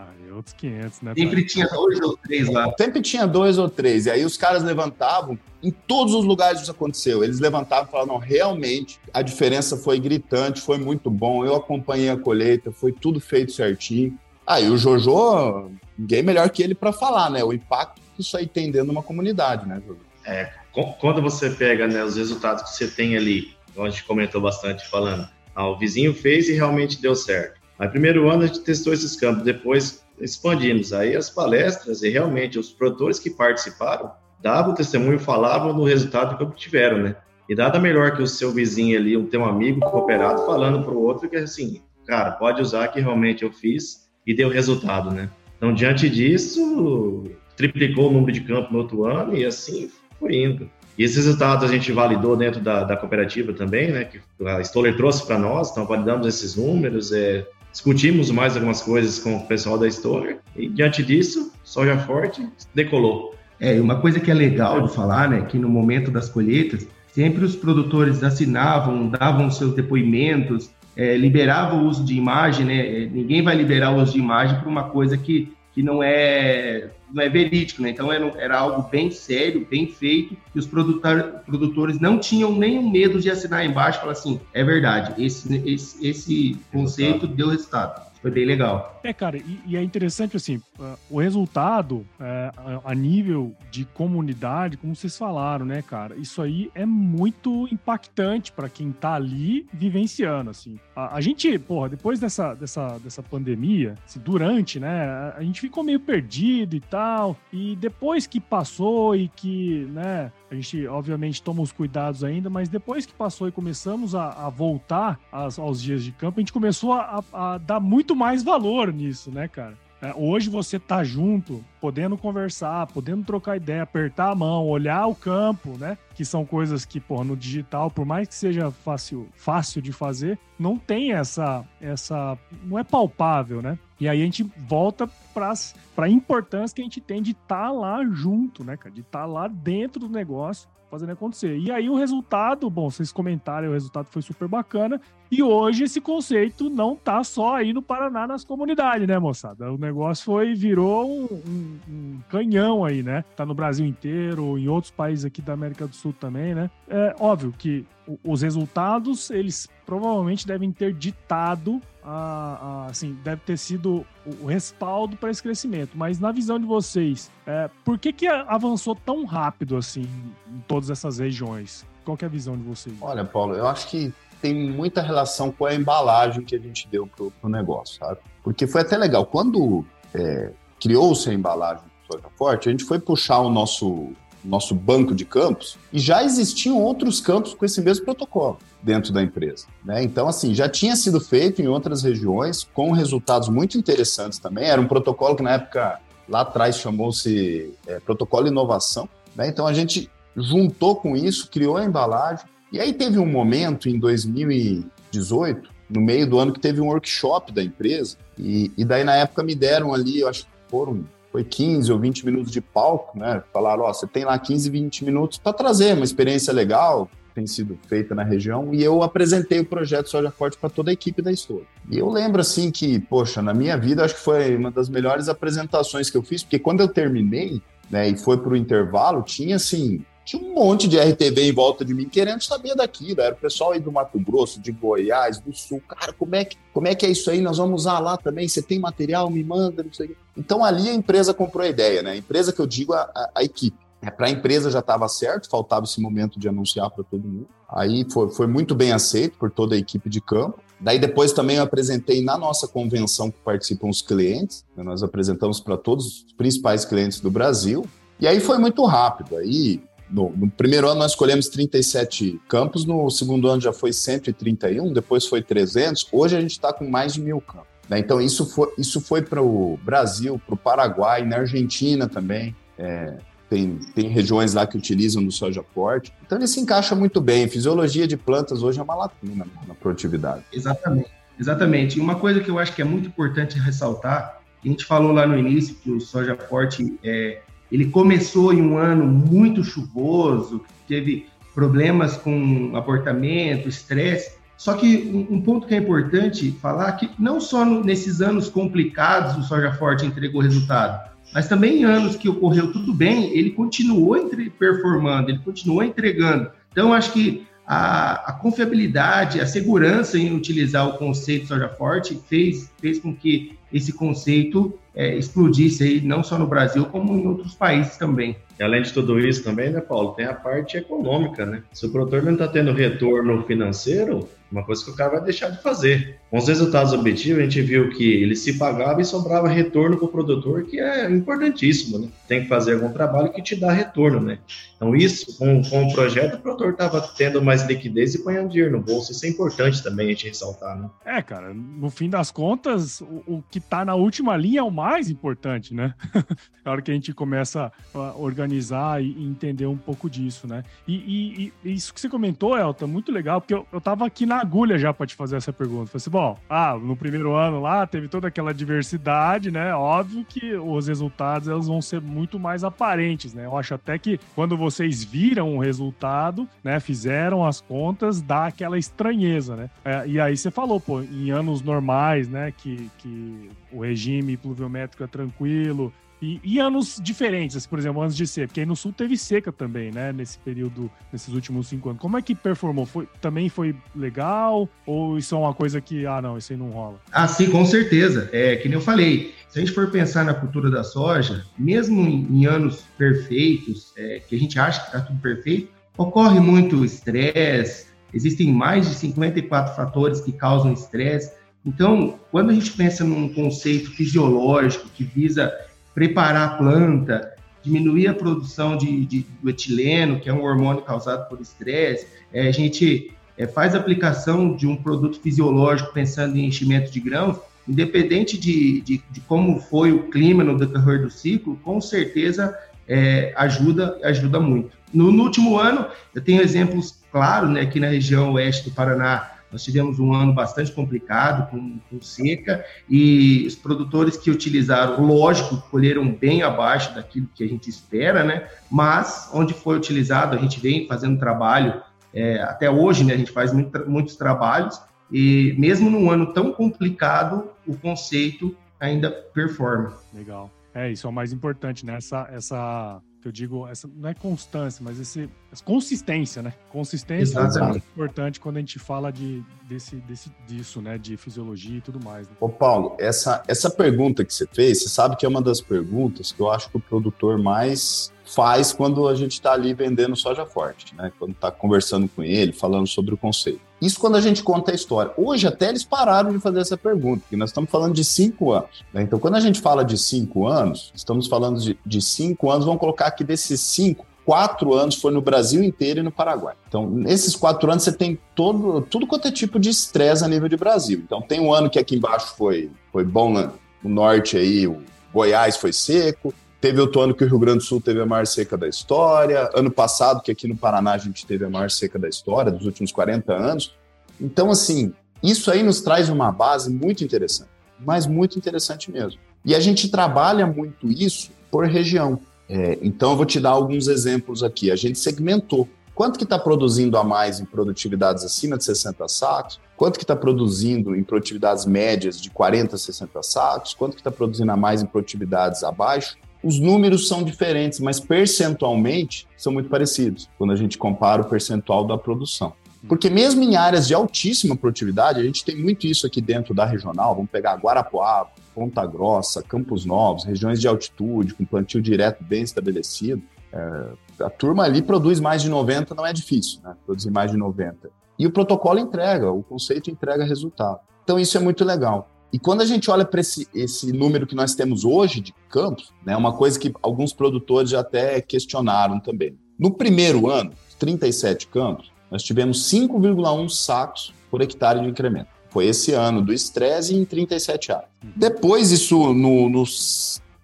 Outros 0.41 0.56
500, 0.56 1.01
né? 1.01 1.13
Sempre 1.15 1.45
tinha 1.45 1.67
dois 1.67 2.01
ou 2.01 2.17
três 2.17 2.49
lá. 2.49 2.73
Sempre 2.75 3.01
tinha 3.01 3.27
dois 3.27 3.58
ou 3.60 3.69
três. 3.69 4.08
E 4.08 4.10
aí 4.10 4.25
os 4.25 4.36
caras 4.36 4.63
levantavam, 4.63 5.38
em 5.62 5.69
todos 5.69 6.15
os 6.15 6.25
lugares 6.25 6.62
isso 6.62 6.71
aconteceu. 6.71 7.23
Eles 7.23 7.39
levantavam 7.39 7.88
e 7.88 7.91
falavam: 7.91 8.15
não, 8.15 8.19
realmente 8.19 8.99
a 9.13 9.21
diferença 9.21 9.77
foi 9.77 9.99
gritante, 9.99 10.60
foi 10.60 10.80
muito 10.80 11.12
bom. 11.12 11.45
Eu 11.45 11.56
acompanhei 11.56 12.10
a 12.10 12.17
colheita, 12.17 12.71
foi 12.71 12.91
tudo 12.91 13.19
feito 13.19 13.51
certinho. 13.51 14.17
Aí 14.47 14.65
ah, 14.65 14.71
o 14.71 14.77
Jojo, 14.77 15.71
ninguém 15.95 16.23
melhor 16.23 16.49
que 16.49 16.63
ele 16.63 16.73
para 16.73 16.91
falar, 16.91 17.30
né? 17.30 17.43
O 17.43 17.54
impacto 17.54 18.01
que 18.15 18.21
isso 18.23 18.36
aí 18.36 18.47
tem 18.47 18.71
dentro 18.71 18.88
de 18.88 18.91
uma 18.91 19.04
comunidade, 19.04 19.67
né, 19.67 19.80
Jojo? 19.86 19.99
É, 20.25 20.51
quando 20.99 21.21
você 21.21 21.51
pega 21.51 21.88
né, 21.88 22.04
os 22.04 22.15
resultados 22.15 22.63
que 22.63 22.75
você 22.75 22.88
tem 22.88 23.15
ali, 23.15 23.56
a 23.77 23.89
gente 23.89 24.04
comentou 24.06 24.41
bastante 24.41 24.89
falando, 24.89 25.30
ah, 25.56 25.67
o 25.67 25.77
vizinho 25.77 26.15
fez 26.15 26.49
e 26.49 26.54
realmente 26.54 26.99
deu 26.99 27.15
certo. 27.15 27.62
Aí, 27.82 27.88
primeiro 27.89 28.30
ano 28.30 28.43
a 28.43 28.45
gente 28.47 28.60
testou 28.60 28.93
esses 28.93 29.15
campos, 29.15 29.43
depois 29.43 30.00
expandimos 30.21 30.93
aí 30.93 31.15
as 31.15 31.29
palestras 31.29 32.03
e 32.03 32.10
realmente 32.10 32.60
os 32.60 32.71
produtores 32.71 33.19
que 33.19 33.29
participaram 33.29 34.12
davam 34.41 34.73
testemunho, 34.73 35.19
falavam 35.19 35.75
do 35.75 35.84
resultado 35.84 36.38
que 36.38 36.43
obtiveram, 36.43 36.97
né? 36.97 37.15
E 37.49 37.55
nada 37.55 37.79
melhor 37.79 38.15
que 38.15 38.21
o 38.21 38.27
seu 38.27 38.51
vizinho 38.51 38.97
ali, 38.97 39.15
um 39.17 39.25
teu 39.25 39.43
amigo 39.43 39.81
cooperado, 39.81 40.45
falando 40.45 40.84
para 40.84 40.93
o 40.93 41.01
outro 41.01 41.29
que 41.29 41.36
assim, 41.36 41.81
cara, 42.07 42.31
pode 42.31 42.62
usar 42.62 42.88
que 42.88 42.99
realmente 42.99 43.43
eu 43.43 43.51
fiz 43.51 44.10
e 44.25 44.34
deu 44.34 44.49
resultado, 44.49 45.12
né? 45.12 45.29
Então, 45.57 45.73
diante 45.73 46.10
disso, 46.10 47.25
triplicou 47.55 48.10
o 48.10 48.13
número 48.13 48.31
de 48.31 48.41
campo 48.41 48.71
no 48.71 48.79
outro 48.79 49.05
ano 49.05 49.36
e 49.36 49.45
assim 49.45 49.91
foi 50.19 50.36
indo. 50.36 50.69
E 50.97 51.03
esses 51.03 51.17
resultados 51.17 51.69
a 51.69 51.71
gente 51.71 51.91
validou 51.91 52.36
dentro 52.36 52.60
da, 52.60 52.84
da 52.84 52.97
cooperativa 52.97 53.53
também, 53.53 53.91
né? 53.91 54.05
Que 54.05 54.19
a 54.45 54.62
Stoller 54.62 54.95
trouxe 54.95 55.25
para 55.25 55.38
nós, 55.38 55.71
então 55.71 55.86
validamos 55.86 56.27
esses 56.27 56.55
números, 56.55 57.12
é, 57.12 57.45
discutimos 57.71 58.29
mais 58.31 58.55
algumas 58.55 58.81
coisas 58.81 59.19
com 59.19 59.38
o 59.38 59.47
pessoal 59.47 59.77
da 59.77 59.88
Stoller 59.88 60.39
e 60.55 60.67
diante 60.67 61.03
disso, 61.03 61.51
soja 61.63 61.97
forte 61.97 62.47
decolou. 62.73 63.36
É, 63.60 63.79
uma 63.79 63.99
coisa 63.99 64.19
que 64.19 64.31
é 64.31 64.34
legal 64.34 64.88
de 64.88 64.93
falar, 64.93 65.29
né, 65.29 65.41
que 65.41 65.57
no 65.57 65.69
momento 65.69 66.10
das 66.10 66.27
colheitas, 66.27 66.88
sempre 67.13 67.45
os 67.45 67.55
produtores 67.55 68.23
assinavam, 68.23 69.07
davam 69.10 69.51
seus 69.51 69.75
depoimentos, 69.75 70.71
é, 70.95 71.15
liberavam 71.15 71.84
o 71.84 71.88
uso 71.88 72.03
de 72.03 72.15
imagem, 72.15 72.65
né? 72.65 73.03
É, 73.03 73.05
ninguém 73.05 73.41
vai 73.41 73.55
liberar 73.55 73.91
o 73.91 74.01
uso 74.01 74.13
de 74.13 74.19
imagem 74.19 74.60
para 74.60 74.67
uma 74.67 74.86
coisa 74.86 75.17
que, 75.17 75.53
que 75.73 75.81
não 75.81 76.03
é 76.03 76.89
não 77.13 77.24
é 77.24 77.30
verídico, 77.30 77.82
né? 77.82 77.89
Então 77.89 78.12
era, 78.12 78.26
era 78.38 78.60
algo 78.60 78.89
bem 78.89 79.12
sério, 79.12 79.67
bem 79.69 79.88
feito, 79.88 80.36
e 80.54 80.60
os 80.60 80.67
produtor, 80.67 81.41
produtores 81.45 82.00
não 82.00 82.19
tinham 82.19 82.52
nenhum 82.52 82.89
medo 82.89 83.19
de 83.19 83.30
assinar 83.30 83.65
embaixo 83.65 83.97
e 83.97 84.02
falar 84.02 84.13
assim, 84.13 84.39
é 84.54 84.63
verdade, 84.63 85.24
esse, 85.24 85.62
esse, 85.65 86.08
esse 86.08 86.58
conceito 86.71 87.28
deu 87.28 87.50
resultado. 87.50 88.11
Foi 88.21 88.29
bem 88.29 88.45
legal. 88.45 88.99
É, 89.03 89.12
cara, 89.12 89.38
e, 89.38 89.60
e 89.65 89.75
é 89.75 89.81
interessante 89.81 90.38
assim, 90.38 90.57
uh, 90.79 90.97
o 91.10 91.19
resultado 91.19 92.05
é, 92.19 92.51
a 92.86 92.93
nível 92.93 93.55
de 93.71 93.84
comunidade, 93.84 94.77
como 94.77 94.95
vocês 94.95 95.17
falaram, 95.17 95.65
né, 95.65 95.81
cara? 95.81 96.15
Isso 96.15 96.41
aí 96.41 96.69
é 96.75 96.86
muito 96.86 97.67
impactante 97.71 98.51
para 98.51 98.69
quem 98.69 98.91
tá 98.91 99.15
ali 99.15 99.65
vivenciando, 99.73 100.51
assim. 100.51 100.79
A, 100.95 101.15
a, 101.15 101.21
gente, 101.21 101.57
porra, 101.57 101.89
depois 101.89 102.19
dessa, 102.19 102.53
dessa, 102.53 102.99
dessa 102.99 103.23
pandemia, 103.23 103.95
assim, 104.05 104.19
durante, 104.19 104.79
né, 104.79 105.05
a, 105.05 105.36
a 105.38 105.43
gente 105.43 105.60
ficou 105.60 105.84
meio 105.84 105.99
perdido 105.99 106.75
e 106.75 106.79
tal, 106.79 107.36
e 107.51 107.75
depois 107.75 108.27
que 108.27 108.39
passou 108.39 109.15
e 109.15 109.27
que, 109.29 109.88
né, 109.91 110.31
a 110.51 110.55
gente, 110.55 110.85
obviamente, 110.85 111.41
toma 111.41 111.61
os 111.61 111.71
cuidados 111.71 112.25
ainda, 112.25 112.49
mas 112.49 112.67
depois 112.67 113.05
que 113.05 113.13
passou 113.13 113.47
e 113.47 113.53
começamos 113.53 114.13
a, 114.13 114.31
a 114.31 114.49
voltar 114.49 115.17
aos, 115.31 115.81
dias 115.81 116.03
de 116.03 116.11
campo, 116.11 116.39
a 116.39 116.41
gente 116.41 116.51
começou 116.51 116.91
a, 116.91 117.23
a, 117.31 117.57
dar 117.57 117.79
muito 117.79 118.13
mais 118.13 118.43
valor 118.43 118.91
nisso, 118.91 119.31
né, 119.31 119.47
cara? 119.47 119.77
É, 120.01 120.13
hoje 120.13 120.49
você 120.49 120.77
tá 120.77 121.05
junto, 121.05 121.63
podendo 121.79 122.17
conversar, 122.17 122.87
podendo 122.87 123.23
trocar 123.23 123.55
ideia, 123.55 123.83
apertar 123.83 124.31
a 124.31 124.35
mão, 124.35 124.67
olhar 124.67 125.05
o 125.05 125.15
campo, 125.15 125.77
né? 125.77 125.97
Que 126.15 126.25
são 126.25 126.43
coisas 126.43 126.83
que, 126.83 126.99
pô, 126.99 127.23
no 127.23 127.37
digital, 127.37 127.89
por 127.89 128.05
mais 128.05 128.27
que 128.27 128.35
seja 128.35 128.71
fácil, 128.71 129.29
fácil 129.33 129.81
de 129.81 129.93
fazer, 129.93 130.37
não 130.59 130.77
tem 130.77 131.13
essa, 131.13 131.63
essa, 131.79 132.37
não 132.65 132.77
é 132.77 132.83
palpável, 132.83 133.61
né? 133.61 133.79
E 134.01 134.09
aí 134.09 134.19
a 134.19 134.25
gente 134.25 134.43
volta 134.57 135.07
para 135.31 135.53
a 135.97 136.09
importância 136.09 136.73
que 136.73 136.81
a 136.81 136.83
gente 136.83 136.99
tem 136.99 137.21
de 137.21 137.33
estar 137.33 137.67
tá 137.67 137.71
lá 137.71 138.03
junto, 138.03 138.63
né, 138.63 138.75
cara? 138.75 138.89
De 138.89 139.01
estar 139.01 139.19
tá 139.19 139.25
lá 139.27 139.47
dentro 139.47 139.99
do 139.99 140.09
negócio 140.09 140.67
fazendo 140.89 141.11
acontecer. 141.11 141.55
E 141.59 141.71
aí 141.71 141.87
o 141.87 141.95
resultado, 141.95 142.67
bom, 142.67 142.89
vocês 142.89 143.11
comentaram, 143.11 143.69
o 143.69 143.73
resultado 143.73 144.07
foi 144.07 144.23
super 144.23 144.47
bacana. 144.47 144.99
E 145.31 145.41
hoje 145.41 145.85
esse 145.85 146.01
conceito 146.01 146.69
não 146.69 146.93
tá 146.93 147.23
só 147.23 147.55
aí 147.55 147.71
no 147.71 147.81
Paraná 147.81 148.27
nas 148.27 148.43
comunidades, 148.43 149.07
né, 149.07 149.17
moçada? 149.17 149.71
O 149.71 149.77
negócio 149.77 150.25
foi, 150.25 150.53
virou 150.53 151.09
um, 151.09 151.23
um, 151.23 151.79
um 151.87 152.19
canhão 152.29 152.83
aí, 152.83 153.01
né? 153.01 153.23
Tá 153.33 153.45
no 153.45 153.53
Brasil 153.53 153.85
inteiro, 153.85 154.57
em 154.57 154.67
outros 154.67 154.91
países 154.91 155.23
aqui 155.23 155.41
da 155.41 155.53
América 155.53 155.87
do 155.87 155.95
Sul 155.95 156.11
também, 156.11 156.53
né? 156.53 156.69
É 156.89 157.15
óbvio 157.17 157.53
que 157.57 157.85
os 158.21 158.41
resultados, 158.41 159.29
eles 159.29 159.69
provavelmente 159.85 160.45
devem 160.45 160.69
ter 160.69 160.93
ditado, 160.93 161.81
a, 162.03 162.83
a, 162.83 162.85
assim, 162.87 163.17
deve 163.23 163.41
ter 163.45 163.57
sido 163.57 164.05
o, 164.25 164.45
respaldo 164.47 165.15
para 165.15 165.31
esse 165.31 165.41
crescimento. 165.41 165.91
Mas 165.95 166.19
na 166.19 166.33
visão 166.33 166.59
de 166.59 166.65
vocês, 166.65 167.31
é, 167.47 167.69
por 167.85 167.97
que, 167.97 168.11
que 168.11 168.27
avançou 168.27 168.95
tão 168.95 169.23
rápido 169.23 169.77
assim 169.77 170.01
em 170.01 170.59
todas 170.67 170.89
essas 170.89 171.19
regiões? 171.19 171.85
Qual 172.03 172.17
é 172.21 172.25
a 172.25 172.29
visão 172.29 172.57
de 172.57 172.63
vocês? 172.63 172.95
Olha, 172.99 173.23
Paulo, 173.23 173.55
eu 173.55 173.67
acho 173.67 173.87
que 173.87 174.13
tem 174.41 174.54
muita 174.54 175.01
relação 175.01 175.51
com 175.51 175.65
a 175.65 175.75
embalagem 175.75 176.43
que 176.43 176.56
a 176.56 176.60
gente 176.60 176.88
deu 176.89 177.08
pro, 177.08 177.32
pro 177.32 177.49
negócio, 177.49 177.97
sabe? 177.97 178.19
Porque 178.43 178.65
foi 178.65 178.82
até 178.82 178.97
legal. 178.97 179.25
Quando 179.25 179.86
é, 180.13 180.51
criou-se 180.80 181.30
a 181.30 181.34
embalagem 181.34 181.84
do 182.10 182.30
Forte, 182.36 182.67
a 182.67 182.71
gente 182.71 182.84
foi 182.84 182.99
puxar 182.99 183.39
o 183.39 183.49
nosso 183.49 184.10
nosso 184.43 184.73
banco 184.73 185.13
de 185.13 185.23
campos, 185.23 185.77
e 185.93 185.99
já 185.99 186.23
existiam 186.23 186.77
outros 186.82 187.19
campos 187.19 187.54
com 187.54 187.63
esse 187.63 187.82
mesmo 187.82 188.06
protocolo 188.06 188.58
dentro 188.82 189.13
da 189.13 189.21
empresa. 189.21 189.67
Né? 189.84 190.04
Então, 190.04 190.27
assim, 190.27 190.54
já 190.54 190.67
tinha 190.67 190.95
sido 190.95 191.19
feito 191.19 191.62
em 191.62 191.67
outras 191.67 192.01
regiões 192.01 192.67
com 192.73 192.91
resultados 192.91 193.49
muito 193.49 193.77
interessantes 193.77 194.39
também. 194.39 194.65
Era 194.65 194.82
um 194.82 194.88
protocolo 194.88 195.36
que 195.36 195.43
na 195.43 195.51
época 195.51 195.99
lá 196.27 196.41
atrás 196.41 196.77
chamou-se 196.77 197.73
é, 197.86 197.99
protocolo 197.99 198.47
inovação. 198.47 199.08
Né? 199.36 199.47
Então 199.47 199.67
a 199.67 199.73
gente 199.73 200.10
juntou 200.36 200.95
com 200.95 201.15
isso, 201.15 201.49
criou 201.49 201.77
a 201.77 201.86
embalagem. 201.86 202.45
E 202.71 202.79
aí 202.79 202.93
teve 202.93 203.19
um 203.19 203.25
momento 203.25 203.89
em 203.89 203.99
2018, 203.99 205.69
no 205.89 206.01
meio 206.01 206.25
do 206.25 206.39
ano, 206.39 206.53
que 206.53 206.60
teve 206.60 206.79
um 206.79 206.88
workshop 206.88 207.51
da 207.51 207.62
empresa. 207.62 208.17
E, 208.38 208.71
e 208.77 208.86
daí 208.86 209.03
na 209.03 209.15
época 209.15 209.43
me 209.43 209.53
deram 209.53 209.93
ali, 209.93 210.21
eu 210.21 210.29
acho 210.29 210.45
que 210.45 210.51
foram 210.69 211.03
foi 211.31 211.43
15 211.45 211.91
ou 211.91 211.97
20 211.97 212.25
minutos 212.25 212.51
de 212.51 212.60
palco, 212.60 213.17
né? 213.17 213.41
Falaram, 213.53 213.84
ó, 213.84 213.93
você 213.93 214.05
tem 214.05 214.25
lá 214.25 214.38
15, 214.38 214.69
20 214.69 215.05
minutos 215.05 215.38
para 215.38 215.53
trazer 215.53 215.93
uma 215.93 216.03
experiência 216.03 216.51
legal, 216.51 217.10
tem 217.34 217.47
sido 217.47 217.79
feita 217.88 218.13
na 218.13 218.23
região, 218.23 218.73
e 218.73 218.84
eu 218.84 219.01
apresentei 219.01 219.60
o 219.60 219.65
projeto 219.65 220.10
Soja 220.10 220.29
Forte 220.29 220.57
para 220.57 220.69
toda 220.69 220.91
a 220.91 220.93
equipe 220.93 221.21
da 221.21 221.31
Estouro. 221.31 221.65
E 221.89 221.97
eu 221.97 222.10
lembro, 222.10 222.41
assim, 222.41 222.69
que, 222.69 222.99
poxa, 222.99 223.41
na 223.41 223.53
minha 223.53 223.77
vida, 223.77 224.03
acho 224.03 224.15
que 224.15 224.21
foi 224.21 224.55
uma 224.57 224.69
das 224.69 224.89
melhores 224.89 225.29
apresentações 225.29 226.10
que 226.10 226.17
eu 226.17 226.23
fiz, 226.23 226.43
porque 226.43 226.60
quando 226.60 226.81
eu 226.81 226.89
terminei, 226.89 227.62
né, 227.89 228.10
e 228.10 228.17
foi 228.17 228.38
para 228.38 228.51
o 228.51 228.57
intervalo, 228.57 229.23
tinha, 229.23 229.55
assim, 229.55 230.03
tinha 230.23 230.41
um 230.41 230.53
monte 230.53 230.88
de 230.88 230.97
RTV 230.97 231.49
em 231.49 231.51
volta 231.51 231.84
de 231.84 231.93
mim 231.93 232.07
querendo 232.07 232.43
saber 232.43 232.75
daquilo. 232.75 233.21
Era 233.21 233.34
o 233.34 233.38
pessoal 233.38 233.71
aí 233.71 233.79
do 233.79 233.91
Mato 233.91 234.19
Grosso, 234.19 234.60
de 234.60 234.71
Goiás, 234.71 235.39
do 235.39 235.53
Sul. 235.53 235.81
Cara, 235.88 236.13
como 236.13 236.36
é 236.36 236.45
que, 236.45 236.57
como 236.73 236.88
é, 236.88 236.95
que 236.95 237.05
é 237.05 237.10
isso 237.10 237.29
aí? 237.31 237.41
Nós 237.41 237.57
vamos 237.57 237.81
usar 237.81 237.99
lá 237.99 238.17
também. 238.17 238.47
Você 238.47 238.62
tem 238.62 238.79
material? 238.79 239.29
Me 239.29 239.43
manda, 239.43 239.84
não 239.84 239.93
sei. 239.93 240.15
Então 240.38 240.63
ali 240.63 240.89
a 240.89 240.93
empresa 240.93 241.34
comprou 241.34 241.65
a 241.65 241.69
ideia, 241.69 242.01
né? 242.01 242.12
A 242.12 242.17
empresa 242.17 242.53
que 242.53 242.60
eu 242.60 242.67
digo, 242.67 242.93
a, 242.93 243.01
a, 243.01 243.29
a 243.36 243.43
equipe. 243.43 243.77
É, 244.01 244.10
para 244.10 244.27
a 244.27 244.29
empresa 244.31 244.71
já 244.71 244.79
estava 244.79 245.07
certo, 245.07 245.47
faltava 245.47 245.86
esse 245.86 246.01
momento 246.01 246.39
de 246.39 246.47
anunciar 246.47 246.89
para 246.89 247.03
todo 247.03 247.21
mundo. 247.21 247.47
Aí 247.69 248.05
foi, 248.12 248.29
foi 248.31 248.47
muito 248.47 248.73
bem 248.73 248.91
aceito 248.91 249.38
por 249.38 249.51
toda 249.51 249.75
a 249.75 249.77
equipe 249.77 250.10
de 250.10 250.19
campo. 250.19 250.60
Daí 250.79 250.97
depois 250.97 251.31
também 251.31 251.57
eu 251.57 251.63
apresentei 251.63 252.23
na 252.23 252.36
nossa 252.38 252.67
convenção 252.67 253.29
que 253.29 253.38
participam 253.45 253.88
os 253.88 254.01
clientes. 254.01 254.65
Né? 254.75 254.84
Nós 254.84 255.03
apresentamos 255.03 255.60
para 255.60 255.77
todos 255.77 256.05
os 256.05 256.34
principais 256.34 256.84
clientes 256.84 257.19
do 257.19 257.29
Brasil. 257.29 257.86
E 258.19 258.27
aí 258.27 258.39
foi 258.39 258.57
muito 258.57 258.84
rápido. 258.86 259.38
Aí 259.38 259.81
no, 260.12 260.32
no, 260.36 260.50
primeiro 260.50 260.88
ano 260.88 261.00
nós 261.00 261.12
escolhemos 261.12 261.47
37 261.47 262.41
campos, 262.47 262.86
no 262.86 263.10
segundo 263.10 263.47
ano 263.47 263.62
já 263.62 263.71
foi 263.71 263.93
131, 263.93 264.91
depois 264.93 265.26
foi 265.26 265.41
300. 265.41 266.08
Hoje 266.12 266.36
a 266.36 266.41
gente 266.41 266.52
está 266.52 266.74
com 266.74 266.89
mais 266.89 267.13
de 267.13 267.21
mil 267.21 267.39
campos. 267.39 267.67
Né? 267.89 268.00
Então 268.00 268.21
isso 268.21 268.45
foi, 268.45 268.71
isso 268.78 269.02
foi 269.02 269.21
para 269.21 269.41
o 269.41 269.80
Brasil, 269.84 270.39
para 270.45 270.54
o 270.54 270.58
Paraguai, 270.58 271.26
na 271.26 271.38
Argentina 271.38 272.08
também. 272.08 272.56
É, 272.78 273.17
tem, 273.50 273.78
tem 273.93 274.08
regiões 274.08 274.54
lá 274.54 274.65
que 274.65 274.78
utilizam 274.78 275.24
do 275.24 275.32
soja 275.32 275.62
forte. 275.74 276.13
Então 276.26 276.38
ele 276.38 276.47
se 276.47 276.60
encaixa 276.60 276.95
muito 276.95 277.19
bem. 277.19 277.50
Fisiologia 277.50 278.08
de 278.08 278.15
plantas 278.15 278.63
hoje 278.63 278.80
é 278.80 278.84
uma 278.84 278.95
lacuna 278.95 279.45
na 279.67 279.74
produtividade. 279.76 280.43
Exatamente, 280.54 281.12
exatamente. 281.38 281.97
E 281.97 282.02
uma 282.02 282.15
coisa 282.15 282.39
que 282.39 282.50
eu 282.50 282.58
acho 282.58 282.74
que 282.74 282.82
é 282.82 282.86
muito 282.86 283.10
importante 283.10 283.60
ressaltar, 283.60 284.41
a 284.63 284.67
gente 284.67 284.86
falou 284.86 285.12
lá 285.12 285.28
no 285.28 285.38
início 285.38 285.76
que 285.76 285.91
o 285.91 286.00
soja 286.00 286.38
forte 286.38 286.97
é, 287.04 287.41
ele 287.71 287.86
começou 287.86 288.53
em 288.53 288.62
um 288.62 288.77
ano 288.77 289.05
muito 289.05 289.63
chuvoso, 289.63 290.62
teve 290.88 291.27
problemas 291.55 292.17
com 292.17 292.75
abortamento, 292.75 293.69
estresse. 293.69 294.39
Só 294.57 294.73
que 294.73 295.27
um, 295.29 295.41
ponto 295.41 295.65
que 295.65 295.73
é 295.73 295.77
importante 295.77 296.51
falar 296.62 296.91
que 296.93 297.10
não 297.17 297.39
só 297.39 297.65
nesses 297.65 298.21
anos 298.21 298.47
complicados 298.47 299.36
o 299.38 299.47
soja 299.47 299.71
forte 299.73 300.05
entregou 300.05 300.41
resultado, 300.41 301.10
mas 301.34 301.47
também 301.47 301.79
em 301.79 301.84
anos 301.84 302.15
que 302.15 302.29
ocorreu 302.29 302.71
tudo 302.71 302.93
bem, 302.93 303.36
ele 303.36 303.51
continuou 303.51 304.17
entre, 304.17 304.49
performando, 304.51 305.31
ele 305.31 305.39
continuou 305.39 305.84
entregando. 305.84 306.51
Então, 306.71 306.93
acho 306.93 307.12
que 307.13 307.47
a, 307.65 308.29
a, 308.29 308.34
confiabilidade, 308.34 309.39
a 309.39 309.47
segurança 309.47 310.17
em 310.17 310.36
utilizar 310.36 310.88
o 310.88 310.97
conceito 310.97 311.47
soja 311.47 311.69
forte 311.69 312.19
fez, 312.27 312.71
fez 312.79 312.99
com 312.99 313.15
que 313.15 313.57
esse 313.71 313.93
conceito 313.93 314.77
é, 314.95 315.15
explodisse 315.15 315.84
aí, 315.84 316.01
não 316.01 316.23
só 316.23 316.38
no 316.38 316.47
Brasil, 316.47 316.86
como 316.86 317.17
em 317.17 317.25
outros 317.27 317.54
países 317.54 317.97
também. 317.97 318.36
E 318.62 318.63
além 318.63 318.84
de 318.84 318.93
tudo 318.93 319.19
isso 319.19 319.43
também, 319.43 319.71
né, 319.71 319.82
Paulo, 319.82 320.13
tem 320.13 320.24
a 320.24 320.36
parte 320.36 320.78
econômica, 320.78 321.47
né? 321.47 321.63
Se 321.74 321.88
o 321.88 321.91
produtor 321.91 322.21
não 322.21 322.34
está 322.34 322.47
tendo 322.47 322.71
retorno 322.71 323.41
financeiro, 323.41 324.30
uma 324.52 324.63
coisa 324.63 324.84
que 324.84 324.91
o 324.91 324.95
cara 324.95 325.13
vai 325.13 325.24
deixar 325.24 325.50
de 325.50 325.63
fazer. 325.63 326.19
Com 326.30 326.38
os 326.38 326.47
resultados 326.47 326.93
obtidos, 326.93 327.39
a 327.39 327.43
gente 327.43 327.62
viu 327.62 327.89
que 327.89 328.21
ele 328.21 328.36
se 328.36 328.58
pagava 328.60 329.02
e 329.02 329.06
sobrava 329.06 329.47
retorno 329.47 329.97
para 329.97 330.06
o 330.06 330.10
produtor, 330.10 330.63
que 330.63 330.80
é 330.80 331.10
importantíssimo, 331.10 331.97
né? 331.97 332.10
Tem 332.28 332.43
que 332.43 332.47
fazer 332.47 332.74
algum 332.74 332.91
trabalho 332.91 333.32
que 333.32 333.41
te 333.41 333.56
dá 333.56 333.71
retorno, 333.71 334.19
né? 334.19 334.38
Então, 334.76 334.95
isso, 334.95 335.38
com, 335.38 335.62
com 335.63 335.88
o 335.88 335.93
projeto, 335.93 336.36
o 336.36 336.39
produtor 336.39 336.71
estava 336.71 337.02
tendo 337.17 337.41
mais 337.41 337.65
liquidez 337.65 338.13
e 338.13 338.24
ponhando 338.24 338.50
dinheiro 338.50 338.71
no 338.71 338.82
bolso. 338.82 339.12
Isso 339.12 339.26
é 339.26 339.30
importante 339.30 339.82
também 339.82 340.08
a 340.08 340.10
gente 340.10 340.28
ressaltar, 340.28 340.80
né? 340.80 340.89
É, 341.06 341.21
cara, 341.21 341.54
no 341.54 341.89
fim 341.89 342.10
das 342.10 342.30
contas, 342.30 343.02
o, 343.02 343.24
o 343.28 343.43
que 343.50 343.60
está 343.60 343.84
na 343.86 343.95
última 343.95 344.36
linha 344.38 344.60
é 344.60 344.63
o 344.63 344.71
mais 344.71 345.10
importante, 345.10 345.74
né? 345.74 345.93
hora 346.65 346.82
que 346.82 346.91
a 346.91 346.93
gente 346.93 347.13
começa 347.13 347.71
a 347.93 348.15
organizar 348.17 348.50
e 348.59 349.23
entender 349.23 349.65
um 349.65 349.77
pouco 349.77 350.09
disso, 350.09 350.47
né? 350.47 350.63
E, 350.87 350.95
e, 350.95 351.53
e 351.63 351.73
isso 351.73 351.93
que 351.93 352.01
você 352.01 352.09
comentou, 352.09 352.57
Elton, 352.57 352.87
muito 352.87 353.11
legal, 353.11 353.39
porque 353.39 353.53
eu, 353.53 353.65
eu 353.71 353.79
tava 353.79 354.05
aqui 354.05 354.25
na 354.25 354.39
agulha 354.39 354.77
já 354.77 354.93
para 354.93 355.05
te 355.05 355.15
fazer 355.15 355.37
essa 355.37 355.53
pergunta. 355.53 355.87
Falei 355.87 355.97
assim, 355.97 356.09
bom, 356.09 356.37
ah, 356.49 356.77
no 356.77 356.95
primeiro 356.95 357.33
ano 357.33 357.61
lá 357.61 357.85
teve 357.85 358.07
toda 358.07 358.27
aquela 358.27 358.53
diversidade, 358.53 359.51
né? 359.51 359.73
Óbvio 359.73 360.25
que 360.27 360.55
os 360.55 360.87
resultados 360.87 361.47
eles 361.47 361.67
vão 361.67 361.81
ser 361.81 362.01
muito 362.01 362.39
mais 362.39 362.63
aparentes, 362.63 363.33
né? 363.33 363.45
Eu 363.45 363.57
acho 363.57 363.73
até 363.73 363.97
que 363.97 364.19
quando 364.35 364.57
vocês 364.57 365.03
viram 365.03 365.55
o 365.55 365.59
resultado, 365.59 366.47
né, 366.63 366.79
fizeram 366.79 367.45
as 367.45 367.61
contas, 367.61 368.21
dá 368.21 368.47
aquela 368.47 368.77
estranheza, 368.77 369.55
né? 369.55 369.69
É, 369.83 370.07
e 370.07 370.19
aí 370.19 370.35
você 370.35 370.51
falou, 370.51 370.79
pô, 370.79 371.01
em 371.01 371.31
anos 371.31 371.61
normais, 371.61 372.27
né, 372.27 372.51
que, 372.51 372.89
que 372.97 373.49
o 373.71 373.81
regime 373.81 374.37
pluviométrico 374.37 375.03
é 375.03 375.07
tranquilo, 375.07 375.93
e, 376.21 376.60
anos 376.60 376.99
diferentes, 377.01 377.57
assim, 377.57 377.67
por 377.67 377.79
exemplo, 377.79 377.99
anos 377.99 378.15
de 378.15 378.27
seca, 378.27 378.47
porque 378.47 378.60
aí 378.60 378.65
no 378.65 378.75
sul 378.75 378.93
teve 378.93 379.17
seca 379.17 379.51
também, 379.51 379.91
né? 379.91 380.13
Nesse 380.13 380.38
período, 380.38 380.89
nesses 381.12 381.34
últimos 381.34 381.67
cinco 381.67 381.89
anos. 381.89 381.99
Como 381.99 382.15
é 382.15 382.21
que 382.21 382.36
performou? 382.36 382.86
Foi, 382.86 383.07
também 383.19 383.49
foi 383.49 383.75
legal? 383.95 384.69
Ou 384.86 385.17
isso 385.17 385.34
é 385.34 385.38
uma 385.38 385.53
coisa 385.53 385.81
que, 385.81 386.05
ah, 386.05 386.21
não, 386.21 386.38
isso 386.38 386.53
aí 386.53 386.60
não 386.60 386.69
rola? 386.69 387.01
Ah, 387.12 387.27
sim, 387.27 387.49
com 387.49 387.65
certeza. 387.65 388.29
É 388.31 388.55
que 388.55 388.69
nem 388.69 388.75
eu 388.75 388.81
falei, 388.81 389.34
se 389.49 389.57
a 389.57 389.62
gente 389.62 389.73
for 389.73 389.89
pensar 389.89 390.23
na 390.23 390.36
cultura 390.36 390.69
da 390.69 390.84
soja, 390.84 391.43
mesmo 391.57 392.01
em, 392.01 392.27
em 392.29 392.45
anos 392.45 392.84
perfeitos, 392.97 393.91
é, 393.97 394.19
que 394.19 394.36
a 394.36 394.39
gente 394.39 394.60
acha 394.60 394.79
que 394.81 394.88
está 394.88 395.01
tudo 395.01 395.19
perfeito, 395.19 395.69
ocorre 395.97 396.39
muito 396.39 396.86
estresse, 396.86 397.88
existem 398.13 398.53
mais 398.53 398.88
de 398.88 398.93
54 398.93 399.75
fatores 399.75 400.21
que 400.21 400.31
causam 400.31 400.71
estresse. 400.71 401.34
Então, 401.65 402.19
quando 402.31 402.51
a 402.51 402.53
gente 402.53 402.71
pensa 402.73 403.03
num 403.03 403.34
conceito 403.34 403.89
fisiológico 403.91 404.88
que 404.89 405.03
visa 405.03 405.51
preparar 405.93 406.49
a 406.49 406.56
planta, 406.56 407.34
diminuir 407.63 408.08
a 408.08 408.13
produção 408.13 408.77
de, 408.77 409.06
de, 409.06 409.25
do 409.41 409.49
etileno, 409.49 410.19
que 410.19 410.30
é 410.30 410.34
um 410.34 410.43
hormônio 410.43 410.82
causado 410.82 411.27
por 411.30 411.39
estresse. 411.39 412.08
É, 412.34 412.47
a 412.47 412.51
gente 412.51 413.12
é, 413.38 413.47
faz 413.47 413.75
aplicação 413.75 414.56
de 414.56 414.67
um 414.67 414.75
produto 414.75 415.19
fisiológico 415.19 415.93
pensando 415.93 416.38
em 416.38 416.45
enchimento 416.45 416.91
de 416.91 416.99
grãos, 416.99 417.38
independente 417.67 418.38
de, 418.38 418.82
de, 418.82 419.04
de 419.10 419.21
como 419.21 419.60
foi 419.60 419.91
o 419.91 420.10
clima 420.10 420.43
no 420.43 420.58
decorrer 420.58 421.01
do 421.01 421.10
ciclo, 421.10 421.56
com 421.63 421.80
certeza 421.80 422.58
é, 422.88 423.34
ajuda 423.36 423.97
ajuda 424.04 424.39
muito. 424.39 424.71
No, 424.93 425.12
no, 425.12 425.23
último 425.23 425.58
ano, 425.58 425.88
eu 426.13 426.21
tenho 426.21 426.41
exemplos 426.41 426.99
claros, 427.12 427.49
né, 427.49 427.62
aqui 427.62 427.80
na 427.80 427.88
região 427.88 428.34
oeste 428.34 428.69
do 428.69 428.75
Paraná, 428.75 429.32
nós 429.51 429.63
tivemos 429.63 429.99
um 429.99 430.13
ano 430.13 430.33
bastante 430.33 430.71
complicado, 430.71 431.49
com, 431.49 431.77
com, 431.89 432.01
seca, 432.01 432.63
e 432.89 433.45
os 433.45 433.55
produtores 433.55 434.15
que 434.15 434.31
utilizaram, 434.31 435.03
lógico, 435.05 435.57
colheram 435.69 436.09
bem 436.09 436.41
abaixo 436.41 436.95
daquilo 436.95 437.27
que 437.35 437.43
a 437.43 437.47
gente 437.47 437.69
espera, 437.69 438.23
né? 438.23 438.47
Mas 438.69 439.29
onde 439.33 439.53
foi 439.53 439.75
utilizado, 439.75 440.35
a 440.35 440.39
gente 440.39 440.59
vem 440.59 440.87
fazendo 440.87 441.19
trabalho, 441.19 441.81
é, 442.13 442.41
até 442.41 442.69
hoje, 442.69 443.03
né? 443.03 443.13
A 443.13 443.17
gente 443.17 443.31
faz 443.31 443.51
muito, 443.51 443.89
muitos 443.89 444.15
trabalhos, 444.15 444.81
e 445.11 445.53
mesmo 445.57 445.89
num 445.89 446.09
ano 446.09 446.33
tão 446.33 446.53
complicado, 446.53 447.49
o 447.67 447.75
conceito 447.75 448.55
ainda 448.79 449.11
performa. 449.11 449.93
Legal. 450.13 450.49
É, 450.73 450.89
isso 450.89 451.05
é 451.05 451.09
o 451.09 451.13
mais 451.13 451.33
importante, 451.33 451.85
né? 451.85 451.95
Essa, 451.95 452.29
essa 452.31 453.01
que 453.21 453.27
eu 453.27 453.31
digo, 453.31 453.67
essa 453.67 453.88
não 453.88 454.10
é 454.10 454.13
constância, 454.13 454.84
mas 454.84 454.99
esse, 454.99 455.29
essa 455.51 455.63
consistência, 455.63 456.41
né? 456.41 456.53
Consistência 456.71 457.39
Exatamente. 457.39 457.60
é 457.60 457.69
muito 457.69 457.84
importante 457.93 458.39
quando 458.39 458.57
a 458.57 458.60
gente 458.60 458.79
fala 458.79 459.12
de, 459.12 459.43
desse, 459.69 459.97
desse, 459.97 460.31
disso, 460.47 460.81
né? 460.81 460.97
De 460.97 461.15
fisiologia 461.17 461.77
e 461.77 461.81
tudo 461.81 462.03
mais. 462.03 462.27
Né? 462.27 462.36
Ô, 462.39 462.49
Paulo, 462.49 462.95
essa, 462.99 463.43
essa 463.47 463.69
pergunta 463.69 464.25
que 464.25 464.34
você 464.34 464.47
fez, 464.47 464.81
você 464.81 464.89
sabe 464.89 465.15
que 465.15 465.25
é 465.25 465.29
uma 465.29 465.41
das 465.41 465.62
perguntas 465.62 466.31
que 466.31 466.39
eu 466.41 466.49
acho 466.49 466.69
que 466.69 466.77
o 466.77 466.79
produtor 466.79 467.38
mais 467.38 468.12
faz 468.25 468.73
quando 468.73 469.07
a 469.07 469.13
gente 469.13 469.34
está 469.34 469.53
ali 469.53 469.73
vendendo 469.73 470.15
soja 470.15 470.45
forte, 470.45 470.95
né? 470.95 471.12
Quando 471.19 471.31
está 471.31 471.51
conversando 471.51 472.10
com 472.10 472.23
ele, 472.23 472.51
falando 472.51 472.88
sobre 472.88 473.13
o 473.13 473.17
conceito. 473.17 473.70
Isso 473.82 473.99
quando 473.99 474.15
a 474.15 474.21
gente 474.21 474.43
conta 474.43 474.71
a 474.71 474.75
história. 474.75 475.11
Hoje 475.17 475.47
até 475.47 475.69
eles 475.69 475.84
pararam 475.84 476.32
de 476.32 476.39
fazer 476.39 476.59
essa 476.59 476.77
pergunta, 476.77 477.21
porque 477.21 477.36
nós 477.36 477.49
estamos 477.49 477.69
falando 477.69 477.93
de 477.93 478.05
cinco 478.05 478.51
anos. 478.51 478.86
Né? 478.93 479.01
Então, 479.01 479.17
quando 479.17 479.36
a 479.36 479.39
gente 479.39 479.59
fala 479.59 479.84
de 479.84 479.97
cinco 479.97 480.47
anos, 480.47 480.91
estamos 480.93 481.27
falando 481.27 481.59
de, 481.59 481.77
de 481.84 482.01
cinco 482.01 482.51
anos, 482.51 482.65
vamos 482.65 482.79
colocar 482.79 483.07
aqui 483.07 483.23
desses 483.23 483.59
cinco, 483.59 484.05
quatro 484.23 484.73
anos 484.73 484.95
foi 484.95 485.11
no 485.11 485.21
Brasil 485.21 485.63
inteiro 485.63 485.99
e 485.99 486.03
no 486.03 486.11
Paraguai. 486.11 486.55
Então, 486.67 486.88
nesses 486.88 487.36
quatro 487.36 487.71
anos, 487.71 487.84
você 487.84 487.91
tem 487.91 488.19
todo, 488.36 488.82
tudo 488.82 489.07
quanto 489.07 489.27
é 489.27 489.32
tipo 489.32 489.59
de 489.59 489.69
estresse 489.69 490.23
a 490.23 490.27
nível 490.27 490.47
de 490.47 490.57
Brasil. 490.57 491.01
Então, 491.03 491.21
tem 491.21 491.39
um 491.39 491.51
ano 491.51 491.69
que 491.69 491.79
aqui 491.79 491.95
embaixo 491.95 492.36
foi, 492.38 492.69
foi 492.91 493.03
bom 493.03 493.32
no 493.32 493.89
norte 493.89 494.38
aí, 494.38 494.67
o 494.67 494.82
Goiás 495.11 495.57
foi 495.57 495.73
seco, 495.73 496.34
Teve 496.62 496.80
outro 496.80 497.01
ano 497.01 497.16
que 497.16 497.24
o 497.24 497.28
Rio 497.28 497.39
Grande 497.39 497.57
do 497.57 497.64
Sul 497.64 497.82
teve 497.82 497.99
a 497.99 498.05
maior 498.05 498.28
seca 498.28 498.55
da 498.55 498.68
história. 498.68 499.49
Ano 499.55 499.72
passado, 499.72 500.22
que 500.22 500.32
aqui 500.32 500.47
no 500.47 500.55
Paraná 500.55 500.93
a 500.93 500.97
gente 500.99 501.26
teve 501.26 501.43
a 501.43 501.49
maior 501.49 501.72
seca 501.72 501.97
da 501.97 502.07
história, 502.07 502.51
dos 502.51 502.68
últimos 502.68 502.91
40 502.91 503.34
anos. 503.34 503.74
Então, 504.20 504.51
assim, 504.51 504.93
isso 505.24 505.49
aí 505.49 505.64
nos 505.64 505.82
traz 505.82 506.07
uma 506.07 506.32
base 506.32 506.72
muito 506.72 507.03
interessante, 507.03 507.49
mas 507.80 508.05
muito 508.05 508.38
interessante 508.38 508.91
mesmo. 508.91 509.20
E 509.43 509.55
a 509.55 509.59
gente 509.59 509.89
trabalha 509.89 510.45
muito 510.45 510.88
isso 510.88 511.32
por 511.49 511.66
região. 511.66 512.20
É, 512.47 512.78
então, 512.84 513.09
eu 513.12 513.18
vou 513.18 513.26
te 513.26 513.39
dar 513.39 513.49
alguns 513.49 513.88
exemplos 513.88 514.43
aqui. 514.43 514.70
A 514.70 514.76
gente 514.76 514.99
segmentou. 514.99 515.68
Quanto 515.95 516.20
que 516.20 516.24
está 516.24 516.38
produzindo 516.38 516.95
a 516.95 517.03
mais 517.03 517.39
em 517.39 517.45
produtividades 517.45 518.24
acima 518.24 518.55
de 518.55 518.64
60 518.64 519.07
sacos? 519.07 519.59
Quanto 519.76 519.97
que 519.97 520.03
está 520.03 520.16
produzindo 520.16 520.95
em 520.95 521.03
produtividades 521.03 521.66
médias 521.66 522.22
de 522.22 522.30
40 522.30 522.76
a 522.76 522.80
60 522.80 523.24
sacos? 523.24 523.74
Quanto 523.74 523.93
que 523.93 523.99
está 524.01 524.12
produzindo 524.12 524.51
a 524.51 524.55
mais 524.55 524.84
em 524.84 524.86
produtividades 524.86 525.64
abaixo? 525.64 526.18
Os 526.43 526.59
números 526.59 527.07
são 527.07 527.23
diferentes, 527.23 527.79
mas 527.79 527.99
percentualmente 527.99 529.27
são 529.37 529.53
muito 529.53 529.69
parecidos 529.69 530.29
quando 530.37 530.51
a 530.51 530.55
gente 530.55 530.77
compara 530.77 531.21
o 531.21 531.25
percentual 531.25 531.85
da 531.85 531.97
produção. 531.97 532.53
Porque 532.87 533.09
mesmo 533.09 533.43
em 533.43 533.55
áreas 533.55 533.87
de 533.87 533.93
altíssima 533.93 534.55
produtividade, 534.55 535.19
a 535.19 535.23
gente 535.23 535.45
tem 535.45 535.55
muito 535.55 535.85
isso 535.85 536.07
aqui 536.07 536.19
dentro 536.19 536.53
da 536.53 536.65
regional, 536.65 537.13
vamos 537.13 537.29
pegar 537.29 537.55
Guarapuava, 537.55 538.29
Ponta 538.55 538.85
Grossa, 538.85 539.43
Campos 539.43 539.85
Novos, 539.85 540.23
regiões 540.23 540.59
de 540.59 540.67
altitude, 540.67 541.33
com 541.33 541.45
plantio 541.45 541.81
direto 541.81 542.23
bem 542.23 542.41
estabelecido. 542.41 543.21
É, 543.53 544.23
a 544.23 544.29
turma 544.29 544.63
ali 544.63 544.81
produz 544.81 545.19
mais 545.19 545.41
de 545.41 545.49
90, 545.49 545.93
não 545.93 546.05
é 546.05 546.11
difícil, 546.11 546.59
né? 546.63 546.75
Produzir 546.85 547.11
mais 547.11 547.31
de 547.31 547.37
90. 547.37 547.89
E 548.17 548.25
o 548.25 548.31
protocolo 548.31 548.79
entrega, 548.79 549.31
o 549.31 549.43
conceito 549.43 549.89
entrega 549.89 550.23
resultado. 550.23 550.79
Então 551.03 551.19
isso 551.19 551.37
é 551.37 551.39
muito 551.39 551.63
legal. 551.63 552.09
E 552.34 552.39
quando 552.39 552.61
a 552.61 552.65
gente 552.65 552.89
olha 552.89 553.03
para 553.03 553.19
esse, 553.19 553.47
esse 553.53 553.91
número 553.91 554.25
que 554.25 554.36
nós 554.36 554.55
temos 554.55 554.86
hoje 554.86 555.19
de 555.19 555.34
campos, 555.49 555.91
né, 556.05 556.15
uma 556.15 556.34
coisa 556.34 556.57
que 556.57 556.73
alguns 556.82 557.11
produtores 557.11 557.71
já 557.71 557.82
até 557.82 558.21
questionaram 558.21 558.99
também. 558.99 559.38
No 559.59 559.71
primeiro 559.71 560.29
ano, 560.29 560.51
37 560.79 561.47
campos, 561.47 561.91
nós 562.09 562.23
tivemos 562.23 562.69
5,1 562.69 563.49
sacos 563.49 564.13
por 564.29 564.41
hectare 564.41 564.79
de 564.79 564.88
incremento. 564.88 565.27
Foi 565.49 565.67
esse 565.67 565.91
ano 565.91 566.21
do 566.21 566.34
estresse 566.34 566.95
em 566.95 567.03
37 567.03 567.71
áreas. 567.73 567.89
Depois, 568.15 568.71
isso 568.71 569.13
no, 569.13 569.49
no 569.49 569.63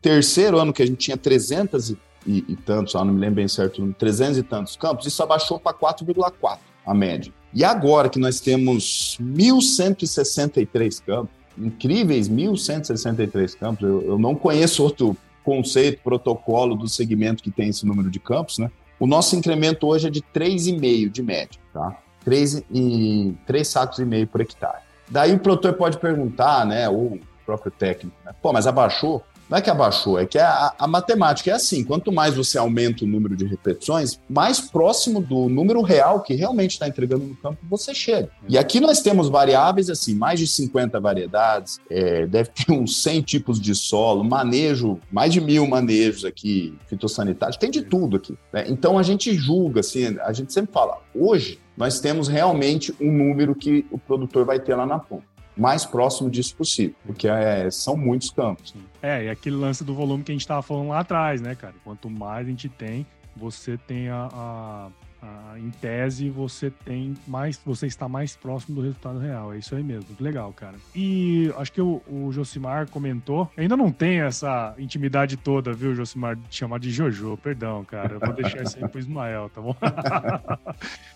terceiro 0.01 0.59
ano, 0.59 0.73
que 0.73 0.83
a 0.83 0.85
gente 0.85 0.97
tinha 0.97 1.15
300 1.15 1.91
e, 1.91 1.97
e, 2.25 2.45
e 2.49 2.55
tantos, 2.57 2.93
não 2.93 3.05
me 3.05 3.19
lembro 3.19 3.35
bem 3.35 3.47
certo, 3.47 3.95
300 3.97 4.37
e 4.37 4.43
tantos 4.43 4.75
campos, 4.75 5.05
isso 5.05 5.23
abaixou 5.23 5.57
para 5.57 5.73
4,4 5.73 6.57
a 6.85 6.93
média. 6.93 7.33
E 7.53 7.63
agora 7.63 8.09
que 8.09 8.19
nós 8.19 8.41
temos 8.41 9.17
1.163 9.21 11.01
campos, 11.03 11.31
incríveis 11.57 12.29
1.163 12.29 13.57
campos. 13.57 13.83
Eu, 13.83 14.01
eu, 14.01 14.17
não 14.17 14.35
conheço 14.35 14.83
outro 14.83 15.15
conceito, 15.43 16.01
protocolo 16.03 16.75
do 16.75 16.87
segmento 16.87 17.41
que 17.41 17.51
tem 17.51 17.69
esse 17.69 17.85
número 17.85 18.09
de 18.09 18.19
campos, 18.19 18.57
né? 18.59 18.69
O 18.99 19.05
nosso 19.05 19.35
incremento 19.35 19.87
hoje 19.87 20.07
é 20.07 20.09
de 20.09 20.21
3,5 20.21 21.09
de 21.09 21.21
média, 21.21 21.59
tá? 21.73 21.97
3, 22.25 22.63
e, 22.71 23.33
3 23.45 23.67
sacos 23.67 23.99
e 23.99 24.05
meio 24.05 24.27
por 24.27 24.41
hectare. 24.41 24.81
Daí 25.07 25.33
o 25.33 25.39
produtor 25.39 25.73
pode 25.73 25.97
perguntar, 25.97 26.65
né, 26.65 26.89
ou 26.89 27.13
o 27.13 27.19
próprio 27.45 27.71
técnico, 27.71 28.17
né? 28.25 28.33
pô, 28.41 28.51
mas 28.51 28.67
abaixou? 28.67 29.23
Não 29.49 29.57
é 29.57 29.61
que 29.61 29.69
abaixou, 29.69 30.19
é 30.19 30.25
que 30.25 30.37
a, 30.37 30.73
a, 30.77 30.87
matemática 30.87 31.51
é 31.51 31.53
assim: 31.53 31.83
quanto 31.83 32.11
mais 32.11 32.35
você 32.35 32.57
aumenta 32.57 33.05
o 33.05 33.07
número 33.07 33.35
de 33.35 33.45
repetições, 33.45 34.19
mais 34.29 34.59
próximo 34.59 35.21
do 35.21 35.47
número 35.47 35.81
real 35.81 36.21
que 36.21 36.33
realmente 36.33 36.71
está 36.71 36.87
entregando 36.87 37.25
no 37.25 37.35
campo 37.35 37.57
você 37.69 37.93
chega. 37.93 38.29
E 38.47 38.57
aqui 38.57 38.79
nós 38.79 39.01
temos 39.01 39.29
variáveis 39.29 39.89
assim, 39.89 40.15
mais 40.15 40.39
de 40.39 40.47
50 40.47 40.99
variedades, 40.99 41.79
é, 41.89 42.25
deve 42.25 42.49
ter 42.49 42.71
uns 42.71 43.01
100 43.01 43.21
tipos 43.21 43.59
de 43.59 43.73
solo, 43.73 44.23
manejo, 44.23 44.99
mais 45.11 45.31
de 45.31 45.39
mil 45.39 45.65
manejos 45.65 46.25
aqui 46.25 46.77
fitossanitários, 46.87 47.57
tem 47.57 47.71
de 47.71 47.81
tudo 47.81 48.17
aqui. 48.17 48.37
Né? 48.51 48.65
Então 48.67 48.97
a 48.97 49.03
gente 49.03 49.33
julga, 49.33 49.79
assim, 49.79 50.17
a 50.21 50.33
gente 50.33 50.51
sempre 50.51 50.73
fala, 50.73 50.99
hoje 51.15 51.59
nós 51.77 51.99
temos 51.99 52.27
realmente 52.27 52.93
um 52.99 53.11
número 53.11 53.55
que 53.55 53.85
o 53.91 53.97
produtor 53.97 54.45
vai 54.45 54.59
ter 54.59 54.75
lá 54.75 54.85
na 54.85 54.99
ponta 54.99 55.36
mais 55.57 55.85
próximo 55.85 56.29
disso 56.29 56.55
possível, 56.55 56.95
porque 57.05 57.27
é, 57.27 57.69
são 57.71 57.97
muitos 57.97 58.29
campos. 58.29 58.73
É, 59.01 59.25
e 59.25 59.29
aquele 59.29 59.55
lance 59.55 59.83
do 59.83 59.93
volume 59.93 60.23
que 60.23 60.31
a 60.31 60.35
gente 60.35 60.41
estava 60.41 60.61
falando 60.61 60.89
lá 60.89 60.99
atrás, 60.99 61.41
né, 61.41 61.55
cara? 61.55 61.73
Quanto 61.83 62.09
mais 62.09 62.45
a 62.47 62.49
gente 62.49 62.69
tem, 62.69 63.05
você 63.35 63.77
tem 63.77 64.09
a, 64.09 64.29
a 64.31 64.89
ah, 65.21 65.55
em 65.57 65.69
tese, 65.69 66.29
você 66.29 66.69
tem 66.69 67.15
mais, 67.27 67.59
você 67.65 67.87
está 67.87 68.07
mais 68.07 68.35
próximo 68.35 68.75
do 68.75 68.81
resultado 68.81 69.19
real. 69.19 69.53
É 69.53 69.57
isso 69.57 69.75
aí 69.75 69.83
mesmo. 69.83 70.15
Legal, 70.19 70.51
cara. 70.53 70.75
E 70.95 71.51
acho 71.57 71.71
que 71.71 71.81
o, 71.81 72.01
o 72.07 72.31
Josimar 72.31 72.87
comentou. 72.89 73.49
Ainda 73.57 73.75
não 73.75 73.91
tem 73.91 74.21
essa 74.21 74.75
intimidade 74.77 75.37
toda, 75.37 75.73
viu, 75.73 75.95
Josimar, 75.95 76.35
de 76.35 76.55
chamar 76.55 76.79
de 76.79 76.91
Jojo. 76.91 77.37
Perdão, 77.37 77.83
cara. 77.83 78.15
Eu 78.15 78.19
vou 78.19 78.33
deixar 78.33 78.63
isso 78.63 78.77
aí 78.77 78.87
pro 78.87 78.99
Ismael, 78.99 79.49
tá 79.49 79.61
bom? 79.61 79.75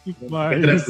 Mas 0.30 0.86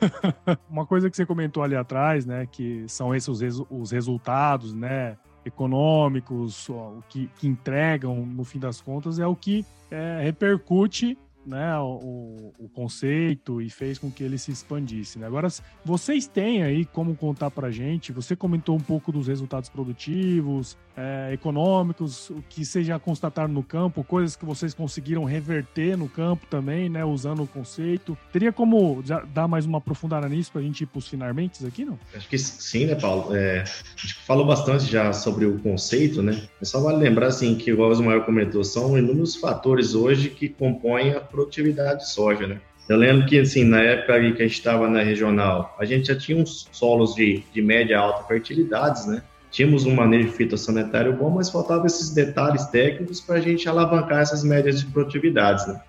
uma 0.68 0.86
coisa 0.86 1.10
que 1.10 1.16
você 1.16 1.24
comentou 1.24 1.62
ali 1.62 1.74
atrás, 1.74 2.26
né, 2.26 2.46
que 2.50 2.84
são 2.88 3.14
esses 3.14 3.28
os, 3.28 3.66
os 3.70 3.90
resultados, 3.90 4.74
né, 4.74 5.16
econômicos, 5.44 6.68
o 6.68 7.02
que, 7.08 7.28
que 7.38 7.48
entregam 7.48 8.24
no 8.26 8.44
fim 8.44 8.58
das 8.58 8.80
contas 8.80 9.18
é 9.18 9.26
o 9.26 9.34
que 9.34 9.64
é, 9.90 10.20
repercute 10.22 11.18
né, 11.46 11.78
o, 11.78 12.52
o, 12.58 12.68
conceito 12.68 13.60
e 13.60 13.68
fez 13.70 13.98
com 13.98 14.10
que 14.10 14.22
ele 14.22 14.38
se 14.38 14.50
expandisse. 14.50 15.18
Né? 15.18 15.26
Agora, 15.26 15.48
vocês 15.84 16.26
têm 16.26 16.62
aí 16.62 16.84
como 16.84 17.14
contar 17.14 17.50
para 17.50 17.70
gente? 17.70 18.12
Você 18.12 18.36
comentou 18.36 18.76
um 18.76 18.80
pouco 18.80 19.12
dos 19.12 19.28
resultados 19.28 19.68
produtivos, 19.68 20.76
é, 20.96 21.30
econômicos, 21.32 22.30
o 22.30 22.42
que 22.48 22.64
vocês 22.64 22.86
já 22.86 22.98
constataram 22.98 23.52
no 23.52 23.62
campo, 23.62 24.04
coisas 24.04 24.36
que 24.36 24.44
vocês 24.44 24.74
conseguiram 24.74 25.24
reverter 25.24 25.96
no 25.96 26.08
campo 26.08 26.46
também, 26.46 26.88
né, 26.88 27.04
usando 27.04 27.42
o 27.42 27.46
conceito. 27.46 28.16
Teria 28.32 28.52
como 28.52 29.02
dar 29.32 29.48
mais 29.48 29.66
uma 29.66 29.78
aprofundada 29.78 30.28
nisso 30.28 30.52
para 30.52 30.60
a 30.60 30.64
gente 30.64 30.82
ir 30.82 30.86
para 30.86 30.98
os 30.98 31.08
finalmente 31.08 31.64
aqui, 31.66 31.84
não? 31.84 31.98
Acho 32.14 32.28
que 32.28 32.38
sim, 32.38 32.86
né, 32.86 32.94
Paulo? 32.94 33.34
É, 33.34 33.62
a 33.62 34.24
falou 34.26 34.46
bastante 34.46 34.84
já 34.84 35.12
sobre 35.12 35.44
o 35.46 35.58
conceito, 35.58 36.22
né? 36.22 36.42
É 36.60 36.64
só 36.64 36.80
vale 36.80 36.98
lembrar, 36.98 37.28
assim, 37.28 37.54
que 37.54 37.70
igual 37.70 37.90
o 37.90 37.92
Ismael 37.92 38.22
comentou, 38.22 38.64
são 38.64 38.96
inúmeros 38.96 39.36
fatores 39.36 39.94
hoje 39.94 40.30
que 40.30 40.48
compõem 40.48 41.12
a 41.12 41.20
produtividade 41.32 42.00
de 42.00 42.10
soja, 42.10 42.46
né? 42.46 42.60
Eu 42.88 42.96
lembro 42.96 43.26
que, 43.26 43.38
assim, 43.38 43.64
na 43.64 43.80
época 43.80 44.18
que 44.32 44.42
a 44.42 44.46
gente 44.46 44.52
estava 44.52 44.88
na 44.88 45.02
regional, 45.02 45.74
a 45.78 45.84
gente 45.84 46.08
já 46.08 46.16
tinha 46.16 46.36
uns 46.36 46.68
solos 46.72 47.14
de, 47.14 47.42
de 47.52 47.62
média 47.62 47.98
alta 47.98 48.24
fertilidades, 48.24 49.06
né? 49.06 49.22
Tínhamos 49.50 49.84
um 49.84 49.94
manejo 49.94 50.32
fitossanitário 50.32 51.12
bom, 51.12 51.30
mas 51.30 51.50
faltavam 51.50 51.86
esses 51.86 52.10
detalhes 52.10 52.66
técnicos 52.66 53.20
para 53.20 53.36
a 53.36 53.40
gente 53.40 53.68
alavancar 53.68 54.20
essas 54.20 54.42
médias 54.42 54.80
de 54.80 54.86
produtividades, 54.86 55.66
né? 55.66 55.80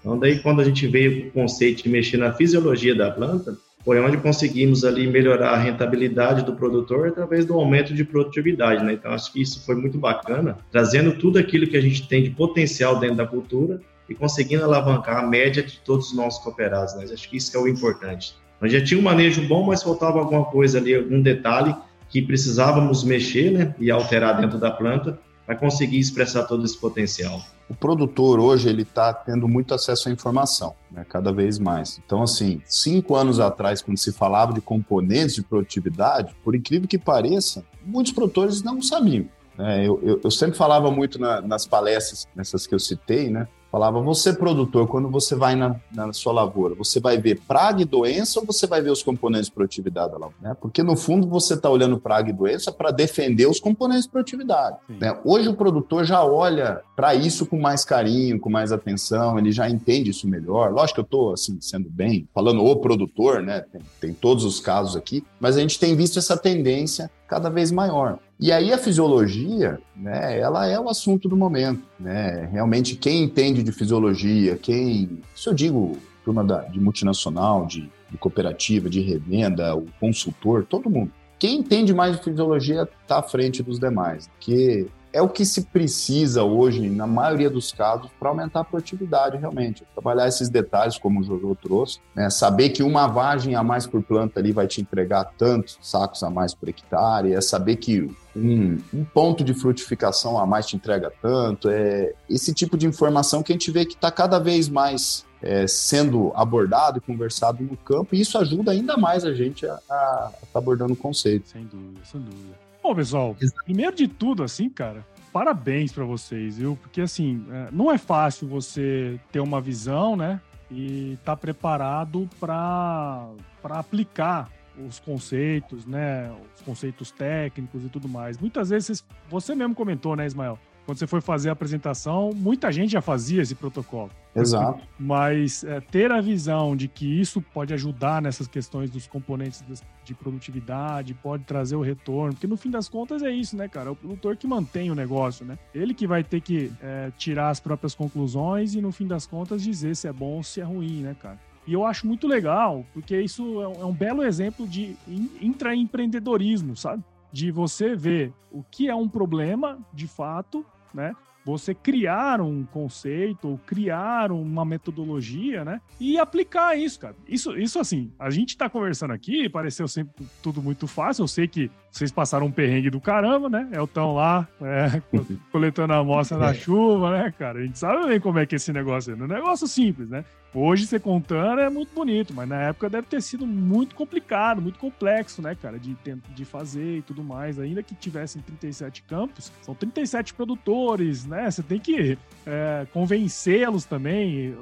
Então, 0.00 0.18
daí, 0.18 0.40
quando 0.40 0.60
a 0.60 0.64
gente 0.64 0.86
veio 0.86 1.22
com 1.22 1.28
o 1.28 1.42
conceito 1.42 1.82
de 1.82 1.88
mexer 1.88 2.16
na 2.16 2.32
fisiologia 2.32 2.94
da 2.94 3.10
planta, 3.10 3.56
foi 3.84 4.00
onde 4.00 4.16
conseguimos 4.16 4.84
ali 4.84 5.06
melhorar 5.06 5.50
a 5.50 5.58
rentabilidade 5.58 6.44
do 6.44 6.54
produtor 6.54 7.08
através 7.08 7.44
do 7.44 7.54
aumento 7.54 7.92
de 7.92 8.04
produtividade, 8.04 8.84
né? 8.84 8.94
Então, 8.94 9.12
acho 9.12 9.32
que 9.32 9.42
isso 9.42 9.64
foi 9.64 9.74
muito 9.74 9.98
bacana, 9.98 10.58
trazendo 10.70 11.12
tudo 11.12 11.38
aquilo 11.38 11.66
que 11.66 11.76
a 11.76 11.80
gente 11.80 12.06
tem 12.08 12.22
de 12.22 12.30
potencial 12.30 12.98
dentro 12.98 13.16
da 13.16 13.26
cultura 13.26 13.80
e 14.08 14.14
conseguindo 14.14 14.64
alavancar 14.64 15.18
a 15.18 15.26
média 15.26 15.62
de 15.62 15.78
todos 15.80 16.08
os 16.08 16.16
nossos 16.16 16.42
cooperados. 16.42 16.94
Né? 16.94 17.04
Acho 17.12 17.28
que 17.28 17.36
isso 17.36 17.56
é 17.56 17.60
o 17.60 17.68
importante. 17.68 18.34
Nós 18.60 18.72
já 18.72 18.82
tinha 18.82 18.98
um 18.98 19.02
manejo 19.02 19.46
bom, 19.46 19.64
mas 19.64 19.82
faltava 19.82 20.18
alguma 20.18 20.44
coisa 20.44 20.78
ali, 20.78 20.94
algum 20.94 21.20
detalhe 21.20 21.74
que 22.08 22.22
precisávamos 22.22 23.04
mexer 23.04 23.52
né, 23.52 23.74
e 23.78 23.90
alterar 23.90 24.40
dentro 24.40 24.58
da 24.58 24.70
planta 24.70 25.18
para 25.46 25.54
conseguir 25.54 25.98
expressar 25.98 26.44
todo 26.44 26.64
esse 26.64 26.78
potencial. 26.78 27.40
O 27.68 27.74
produtor 27.74 28.40
hoje 28.40 28.68
ele 28.68 28.82
está 28.82 29.12
tendo 29.12 29.46
muito 29.46 29.74
acesso 29.74 30.08
à 30.08 30.12
informação, 30.12 30.74
né, 30.90 31.04
cada 31.08 31.32
vez 31.32 31.58
mais. 31.58 32.00
Então, 32.04 32.22
assim, 32.22 32.60
cinco 32.64 33.14
anos 33.14 33.38
atrás, 33.38 33.82
quando 33.82 33.98
se 33.98 34.12
falava 34.12 34.52
de 34.52 34.60
componentes 34.60 35.34
de 35.34 35.42
produtividade, 35.42 36.34
por 36.42 36.54
incrível 36.54 36.88
que 36.88 36.98
pareça, 36.98 37.64
muitos 37.84 38.12
produtores 38.12 38.62
não 38.62 38.82
sabiam. 38.82 39.26
Né? 39.56 39.86
Eu, 39.86 40.00
eu, 40.02 40.20
eu, 40.24 40.30
sempre 40.30 40.56
falava 40.56 40.90
muito 40.90 41.18
na, 41.18 41.40
nas 41.40 41.66
palestras, 41.66 42.26
nessas 42.34 42.66
que 42.66 42.74
eu 42.74 42.78
citei, 42.78 43.28
né? 43.28 43.48
Falava, 43.70 44.00
você 44.00 44.32
produtor, 44.32 44.86
quando 44.88 45.10
você 45.10 45.34
vai 45.34 45.54
na, 45.54 45.76
na, 45.92 46.12
sua 46.12 46.32
lavoura, 46.32 46.74
você 46.74 46.98
vai 46.98 47.18
ver 47.18 47.40
praga 47.46 47.82
e 47.82 47.84
doença 47.84 48.40
ou 48.40 48.46
você 48.46 48.66
vai 48.66 48.80
ver 48.80 48.90
os 48.90 49.02
componentes 49.02 49.46
de 49.46 49.52
produtividade 49.52 50.12
da 50.12 50.18
lavoura? 50.18 50.36
Né? 50.40 50.56
Porque 50.58 50.82
no 50.82 50.96
fundo 50.96 51.28
você 51.28 51.52
está 51.52 51.68
olhando 51.68 51.98
praga 51.98 52.30
e 52.30 52.32
doença 52.32 52.72
para 52.72 52.90
defender 52.90 53.46
os 53.46 53.60
componentes 53.60 54.04
de 54.04 54.10
produtividade. 54.10 54.78
Né? 54.88 55.18
Hoje 55.22 55.48
o 55.48 55.54
produtor 55.54 56.04
já 56.04 56.24
olha 56.24 56.80
para 56.96 57.14
isso 57.14 57.44
com 57.44 57.60
mais 57.60 57.84
carinho, 57.84 58.40
com 58.40 58.48
mais 58.48 58.72
atenção, 58.72 59.38
ele 59.38 59.52
já 59.52 59.68
entende 59.68 60.10
isso 60.10 60.26
melhor. 60.26 60.72
Lógico 60.72 60.94
que 60.94 61.00
eu 61.00 61.04
estou 61.04 61.32
assim, 61.34 61.58
sendo 61.60 61.90
bem, 61.90 62.26
falando 62.34 62.64
o 62.64 62.76
produtor, 62.76 63.42
né? 63.42 63.60
Tem, 63.60 63.82
tem 64.00 64.12
todos 64.14 64.44
os 64.44 64.60
casos 64.60 64.96
aqui, 64.96 65.22
mas 65.38 65.56
a 65.56 65.60
gente 65.60 65.78
tem 65.78 65.94
visto 65.94 66.18
essa 66.18 66.36
tendência 66.36 67.10
cada 67.28 67.50
vez 67.50 67.70
maior. 67.70 68.18
E 68.40 68.50
aí 68.50 68.72
a 68.72 68.78
fisiologia, 68.78 69.78
né, 69.94 70.38
ela 70.38 70.66
é 70.66 70.80
o 70.80 70.88
assunto 70.88 71.28
do 71.28 71.36
momento. 71.36 71.82
né? 72.00 72.48
Realmente 72.50 72.96
quem 72.96 73.22
entende 73.22 73.62
de 73.62 73.70
fisiologia, 73.70 74.56
quem, 74.56 75.20
isso 75.34 75.50
eu 75.50 75.54
digo, 75.54 75.98
turma 76.24 76.42
da, 76.42 76.62
de 76.62 76.80
multinacional, 76.80 77.66
de, 77.66 77.90
de 78.10 78.16
cooperativa, 78.18 78.88
de 78.88 79.00
revenda, 79.00 79.76
o 79.76 79.86
consultor, 80.00 80.64
todo 80.64 80.88
mundo. 80.90 81.12
Quem 81.38 81.58
entende 81.58 81.94
mais 81.94 82.16
de 82.16 82.24
fisiologia 82.24 82.88
está 83.02 83.18
à 83.18 83.22
frente 83.22 83.62
dos 83.62 83.78
demais, 83.78 84.26
porque 84.28 84.86
é 85.18 85.22
o 85.22 85.28
que 85.28 85.44
se 85.44 85.62
precisa 85.62 86.44
hoje, 86.44 86.88
na 86.88 87.06
maioria 87.06 87.50
dos 87.50 87.72
casos, 87.72 88.08
para 88.20 88.28
aumentar 88.28 88.60
a 88.60 88.64
produtividade 88.64 89.36
realmente. 89.36 89.82
Trabalhar 89.92 90.28
esses 90.28 90.48
detalhes, 90.48 90.96
como 90.96 91.20
o 91.20 91.24
Jojo 91.24 91.56
trouxe, 91.60 91.98
né? 92.14 92.30
saber 92.30 92.68
que 92.68 92.84
uma 92.84 93.08
vagem 93.08 93.56
a 93.56 93.62
mais 93.62 93.84
por 93.84 94.00
planta 94.00 94.38
ali 94.38 94.52
vai 94.52 94.68
te 94.68 94.80
entregar 94.80 95.24
tantos 95.36 95.76
sacos 95.82 96.22
a 96.22 96.30
mais 96.30 96.54
por 96.54 96.68
hectare, 96.68 97.32
é 97.32 97.40
saber 97.40 97.76
que 97.76 98.08
um, 98.36 98.78
um, 98.94 99.04
ponto 99.04 99.42
de 99.42 99.52
frutificação 99.54 100.38
a 100.38 100.46
mais 100.46 100.66
te 100.66 100.76
entrega 100.76 101.12
tanto, 101.20 101.68
é 101.68 102.14
esse 102.30 102.54
tipo 102.54 102.78
de 102.78 102.86
informação 102.86 103.42
que 103.42 103.50
a 103.50 103.54
gente 103.54 103.72
vê 103.72 103.84
que 103.84 103.94
está 103.94 104.12
cada 104.12 104.38
vez 104.38 104.68
mais 104.68 105.26
é, 105.42 105.66
sendo 105.66 106.30
abordado 106.36 106.98
e 106.98 107.00
conversado 107.00 107.64
no 107.64 107.76
campo, 107.76 108.14
e 108.14 108.20
isso 108.20 108.38
ajuda 108.38 108.70
ainda 108.70 108.96
mais 108.96 109.24
a 109.24 109.34
gente 109.34 109.66
a 109.66 109.74
estar 109.74 110.32
tá 110.52 110.58
abordando 110.58 110.92
o 110.92 110.96
conceito. 110.96 111.48
Sem 111.48 111.64
dúvida, 111.64 112.00
sem 112.04 112.20
dúvida. 112.20 112.67
Bom, 112.88 112.94
pessoal, 112.94 113.36
primeiro 113.66 113.94
de 113.94 114.08
tudo, 114.08 114.42
assim, 114.42 114.70
cara, 114.70 115.04
parabéns 115.30 115.92
para 115.92 116.06
vocês, 116.06 116.56
viu? 116.56 116.74
Porque, 116.80 117.02
assim, 117.02 117.44
é, 117.50 117.68
não 117.70 117.92
é 117.92 117.98
fácil 117.98 118.48
você 118.48 119.20
ter 119.30 119.40
uma 119.40 119.60
visão, 119.60 120.16
né? 120.16 120.40
E 120.70 121.12
estar 121.12 121.32
tá 121.32 121.36
preparado 121.36 122.26
para 122.40 123.28
aplicar 123.62 124.50
os 124.86 124.98
conceitos, 124.98 125.84
né? 125.84 126.34
Os 126.56 126.62
conceitos 126.62 127.10
técnicos 127.10 127.84
e 127.84 127.90
tudo 127.90 128.08
mais. 128.08 128.38
Muitas 128.38 128.70
vezes, 128.70 129.04
você 129.28 129.54
mesmo 129.54 129.74
comentou, 129.74 130.16
né, 130.16 130.24
Ismael? 130.24 130.58
Quando 130.88 130.96
você 130.96 131.06
foi 131.06 131.20
fazer 131.20 131.50
a 131.50 131.52
apresentação, 131.52 132.30
muita 132.34 132.72
gente 132.72 132.92
já 132.92 133.02
fazia 133.02 133.42
esse 133.42 133.54
protocolo. 133.54 134.10
Exato. 134.34 134.80
Mas 134.98 135.62
é, 135.62 135.82
ter 135.82 136.10
a 136.10 136.18
visão 136.18 136.74
de 136.74 136.88
que 136.88 137.20
isso 137.20 137.42
pode 137.42 137.74
ajudar 137.74 138.22
nessas 138.22 138.48
questões 138.48 138.88
dos 138.88 139.06
componentes 139.06 139.62
de 140.02 140.14
produtividade, 140.14 141.12
pode 141.12 141.44
trazer 141.44 141.76
o 141.76 141.82
retorno, 141.82 142.32
porque 142.32 142.46
no 142.46 142.56
fim 142.56 142.70
das 142.70 142.88
contas 142.88 143.22
é 143.22 143.30
isso, 143.30 143.54
né, 143.54 143.68
cara? 143.68 143.90
É 143.90 143.92
o 143.92 143.96
produtor 143.96 144.34
que 144.38 144.46
mantém 144.46 144.90
o 144.90 144.94
negócio, 144.94 145.44
né? 145.44 145.58
Ele 145.74 145.92
que 145.92 146.06
vai 146.06 146.24
ter 146.24 146.40
que 146.40 146.72
é, 146.80 147.12
tirar 147.18 147.50
as 147.50 147.60
próprias 147.60 147.94
conclusões 147.94 148.74
e 148.74 148.80
no 148.80 148.90
fim 148.90 149.06
das 149.06 149.26
contas 149.26 149.62
dizer 149.62 149.94
se 149.94 150.08
é 150.08 150.12
bom 150.12 150.36
ou 150.36 150.42
se 150.42 150.58
é 150.58 150.64
ruim, 150.64 151.02
né, 151.02 151.14
cara? 151.20 151.38
E 151.66 151.74
eu 151.74 151.84
acho 151.84 152.06
muito 152.06 152.26
legal, 152.26 152.86
porque 152.94 153.20
isso 153.20 153.60
é 153.60 153.68
um 153.68 153.90
é 153.90 153.92
belo 153.92 154.22
exemplo 154.22 154.66
de 154.66 154.96
intraempreendedorismo, 155.38 156.74
sabe? 156.74 157.04
De 157.30 157.50
você 157.50 157.94
ver 157.94 158.32
o 158.50 158.62
que 158.62 158.88
é 158.88 158.94
um 158.94 159.06
problema, 159.06 159.78
de 159.92 160.08
fato, 160.08 160.64
né? 160.94 161.14
Você 161.44 161.74
criar 161.74 162.40
um 162.42 162.64
conceito 162.64 163.48
ou 163.48 163.58
criar 163.58 164.30
uma 164.30 164.64
metodologia, 164.64 165.64
né? 165.64 165.80
E 165.98 166.18
aplicar 166.18 166.76
isso, 166.76 167.00
cara. 167.00 167.16
Isso, 167.26 167.56
isso 167.56 167.78
assim, 167.78 168.12
a 168.18 168.28
gente 168.28 168.56
tá 168.56 168.68
conversando 168.68 169.12
aqui, 169.12 169.48
pareceu 169.48 169.88
sempre 169.88 170.26
tudo 170.42 170.60
muito 170.60 170.86
fácil. 170.86 171.22
Eu 171.22 171.28
sei 171.28 171.48
que 171.48 171.70
vocês 171.90 172.12
passaram 172.12 172.46
um 172.46 172.52
perrengue 172.52 172.90
do 172.90 173.00
caramba, 173.00 173.48
né? 173.48 173.68
Elton 173.72 174.14
lá, 174.14 174.46
é, 174.60 175.02
coletando 175.50 175.92
a 175.92 175.98
amostra 175.98 176.38
na 176.38 176.54
chuva, 176.54 177.10
né, 177.10 177.34
cara? 177.38 177.58
A 177.58 177.62
gente 177.62 177.78
sabe 177.78 178.06
bem 178.06 178.20
como 178.20 178.38
é 178.38 178.46
que 178.46 178.54
é 178.54 178.56
esse 178.56 178.72
negócio 178.72 179.12
é. 179.12 179.16
Um 179.16 179.26
negócio 179.26 179.66
simples, 179.66 180.08
né? 180.08 180.24
Hoje, 180.54 180.86
você 180.86 180.98
contando, 180.98 181.60
é 181.60 181.68
muito 181.68 181.94
bonito, 181.94 182.32
mas 182.32 182.48
na 182.48 182.56
época 182.62 182.88
deve 182.88 183.06
ter 183.06 183.20
sido 183.20 183.46
muito 183.46 183.94
complicado, 183.94 184.62
muito 184.62 184.78
complexo, 184.78 185.42
né, 185.42 185.54
cara, 185.54 185.78
de, 185.78 185.94
de 186.34 186.44
fazer 186.44 186.98
e 186.98 187.02
tudo 187.02 187.22
mais. 187.22 187.58
Ainda 187.58 187.82
que 187.82 187.94
tivessem 187.94 188.40
37 188.40 189.02
campos, 189.02 189.52
são 189.60 189.74
37 189.74 190.32
produtores, 190.32 191.26
né? 191.26 191.50
Você 191.50 191.62
tem 191.62 191.78
que 191.78 192.16
é, 192.46 192.86
convencê-los 192.94 193.84
também. 193.84 194.56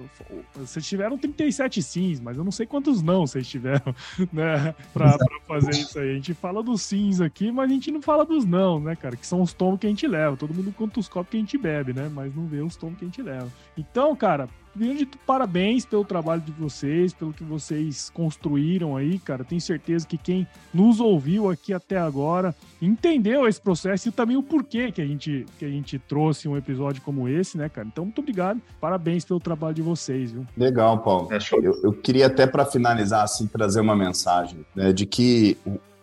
Vocês 0.56 0.84
tiveram 0.84 1.16
37 1.16 1.80
sims, 1.80 2.20
mas 2.20 2.36
eu 2.36 2.42
não 2.42 2.52
sei 2.52 2.66
quantos 2.66 3.00
não 3.00 3.24
vocês 3.24 3.46
tiveram, 3.46 3.94
né, 4.32 4.74
pra, 4.92 5.16
pra 5.16 5.40
fazer 5.46 5.70
isso 5.70 5.98
aí. 6.00 6.10
A 6.10 6.14
gente 6.14 6.34
fala 6.34 6.64
dos 6.64 6.82
sims 6.82 7.15
aqui, 7.20 7.50
mas 7.50 7.70
a 7.70 7.72
gente 7.72 7.90
não 7.90 8.02
fala 8.02 8.24
dos 8.24 8.44
não, 8.44 8.80
né, 8.80 8.96
cara, 8.96 9.16
que 9.16 9.26
são 9.26 9.42
os 9.42 9.52
tomos 9.52 9.80
que 9.80 9.86
a 9.86 9.90
gente 9.90 10.06
leva. 10.06 10.36
Todo 10.36 10.54
mundo 10.54 10.72
conta 10.76 11.00
os 11.00 11.08
copos 11.08 11.30
que 11.30 11.36
a 11.36 11.40
gente 11.40 11.58
bebe, 11.58 11.92
né, 11.92 12.10
mas 12.12 12.34
não 12.34 12.46
vê 12.46 12.60
os 12.60 12.76
tomos 12.76 12.98
que 12.98 13.04
a 13.04 13.08
gente 13.08 13.22
leva. 13.22 13.48
Então, 13.76 14.14
cara, 14.14 14.48
grande 14.76 15.08
parabéns 15.26 15.84
pelo 15.86 16.04
trabalho 16.04 16.42
de 16.42 16.52
vocês, 16.52 17.12
pelo 17.12 17.32
que 17.32 17.42
vocês 17.42 18.10
construíram 18.10 18.96
aí, 18.96 19.18
cara. 19.18 19.42
Tenho 19.42 19.60
certeza 19.60 20.06
que 20.06 20.18
quem 20.18 20.46
nos 20.72 21.00
ouviu 21.00 21.50
aqui 21.50 21.72
até 21.72 21.96
agora 21.98 22.54
entendeu 22.80 23.48
esse 23.48 23.60
processo 23.60 24.08
e 24.08 24.12
também 24.12 24.36
o 24.36 24.42
porquê 24.42 24.92
que 24.92 25.00
a 25.00 25.06
gente, 25.06 25.46
que 25.58 25.64
a 25.64 25.68
gente 25.68 25.98
trouxe 25.98 26.46
um 26.46 26.56
episódio 26.56 27.00
como 27.02 27.28
esse, 27.28 27.56
né, 27.56 27.68
cara? 27.68 27.88
Então, 27.88 28.04
muito 28.04 28.20
obrigado. 28.20 28.60
Parabéns 28.80 29.24
pelo 29.24 29.40
trabalho 29.40 29.74
de 29.74 29.82
vocês, 29.82 30.32
viu? 30.32 30.46
Legal, 30.56 30.98
Paulo. 30.98 31.32
É 31.32 31.38
eu, 31.52 31.80
eu, 31.82 31.92
queria 31.92 32.26
até 32.26 32.46
para 32.46 32.66
finalizar 32.66 33.24
assim 33.24 33.46
trazer 33.46 33.80
uma 33.80 33.96
mensagem 33.96 34.64
né, 34.74 34.92
de 34.92 35.06
que 35.06 35.56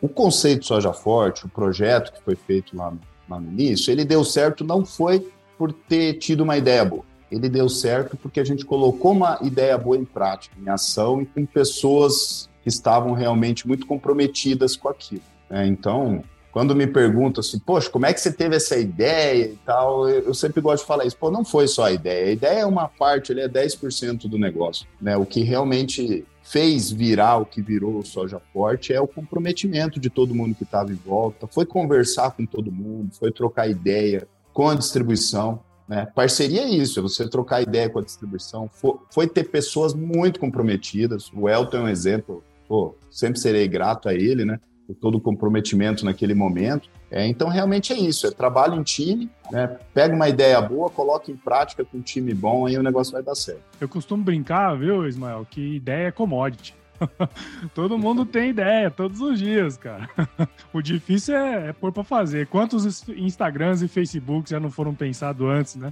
o, 0.06 0.10
conceito 0.10 0.66
soja 0.66 0.94
forte, 0.94 1.46
o 1.46 1.50
projeto 1.50 2.14
que 2.14 2.22
foi 2.22 2.36
feito 2.36 2.76
lá 2.76 2.92
no, 2.92 3.00
lá 3.30 3.40
no 3.40 3.52
início, 3.52 3.92
ele 3.92 4.06
deu 4.06 4.24
certo 4.24 4.64
não 4.64 4.86
foi 4.86 5.28
por 5.58 5.72
ter 5.72 6.16
tido 6.16 6.42
uma 6.42 6.58
ideia 6.58 6.84
boa 6.84 7.04
ele 7.36 7.50
deu 7.50 7.68
certo 7.68 8.16
porque 8.16 8.40
a 8.40 8.44
gente 8.44 8.66
colocou 8.66 9.12
uma 9.12 9.40
ideia 9.42 9.78
boa 9.78 9.98
em 9.98 10.06
prática, 10.06 10.56
em 10.62 10.70
ação 10.70 11.22
e 11.22 11.26
com 11.26 11.46
pessoas 11.46 12.50
que 12.62 12.70
estavam 12.70 13.14
realmente 13.14 13.68
muito 13.68 13.86
comprometidas 13.86 14.76
com 14.76 14.88
aquilo. 14.88 15.24
Né? 15.50 15.68
Então, 15.68 16.24
quando 16.52 16.76
me 16.76 16.86
perguntam 16.86 17.42
assim, 17.42 17.60
poxa, 17.60 17.90
como 17.90 18.06
é 18.06 18.14
que 18.14 18.22
você 18.22 18.32
teve 18.32 18.56
essa 18.56 18.78
ideia 18.78 19.46
e 19.46 19.58
tal, 19.66 20.08
eu 20.08 20.34
sempre 20.34 20.62
gosto 20.62 20.84
de 20.84 20.88
falar 20.88 21.06
isso. 21.06 21.18
Pô, 21.18 21.32
não 21.32 21.44
foi 21.44 21.68
só 21.68 21.86
a 21.86 21.92
ideia. 21.92 22.28
A 22.28 22.32
ideia 22.32 22.60
é 22.60 22.66
uma 22.66 22.88
parte, 22.88 23.32
ele 23.32 23.42
é 23.42 23.50
10% 23.50 24.30
do 24.30 24.38
negócio. 24.38 24.86
Né? 25.02 25.18
O 25.18 25.26
que 25.26 25.42
realmente 25.42 26.24
fez 26.44 26.92
virar 26.92 27.38
o 27.38 27.46
que 27.46 27.62
virou 27.62 27.98
o 27.98 28.06
Soja 28.06 28.40
Forte 28.52 28.94
é 28.94 29.00
o 29.00 29.08
comprometimento 29.08 30.00
de 30.00 30.10
todo 30.10 30.36
mundo 30.36 30.54
que 30.54 30.64
estava 30.64 30.92
em 30.92 30.96
volta, 30.96 31.48
foi 31.48 31.66
conversar 31.66 32.32
com 32.32 32.46
todo 32.46 32.72
mundo, 32.72 33.16
foi 33.16 33.32
trocar 33.32 33.68
ideia 33.70 34.28
com 34.52 34.70
a 34.70 34.76
distribuição. 34.76 35.62
Né? 35.88 36.06
Parceria 36.14 36.62
é 36.62 36.70
isso, 36.70 37.00
é 37.00 37.02
você 37.02 37.28
trocar 37.28 37.62
ideia 37.62 37.90
com 37.90 38.00
a 38.00 38.04
distribuição. 38.04 38.70
Foi, 38.72 38.96
foi, 39.10 39.28
ter 39.28 39.46
pessoas 39.46 39.94
muito 39.94 40.40
comprometidas. 40.40 41.32
O 41.34 41.50
Elton 41.50 41.78
é 41.78 41.82
um 41.82 41.90
exemplo, 41.90 42.44
pô, 42.68 42.96
sempre 43.10 43.40
serei 43.40 43.68
grato 43.68 44.10
a 44.10 44.14
ele, 44.14 44.46
né? 44.46 44.60
Todo 44.94 45.16
o 45.16 45.22
comprometimento 45.22 46.06
naquele 46.06 46.34
momento. 46.34 46.90
É, 47.10 47.28
então, 47.28 47.48
realmente 47.48 47.94
é 47.94 47.98
isso: 47.98 48.28
é 48.28 48.32
trabalho 48.32 48.76
em 48.76 48.84
time, 48.84 49.30
né? 49.52 49.78
pega 49.94 50.16
uma 50.16 50.28
ideia 50.28 50.60
boa, 50.62 50.90
coloca 50.90 51.32
em 51.32 51.36
prática 51.36 51.86
com 51.86 51.98
um 51.98 52.02
time 52.02 52.34
bom, 52.34 52.66
aí 52.66 52.78
o 52.78 52.84
negócio 52.84 53.14
vai 53.14 53.22
dar 53.22 53.36
certo. 53.36 53.62
Eu 53.80 53.88
costumo 53.88 54.24
brincar, 54.24 54.76
viu, 54.78 55.08
Ismael, 55.08 55.46
que 55.50 55.76
ideia 55.76 56.08
é 56.08 56.12
commodity. 56.12 56.76
Todo 57.74 57.98
mundo 57.98 58.26
tem 58.26 58.50
ideia 58.50 58.90
todos 58.90 59.20
os 59.20 59.40
dias, 59.40 59.78
cara. 59.78 60.10
o 60.72 60.82
difícil 60.82 61.36
é, 61.36 61.70
é 61.70 61.74
pôr 61.74 61.92
para 61.92 62.04
fazer. 62.04 62.48
Quantos 62.48 63.08
Instagrams 63.10 63.82
e 63.82 63.88
Facebooks 63.88 64.52
já 64.52 64.60
não 64.60 64.72
foram 64.72 64.94
pensados 64.94 65.46
antes, 65.46 65.76
né? 65.76 65.92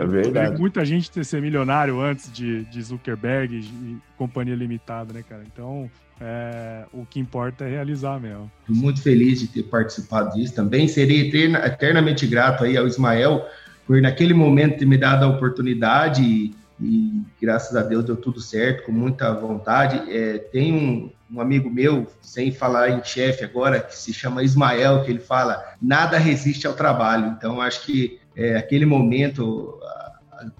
É 0.00 0.06
verdade. 0.06 0.58
Muita 0.60 0.84
gente 0.84 1.10
ter 1.10 1.24
ser 1.24 1.40
milionário 1.40 2.00
antes 2.00 2.32
de, 2.32 2.64
de 2.64 2.82
Zuckerberg 2.82 3.56
e 3.56 3.96
companhia 4.16 4.54
limitada, 4.54 5.12
né, 5.12 5.22
cara? 5.28 5.42
Então, 5.52 5.90
é, 6.20 6.84
o 6.92 7.04
que 7.04 7.20
importa 7.20 7.64
é 7.64 7.70
realizar 7.70 8.20
mesmo. 8.20 8.50
Muito 8.68 9.02
feliz 9.02 9.40
de 9.40 9.48
ter 9.48 9.64
participado 9.64 10.34
disso 10.34 10.54
também. 10.54 10.88
Serei 10.88 11.28
eterna, 11.28 11.66
eternamente 11.66 12.26
grato 12.26 12.64
aí 12.64 12.76
ao 12.76 12.86
Ismael 12.86 13.46
por 13.86 14.00
naquele 14.00 14.32
momento 14.32 14.78
ter 14.78 14.86
me 14.86 14.96
dado 14.96 15.24
a 15.24 15.28
oportunidade 15.28 16.22
e 16.22 16.54
e 16.82 17.22
graças 17.40 17.76
a 17.76 17.82
Deus 17.82 18.04
deu 18.04 18.16
tudo 18.16 18.40
certo, 18.40 18.86
com 18.86 18.92
muita 18.92 19.32
vontade. 19.32 20.10
É, 20.10 20.38
tem 20.38 20.74
um, 20.74 21.10
um, 21.30 21.40
amigo 21.40 21.70
meu, 21.70 22.08
sem 22.20 22.50
falar 22.50 22.90
em 22.90 23.04
chefe 23.04 23.44
agora, 23.44 23.80
que 23.80 23.96
se 23.96 24.12
chama 24.12 24.42
Ismael, 24.42 25.04
que 25.04 25.10
ele 25.10 25.20
fala: 25.20 25.62
nada 25.80 26.18
resiste 26.18 26.66
ao 26.66 26.74
trabalho. 26.74 27.26
Então, 27.28 27.60
acho 27.60 27.84
que 27.84 28.18
é, 28.36 28.56
aquele 28.56 28.86
momento, 28.86 29.78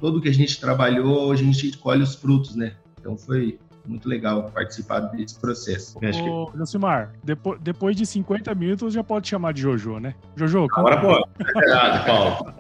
todo 0.01 0.21
que 0.21 0.29
a 0.29 0.35
gente 0.35 0.61
trabalhou, 0.61 1.29
hoje 1.29 1.43
a 1.43 1.53
gente 1.53 1.79
colhe 1.79 2.03
os 2.03 2.15
frutos, 2.15 2.55
né? 2.55 2.75
Então, 2.99 3.17
foi, 3.17 3.59
muito 3.87 4.09
legal 4.09 4.51
participar 4.55 5.01
desse 5.01 5.39
processo. 5.39 5.99
Ô, 5.99 6.47
que... 6.51 6.59
Josimar, 6.59 7.13
depois, 7.23 7.61
depois 7.61 7.97
de 7.97 8.07
50 8.07 8.55
minutos 8.55 8.95
já 8.95 9.03
pode 9.03 9.29
chamar 9.29 9.53
de 9.53 9.63
Jojo, 9.63 9.99
né? 9.99 10.15
Jojo, 10.37 10.67
Agora 10.73 11.01
pode. 11.01 11.25
É 11.43 11.61
verdade, 11.61 12.07
Paulo. 12.07 12.53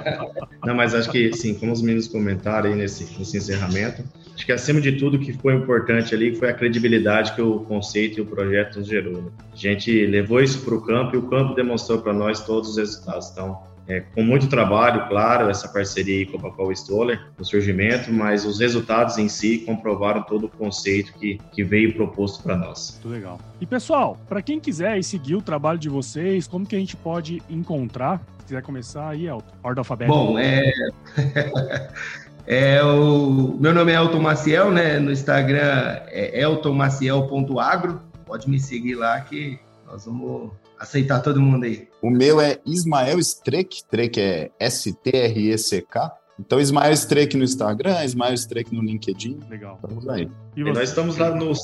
Não, 0.64 0.74
mas 0.74 0.94
acho 0.94 1.10
que, 1.10 1.32
sim, 1.32 1.54
como 1.54 1.72
os 1.72 1.82
meninos 1.82 2.08
comentaram 2.08 2.70
aí 2.70 2.76
nesse, 2.76 3.04
nesse 3.18 3.36
encerramento, 3.36 4.04
acho 4.34 4.44
que 4.44 4.52
acima 4.52 4.80
de 4.80 4.92
tudo 4.92 5.16
o 5.16 5.20
que 5.20 5.32
foi 5.32 5.54
importante 5.54 6.14
ali 6.14 6.34
foi 6.34 6.50
a 6.50 6.54
credibilidade 6.54 7.34
que 7.34 7.40
o 7.40 7.60
conceito 7.60 8.18
e 8.18 8.22
o 8.22 8.26
projeto 8.26 8.78
nos 8.78 8.88
gerou. 8.88 9.22
Né? 9.22 9.30
A 9.52 9.56
gente 9.56 10.06
levou 10.06 10.40
isso 10.40 10.64
para 10.64 10.74
o 10.74 10.80
campo 10.80 11.14
e 11.14 11.18
o 11.18 11.22
campo 11.28 11.54
demonstrou 11.54 12.00
para 12.00 12.12
nós 12.12 12.44
todos 12.44 12.70
os 12.70 12.76
resultados. 12.76 13.30
Então, 13.30 13.62
é, 13.86 14.00
com 14.00 14.22
muito 14.22 14.48
trabalho, 14.48 15.06
claro, 15.08 15.50
essa 15.50 15.68
parceria 15.68 16.26
com 16.26 16.38
a 16.38 16.40
Papel 16.40 16.72
Stoller, 16.72 17.20
o 17.38 17.44
surgimento, 17.44 18.12
mas 18.12 18.44
os 18.44 18.58
resultados 18.58 19.18
em 19.18 19.28
si 19.28 19.58
comprovaram 19.58 20.22
todo 20.22 20.46
o 20.46 20.48
conceito 20.48 21.12
que, 21.14 21.38
que 21.52 21.62
veio 21.62 21.94
proposto 21.94 22.42
para 22.42 22.56
nós. 22.56 22.98
Muito 23.02 23.14
legal. 23.14 23.38
E 23.60 23.66
pessoal, 23.66 24.18
para 24.28 24.40
quem 24.40 24.58
quiser 24.58 25.02
seguir 25.04 25.34
o 25.34 25.42
trabalho 25.42 25.78
de 25.78 25.88
vocês, 25.88 26.46
como 26.46 26.66
que 26.66 26.74
a 26.74 26.78
gente 26.78 26.96
pode 26.96 27.42
encontrar? 27.48 28.22
Se 28.38 28.46
quiser 28.46 28.62
começar 28.62 29.08
aí, 29.08 29.26
Elton, 29.26 29.54
ordem 29.62 29.80
alfabética. 29.80 30.16
Bom, 30.16 30.38
é... 30.38 30.72
é 32.46 32.82
o 32.82 33.56
meu 33.58 33.74
nome 33.74 33.92
é 33.92 33.96
Elton 33.96 34.20
Maciel, 34.20 34.70
né? 34.70 34.98
No 34.98 35.12
Instagram 35.12 36.00
é 36.08 36.40
eltonmaciel.agro. 36.40 38.00
Pode 38.26 38.48
me 38.48 38.58
seguir 38.58 38.94
lá 38.94 39.20
que 39.20 39.58
nós 39.86 40.06
vamos 40.06 40.52
aceitar 40.78 41.20
todo 41.20 41.40
mundo 41.40 41.64
aí. 41.64 41.88
O 42.02 42.10
meu 42.10 42.40
é 42.40 42.58
Ismael 42.66 43.18
Streck, 43.18 43.76
Streck 43.76 44.20
é 44.20 44.50
S-T-R-E-C-K. 44.58 46.18
Então, 46.38 46.60
Ismael 46.60 46.92
Streck 46.92 47.36
no 47.36 47.44
Instagram, 47.44 48.04
Ismael 48.04 48.34
Streck 48.34 48.74
no 48.74 48.82
LinkedIn. 48.82 49.38
Legal. 49.48 49.76
Estamos 49.76 50.08
aí. 50.08 50.28
E, 50.56 50.60
e 50.60 50.64
nós 50.64 50.88
estamos 50.88 51.16
lá 51.16 51.30
no, 51.30 51.46
no 51.46 51.54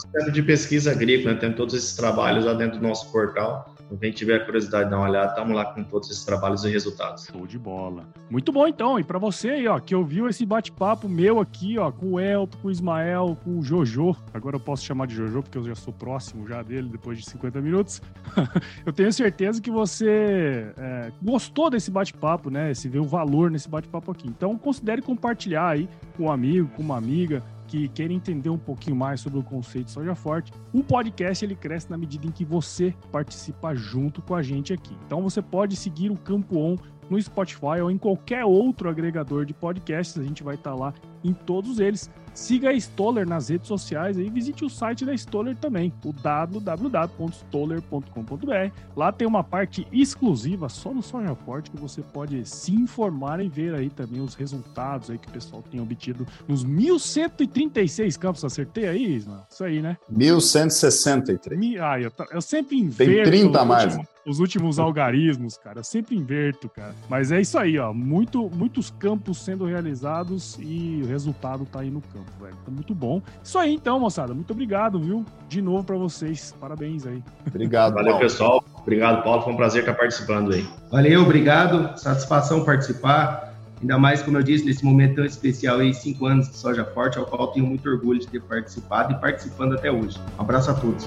Centro 0.00 0.32
de 0.32 0.42
Pesquisa 0.42 0.92
Agrícola, 0.92 1.34
né? 1.34 1.40
temos 1.40 1.56
todos 1.56 1.74
esses 1.74 1.96
trabalhos 1.96 2.44
lá 2.44 2.54
dentro 2.54 2.78
do 2.78 2.86
nosso 2.86 3.10
portal. 3.10 3.71
Então, 3.92 3.98
quem 3.98 4.10
tiver 4.10 4.38
curiosidade 4.46 4.84
de 4.84 4.90
dar 4.90 4.96
uma 4.96 5.08
olhada, 5.08 5.28
estamos 5.28 5.54
lá 5.54 5.66
com 5.66 5.84
todos 5.84 6.10
esses 6.10 6.24
trabalhos 6.24 6.64
e 6.64 6.70
resultados. 6.70 7.26
Show 7.26 7.46
de 7.46 7.58
bola. 7.58 8.08
Muito 8.30 8.50
bom, 8.50 8.66
então. 8.66 8.98
E 8.98 9.04
para 9.04 9.18
você 9.18 9.50
aí, 9.50 9.68
ó, 9.68 9.78
que 9.78 9.94
ouviu 9.94 10.28
esse 10.28 10.46
bate-papo 10.46 11.06
meu 11.10 11.38
aqui, 11.38 11.78
ó, 11.78 11.92
com 11.92 12.12
o 12.12 12.20
Elton, 12.20 12.56
com 12.62 12.68
o 12.68 12.70
Ismael, 12.70 13.36
com 13.44 13.58
o 13.58 13.62
Jojo. 13.62 14.16
Agora 14.32 14.56
eu 14.56 14.60
posso 14.60 14.82
chamar 14.82 15.06
de 15.06 15.14
Jojo, 15.14 15.42
porque 15.42 15.58
eu 15.58 15.64
já 15.64 15.74
sou 15.74 15.92
próximo 15.92 16.48
já 16.48 16.62
dele, 16.62 16.88
depois 16.88 17.18
de 17.18 17.28
50 17.28 17.60
minutos. 17.60 18.00
eu 18.86 18.94
tenho 18.94 19.12
certeza 19.12 19.60
que 19.60 19.70
você 19.70 20.72
é, 20.78 21.12
gostou 21.20 21.68
desse 21.68 21.90
bate-papo, 21.90 22.48
né? 22.48 22.72
Se 22.72 22.88
vê 22.88 22.98
o 22.98 23.04
valor 23.04 23.50
nesse 23.50 23.68
bate-papo 23.68 24.10
aqui. 24.10 24.26
Então, 24.26 24.56
considere 24.56 25.02
compartilhar 25.02 25.68
aí 25.68 25.86
com 26.16 26.24
um 26.24 26.32
amigo, 26.32 26.68
com 26.76 26.82
uma 26.82 26.96
amiga, 26.96 27.42
que 27.72 27.88
queira 27.88 28.12
entender 28.12 28.50
um 28.50 28.58
pouquinho 28.58 28.94
mais 28.94 29.22
sobre 29.22 29.38
o 29.38 29.42
conceito 29.42 29.86
de 29.86 29.92
soja 29.92 30.14
forte, 30.14 30.52
o 30.74 30.84
podcast 30.84 31.42
ele 31.42 31.56
cresce 31.56 31.90
na 31.90 31.96
medida 31.96 32.26
em 32.26 32.30
que 32.30 32.44
você 32.44 32.94
participa 33.10 33.74
junto 33.74 34.20
com 34.20 34.34
a 34.34 34.42
gente 34.42 34.74
aqui. 34.74 34.94
Então 35.06 35.22
você 35.22 35.40
pode 35.40 35.74
seguir 35.74 36.10
o 36.10 36.16
Campo 36.18 36.58
On 36.58 36.76
no 37.08 37.20
Spotify 37.20 37.80
ou 37.82 37.90
em 37.90 37.96
qualquer 37.96 38.44
outro 38.44 38.90
agregador 38.90 39.46
de 39.46 39.54
podcasts, 39.54 40.18
a 40.18 40.22
gente 40.22 40.42
vai 40.42 40.56
estar 40.56 40.74
lá 40.74 40.92
em 41.24 41.32
todos 41.32 41.78
eles. 41.78 42.10
Siga 42.34 42.70
a 42.70 42.74
Stoller 42.74 43.28
nas 43.28 43.48
redes 43.48 43.68
sociais 43.68 44.18
e 44.18 44.28
visite 44.30 44.64
o 44.64 44.70
site 44.70 45.04
da 45.04 45.14
Stoller 45.14 45.54
também, 45.56 45.92
o 46.04 46.12
www.stoller.com.br. 46.12 48.72
Lá 48.96 49.12
tem 49.12 49.28
uma 49.28 49.44
parte 49.44 49.86
exclusiva 49.92 50.68
só 50.68 50.94
no 50.94 51.02
Soja 51.02 51.34
Forte 51.34 51.70
que 51.70 51.76
você 51.76 52.00
pode 52.00 52.48
se 52.48 52.74
informar 52.74 53.44
e 53.44 53.48
ver 53.48 53.74
aí 53.74 53.90
também 53.90 54.20
os 54.20 54.34
resultados 54.34 55.10
aí 55.10 55.18
que 55.18 55.28
o 55.28 55.32
pessoal 55.32 55.62
tem 55.62 55.80
obtido 55.80 56.26
nos 56.48 56.64
1136 56.64 58.16
campos. 58.16 58.44
Acertei 58.44 58.88
aí, 58.88 59.16
Ismael? 59.16 59.46
Isso 59.50 59.64
aí, 59.64 59.82
né? 59.82 59.98
1163. 60.08 61.80
Ah, 61.80 62.00
eu, 62.00 62.12
eu 62.30 62.40
sempre 62.40 62.78
inverto. 62.78 63.30
Tem 63.30 63.34
30 63.42 63.60
a 63.60 63.64
mais. 63.64 63.98
Os 64.26 64.38
últimos 64.38 64.78
algarismos, 64.78 65.56
cara. 65.56 65.80
Eu 65.80 65.84
sempre 65.84 66.16
inverto, 66.16 66.68
cara. 66.68 66.94
Mas 67.08 67.32
é 67.32 67.40
isso 67.40 67.58
aí, 67.58 67.78
ó. 67.78 67.92
Muito, 67.92 68.48
muitos 68.54 68.90
campos 68.90 69.38
sendo 69.38 69.64
realizados 69.64 70.56
e 70.60 71.00
o 71.02 71.06
resultado 71.06 71.64
tá 71.64 71.80
aí 71.80 71.90
no 71.90 72.00
campo, 72.00 72.30
velho. 72.40 72.56
Tá 72.64 72.70
muito 72.70 72.94
bom. 72.94 73.20
Isso 73.42 73.58
aí, 73.58 73.74
então, 73.74 73.98
moçada. 73.98 74.32
Muito 74.32 74.52
obrigado, 74.52 75.00
viu? 75.00 75.24
De 75.48 75.60
novo 75.60 75.84
para 75.84 75.96
vocês. 75.96 76.54
Parabéns 76.60 77.06
aí. 77.06 77.22
Obrigado. 77.46 77.94
Valeu, 77.94 78.12
Paulo. 78.12 78.20
pessoal. 78.20 78.64
Obrigado, 78.80 79.22
Paulo. 79.24 79.42
Foi 79.42 79.52
um 79.52 79.56
prazer 79.56 79.82
estar 79.82 79.94
participando 79.94 80.52
aí. 80.52 80.66
Valeu, 80.90 81.22
obrigado. 81.22 81.98
Satisfação 81.98 82.64
participar. 82.64 83.52
Ainda 83.80 83.98
mais, 83.98 84.22
como 84.22 84.38
eu 84.38 84.42
disse, 84.42 84.64
nesse 84.64 84.84
momento 84.84 85.16
tão 85.16 85.24
especial 85.24 85.80
aí, 85.80 85.92
cinco 85.92 86.26
anos 86.26 86.48
de 86.48 86.56
Soja 86.56 86.84
Forte, 86.84 87.18
ao 87.18 87.26
qual 87.26 87.48
tenho 87.48 87.66
muito 87.66 87.88
orgulho 87.88 88.20
de 88.20 88.28
ter 88.28 88.40
participado 88.40 89.12
e 89.12 89.16
participando 89.16 89.74
até 89.74 89.90
hoje. 89.90 90.18
Um 90.38 90.42
abraço 90.42 90.70
a 90.70 90.74
todos. 90.74 91.04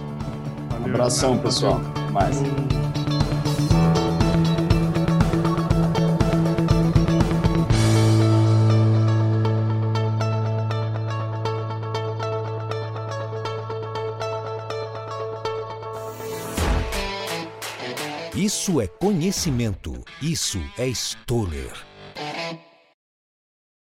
Valeu, 0.69 0.87
um 0.87 0.89
abração, 0.89 1.37
pessoal. 1.39 1.79
Mais. 2.11 2.41
Isso 18.65 18.81
é 18.81 18.87
conhecimento. 18.87 19.93
Isso 20.19 20.59
é 20.75 20.87
Stoller. 20.87 21.94